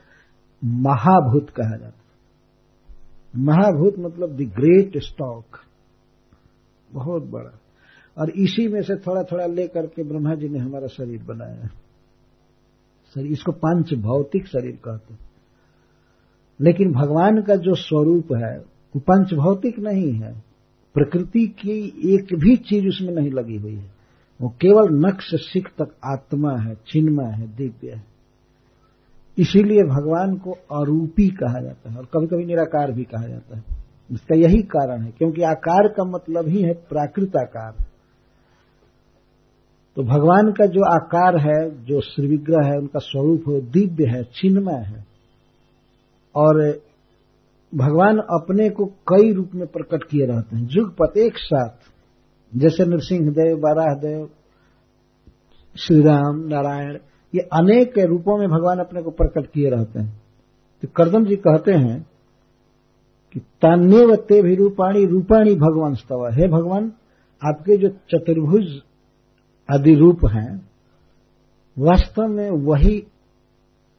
[0.65, 2.09] महाभूत कहा जाता है।
[3.37, 5.45] महाभूत मतलब द ग्रेट स्टॉक
[6.93, 7.59] बहुत बड़ा।
[8.19, 11.67] और इसी में से थोड़ा थोड़ा लेकर के ब्रह्मा जी ने हमारा शरीर बनाया
[13.15, 15.31] शरीर इसको पंच भौतिक शरीर कहते हैं।
[16.61, 20.45] लेकिन भगवान का जो स्वरूप है, वो पंच भौतिक नहीं है।
[20.95, 21.79] प्रकृति की
[22.15, 23.98] एक भी चीज़ उसमें नहीं लगी हुई है।
[24.43, 28.05] वो केवल नक्श सिख तक आत्मा है चिन्मय है, दिव्य है।
[29.39, 33.65] इसीलिए भगवान को अरूपी कहा जाता है और कभी कभी निराकार भी कहा जाता है।
[34.11, 37.85] इसका यही कारण है, क्योंकि आकार का मतलब ही है प्राकृत आकार।
[39.97, 44.83] तो भगवान का जो आकार है, जो श्रीविग्रह है, उनका स्वरूप है दिव्य है चिन्मय
[44.83, 45.07] है।
[46.37, 46.81] और
[47.75, 51.98] भगवान अपने को कई रूप में प्रकट किए रहते हैं। जुगपत एक साथ।
[52.57, 54.31] जैसे नरसिंह देव, बाराह देव
[55.77, 56.99] श्री राम नारायण,
[57.35, 60.23] ये अनेक रूपों में भगवान अपने को प्रकट किए रहते हैं।
[60.83, 62.07] तो करदम जी कहते हैं
[63.33, 66.93] कि तान्यव ते भी रूपाणी रूपाणी भगवान स्तव। हे भगवान,
[67.49, 68.83] आपके जो चतुर्भुज
[69.71, 70.69] आदि रूप हैं,
[71.79, 73.07] वास्तव में वही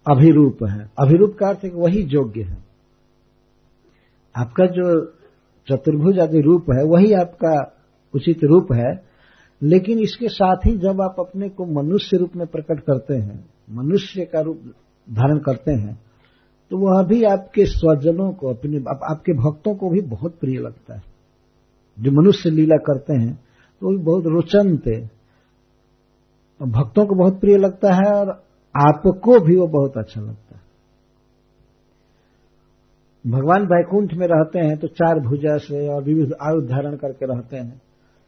[0.07, 2.57] अभिरूप है। अभिरूप का अर्थ वही योग्य है।
[4.35, 5.05] आपका जो
[5.67, 7.75] चतुर्भुज आदि रूप है, वही आपका
[8.13, 8.91] उचित रूप है।
[9.61, 13.45] लेकिन इसके साथ ही जब आप अपने को मनुष्य रूप में प्रकट करते हैं
[13.75, 14.61] मनुष्य का रूप
[15.07, 15.95] धारण करते हैं
[16.71, 20.95] तो वह भी आपके स्वजनों को अपने आप, आपके भक्तों को भी बहुत प्रिय लगता
[20.95, 21.03] है।
[21.97, 23.33] जो मनुष्य लीला करते हैं
[23.81, 24.95] तो भी बहुत रोचनते
[26.59, 28.29] भक्तों को बहुत प्रिय लगता है और
[28.75, 30.61] आपको भी वो बहुत अच्छा लगता है।
[33.25, 37.57] भगवान वैकुंठ में रहते हैं तो चार भुजा से और विविध आयु धारण करके रहते
[37.57, 37.81] हैं।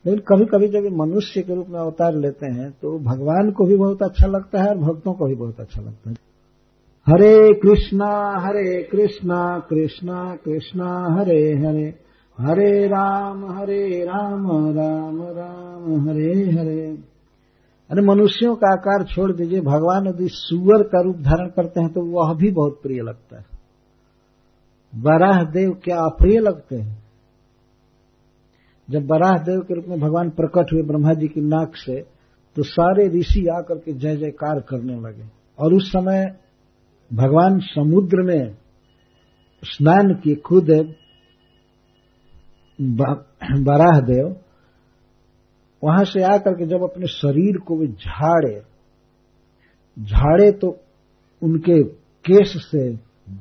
[0.05, 3.75] लेकिन कभी कभी जब मनुष्य के रूप में अवतार लेते हैं तो भगवान को भी
[3.77, 6.15] बहुत अच्छा लगता है और भक्तों को भी बहुत अच्छा लगता है।
[7.07, 8.09] हरे कृष्णा
[8.39, 11.93] हरे कृष्णा कृष्णा कृष्णा, हरे हरे।
[12.37, 16.81] हरे राम हरे राम राम राम, हरे हरे।
[17.89, 22.05] अरे मनुष्यों का आकार छोड़ दीजिए, भगवान यदि सुअर का रूप धारण करते हैं तो
[22.07, 23.45] वह भी बहुत प्रिय लगता है।
[24.93, 27.00] बराह देव क्या अप्रिय लगते हैं?
[28.87, 31.99] जब बराह देव के रूप में भगवान प्रकट हुए ब्रह्मा जी की नाक से
[32.55, 35.27] तो सारे ऋषि आकर के जय जयकार करने लगे।
[35.59, 36.25] और उस समय
[37.11, 38.55] भगवान समुद्र में
[39.63, 40.69] स्नान किए खुद
[43.61, 44.27] बराह देव,
[45.83, 48.59] वहाँ से आकर के जब अपने शरीर को वे झाड़े
[49.97, 50.67] झाड़े तो
[51.41, 51.81] उनके
[52.25, 52.83] केस से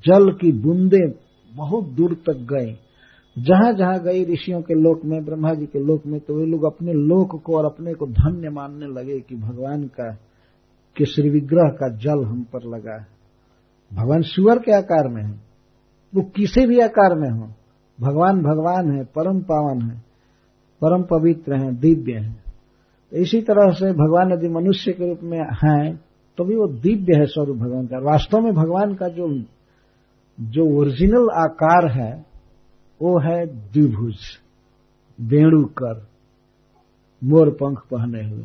[0.06, 1.06] जल की बूंदे
[1.52, 2.72] बहुत दूर तक गई।
[3.40, 6.64] जहाँ जहाँ गई ऋषियों के लोक में, ब्रह्मा जी के लोक में तो वे लोग
[6.64, 10.10] अपने लोक को और अपने को धन्य मानने लगे कि भगवान का,
[10.96, 13.06] के श्री विग्रह का जल हम पर लगा है।
[13.90, 15.32] भगवान शिवर के आकार में है।
[16.14, 17.46] वो किसी भी आकार में हो।
[17.98, 19.98] भगवान भगवान है, परम पावन है,
[20.82, 22.32] परम पवित्र है, दिव्य है।
[23.12, 25.96] तो इसी तरह से भगवान यदि मनुष्य के रूप में है
[26.38, 29.28] तो भी वो दिव्य है स्वरूप भगवान का। वास्तव में भगवान का जो
[30.40, 32.29] जो ओरिजिनल आकार है
[33.02, 34.16] वो है द्विभुज,
[35.20, 36.06] वेणुकर,
[37.24, 38.44] मोर पंख पहने हुए।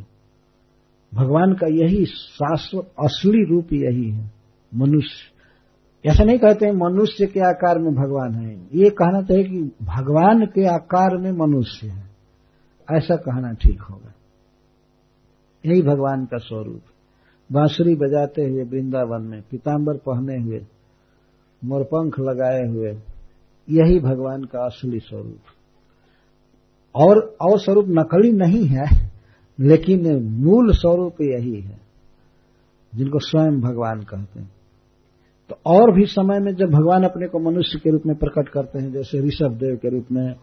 [1.13, 4.31] भगवान का यही शाश्वत असली रूप यही है,
[4.75, 5.35] मनुष्य।
[6.09, 10.45] ऐसा नहीं कहते हैं मनुष्य के आकार में भगवान है। ये कहना चाहिए कि भगवान
[10.45, 12.09] के आकार में मनुष्य है।
[12.93, 14.13] ऐसा कहना ठीक होगा।
[15.65, 16.81] यही भगवान का स्वरूप।
[17.51, 20.65] बांसुरी बजाते हुए वृंदावन में पीताम्बर पहने हुए
[21.63, 22.91] मोरपंख लगाए हुए
[23.67, 25.53] यही भगवान का असली स्वरूप।
[26.95, 28.85] और और स्वरूप नकली नहीं है,
[29.59, 30.07] लेकिन
[30.43, 31.77] मूल स्वरूप यही है,
[32.93, 34.51] जिनको स्वयं भगवान कहते हैं।
[35.49, 38.79] तो और भी समय में जब भगवान अपने को मनुष्य के रूप में प्रकट करते
[38.79, 40.35] हैं, जैसे ऋषभ देव के रूप में,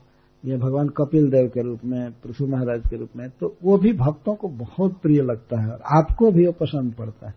[0.45, 3.93] या भगवान कपिल देव के रूप में, पृथ्वी महाराज के रूप में तो वो भी
[3.93, 7.35] भक्तों को बहुत प्रिय लगता है, और आपको भी वो पसंद पड़ता है।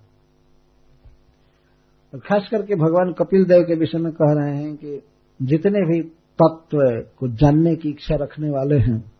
[2.14, 5.02] खास करके भगवान कपिल देव के विषय में कह रहे हैं कि
[5.42, 6.02] जितने भी
[6.42, 6.78] तत्व
[7.18, 9.12] को जानने की इच्छा रखने वाले हैं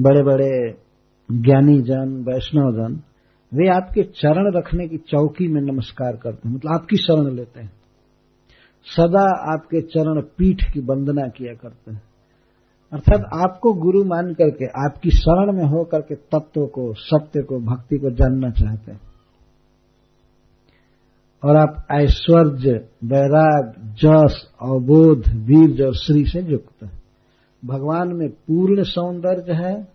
[0.00, 0.74] बड़े बड़े
[1.42, 3.00] ज्ञानी जन वैष्णव जन
[3.54, 7.72] वे आपके चरण रखने की चौकी में नमस्कार करते हैं मतलब आपकी शरण लेते हैं।
[8.84, 12.02] सदा आपके चरण पीठ की वंदना किया करते हैं।
[12.92, 17.98] अर्थात आपको गुरु मान करके, आपकी शरण में हो करके तत्व को, सत्य को, भक्ति
[17.98, 19.00] को जानना चाहते हैं।
[21.44, 22.72] और आप ऐश्वर्य,
[23.04, 27.02] वैराग, जस अवबोध वीर और श्री से युक्त हैं।
[27.64, 29.88] भगवान में पूर्ण सौंदर्य है,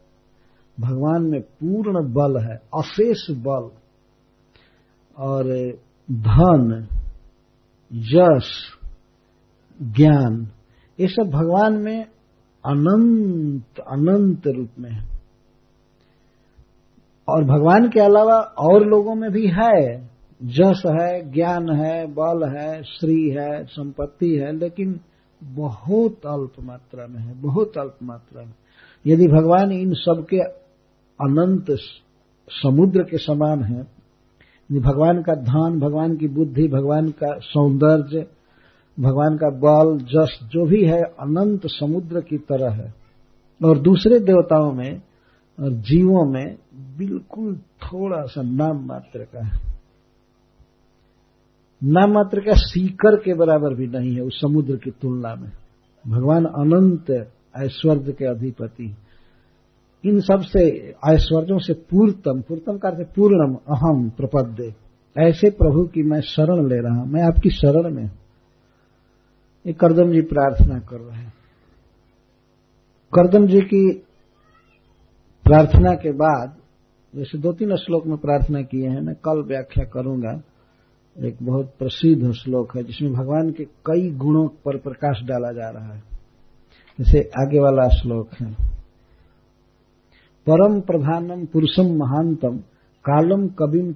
[0.79, 3.69] भगवान में पूर्ण बल है, अशेष बल।
[5.17, 5.43] और
[6.11, 6.87] धन,
[7.93, 8.49] यश,
[9.81, 10.47] ज्ञान,
[10.99, 12.05] ये सब भगवान में
[12.65, 15.05] अनंत अनंत रूप में है।
[17.29, 20.06] और भगवान के अलावा और लोगों में भी है।
[20.43, 24.99] जस है, ज्ञान है, बल है, श्री है, संपत्ति है, लेकिन
[25.43, 28.53] बहुत अल्प मात्रा में है, बहुत अल्प मात्रा में।
[29.05, 30.39] यदि भगवान इन सबके
[31.21, 31.65] अनंत
[32.49, 33.97] समुद्र के समान है
[34.71, 38.27] भगवान का धन भगवान की बुद्धि, भगवान का सौंदर्य,
[38.99, 42.93] भगवान का बल, जस, जो भी है, अनंत समुद्र की तरह है,
[43.63, 45.01] और दूसरे देवताओं में
[45.59, 46.57] और जीवों में
[46.97, 49.76] बिल्कुल थोड़ा सा नाम मात्र का है।
[51.83, 55.51] नाम मात्र का सीकर के बराबर भी नहीं है, उस समुद्र की तुलना में।
[56.07, 58.95] भगवान अनंत ऐश्वर्य के अधिपति
[60.05, 60.59] इन सबसे
[61.09, 64.73] ऐश्वर्यों से पूर्तम पूर्तम करते पूर्णम, अहम, प्रपद्य।
[65.17, 68.11] ऐसे प्रभु की मैं शरण ले रहा हूँ, मैं आपकी शरण में
[69.67, 71.33] ये करदम जी प्रार्थना कर रहे हैं।
[73.13, 73.93] करदम जी की
[75.43, 76.55] प्रार्थना के बाद,
[77.15, 80.41] जैसे दो तीन श्लोक में प्रार्थना किए हैं, मैं कल व्याख्या करूँगा।
[81.23, 85.93] एक बहुत प्रसिद्ध श्लोक है, जिसमें भगवान के कई गुणों पर प्रकाश डाला जा रहा
[85.93, 86.03] है।
[86.99, 88.53] जैसे आगे वाला श्लोक है।
[90.49, 92.57] परम प्रधानम पुरुषम महांतम,
[93.09, 93.93] कालम कविम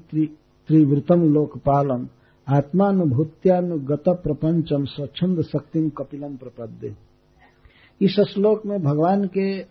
[0.67, 2.07] त्रिवृतम लोकपालम,
[2.49, 6.95] आत्मानुभूत्यानुगत प्रपंचम स्वच्छंद शक्तिम कपिलम प्रपद्य।
[8.01, 9.61] इस श्लोक में भगवान के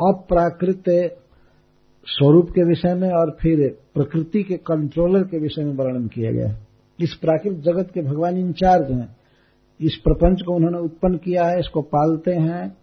[0.00, 0.88] अप्राकृत
[2.06, 6.48] स्वरूप के विषय में और फिर प्रकृति के कंट्रोलर के विषय में वर्णन किया गया
[6.48, 6.66] है।
[7.00, 9.16] इस प्राकृतिक जगत के भगवान इंचार्ज हैं।
[9.80, 12.76] इस प्रपंच को उन्होंने उत्पन्न किया है, इसको पालते हैं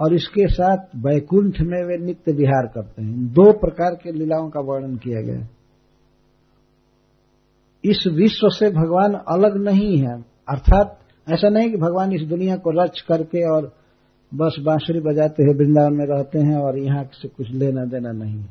[0.00, 4.60] और इसके साथ वैकुंठ में वे नित्य विहार करते हैं। दो प्रकार के लीलाओं का
[4.60, 5.50] वर्णन किया गया है।
[7.84, 10.98] इस विश्व से भगवान अलग नहीं है। अर्थात
[11.32, 13.72] ऐसा नहीं कि भगवान इस दुनिया को रच करके और
[14.32, 18.44] बस बांसुरी बजाते हुए वृंदावन में रहते हैं और यहाँ से कुछ लेना देना नहीं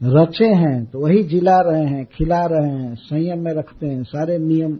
[0.00, 4.38] रचे हैं तो वही जिला रहे हैं, खिला रहे हैं, संयम में रखते हैं, सारे
[4.38, 4.78] नियम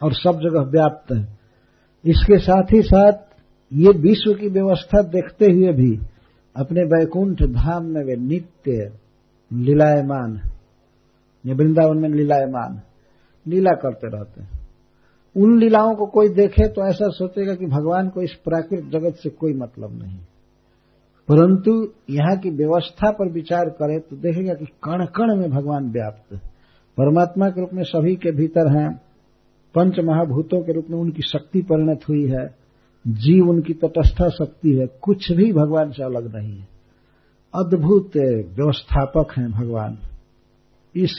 [0.00, 1.22] और सब जगह व्याप्त है।
[2.04, 3.24] इसके साथ ही साथ
[3.72, 5.90] ये विश्व की व्यवस्था देखते हुए भी
[6.56, 8.90] अपने वैकुंठ धाम में वे नित्य
[9.50, 10.40] लीलायमान
[11.44, 12.80] ये वृंदावन में लीलायमान,
[13.46, 14.55] लीला करते रहते हैं।
[15.36, 19.30] उन लीलाओं को कोई देखे तो ऐसा सोचेगा कि भगवान को इस प्राकृतिक जगत से
[19.30, 20.18] कोई मतलब नहीं।
[21.28, 21.72] परंतु
[22.10, 26.38] यहाँ की व्यवस्था पर विचार करें तो देखेगा कि कण कण में भगवान व्याप्त है।
[26.98, 29.00] परमात्मा के रूप में सभी के भीतर हैं
[29.74, 32.46] पंच महाभूतों के रूप में उनकी शक्ति परिणत हुई है,
[33.06, 36.68] जीव उनकी तटस्था शक्ति है, कुछ भी भगवान से अलग नहीं है।
[37.54, 38.16] अद्भुत
[38.56, 39.98] व्यवस्थापक हैं भगवान।
[40.96, 41.18] इस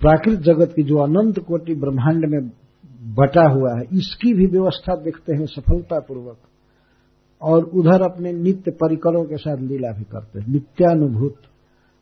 [0.00, 2.50] प्राकृतिक जगत की जो अनंत कोटि ब्रह्मांड में
[3.14, 6.38] बटा हुआ है, इसकी भी व्यवस्था देखते हैं सफलतापूर्वक।
[7.42, 11.34] और उधर अपने नित्य परिकरों के साथ लीला भी करते हैं। नित्यानुभूत,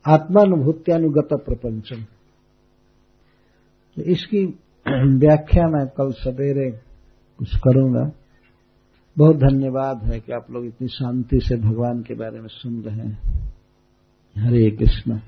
[0.09, 2.03] आत्मानुभूत्यानुगत प्रपंचम।
[3.97, 4.45] तो इसकी
[5.19, 6.71] व्याख्या मैं कल सवेरे
[7.39, 8.13] कुछ करूँगा।
[9.19, 13.09] बहुत धन्यवाद है कि आप लोग इतनी शांति से भगवान के बारे में सुन रहे
[13.09, 13.19] हैं।
[14.39, 15.19] हरे कृष्ण।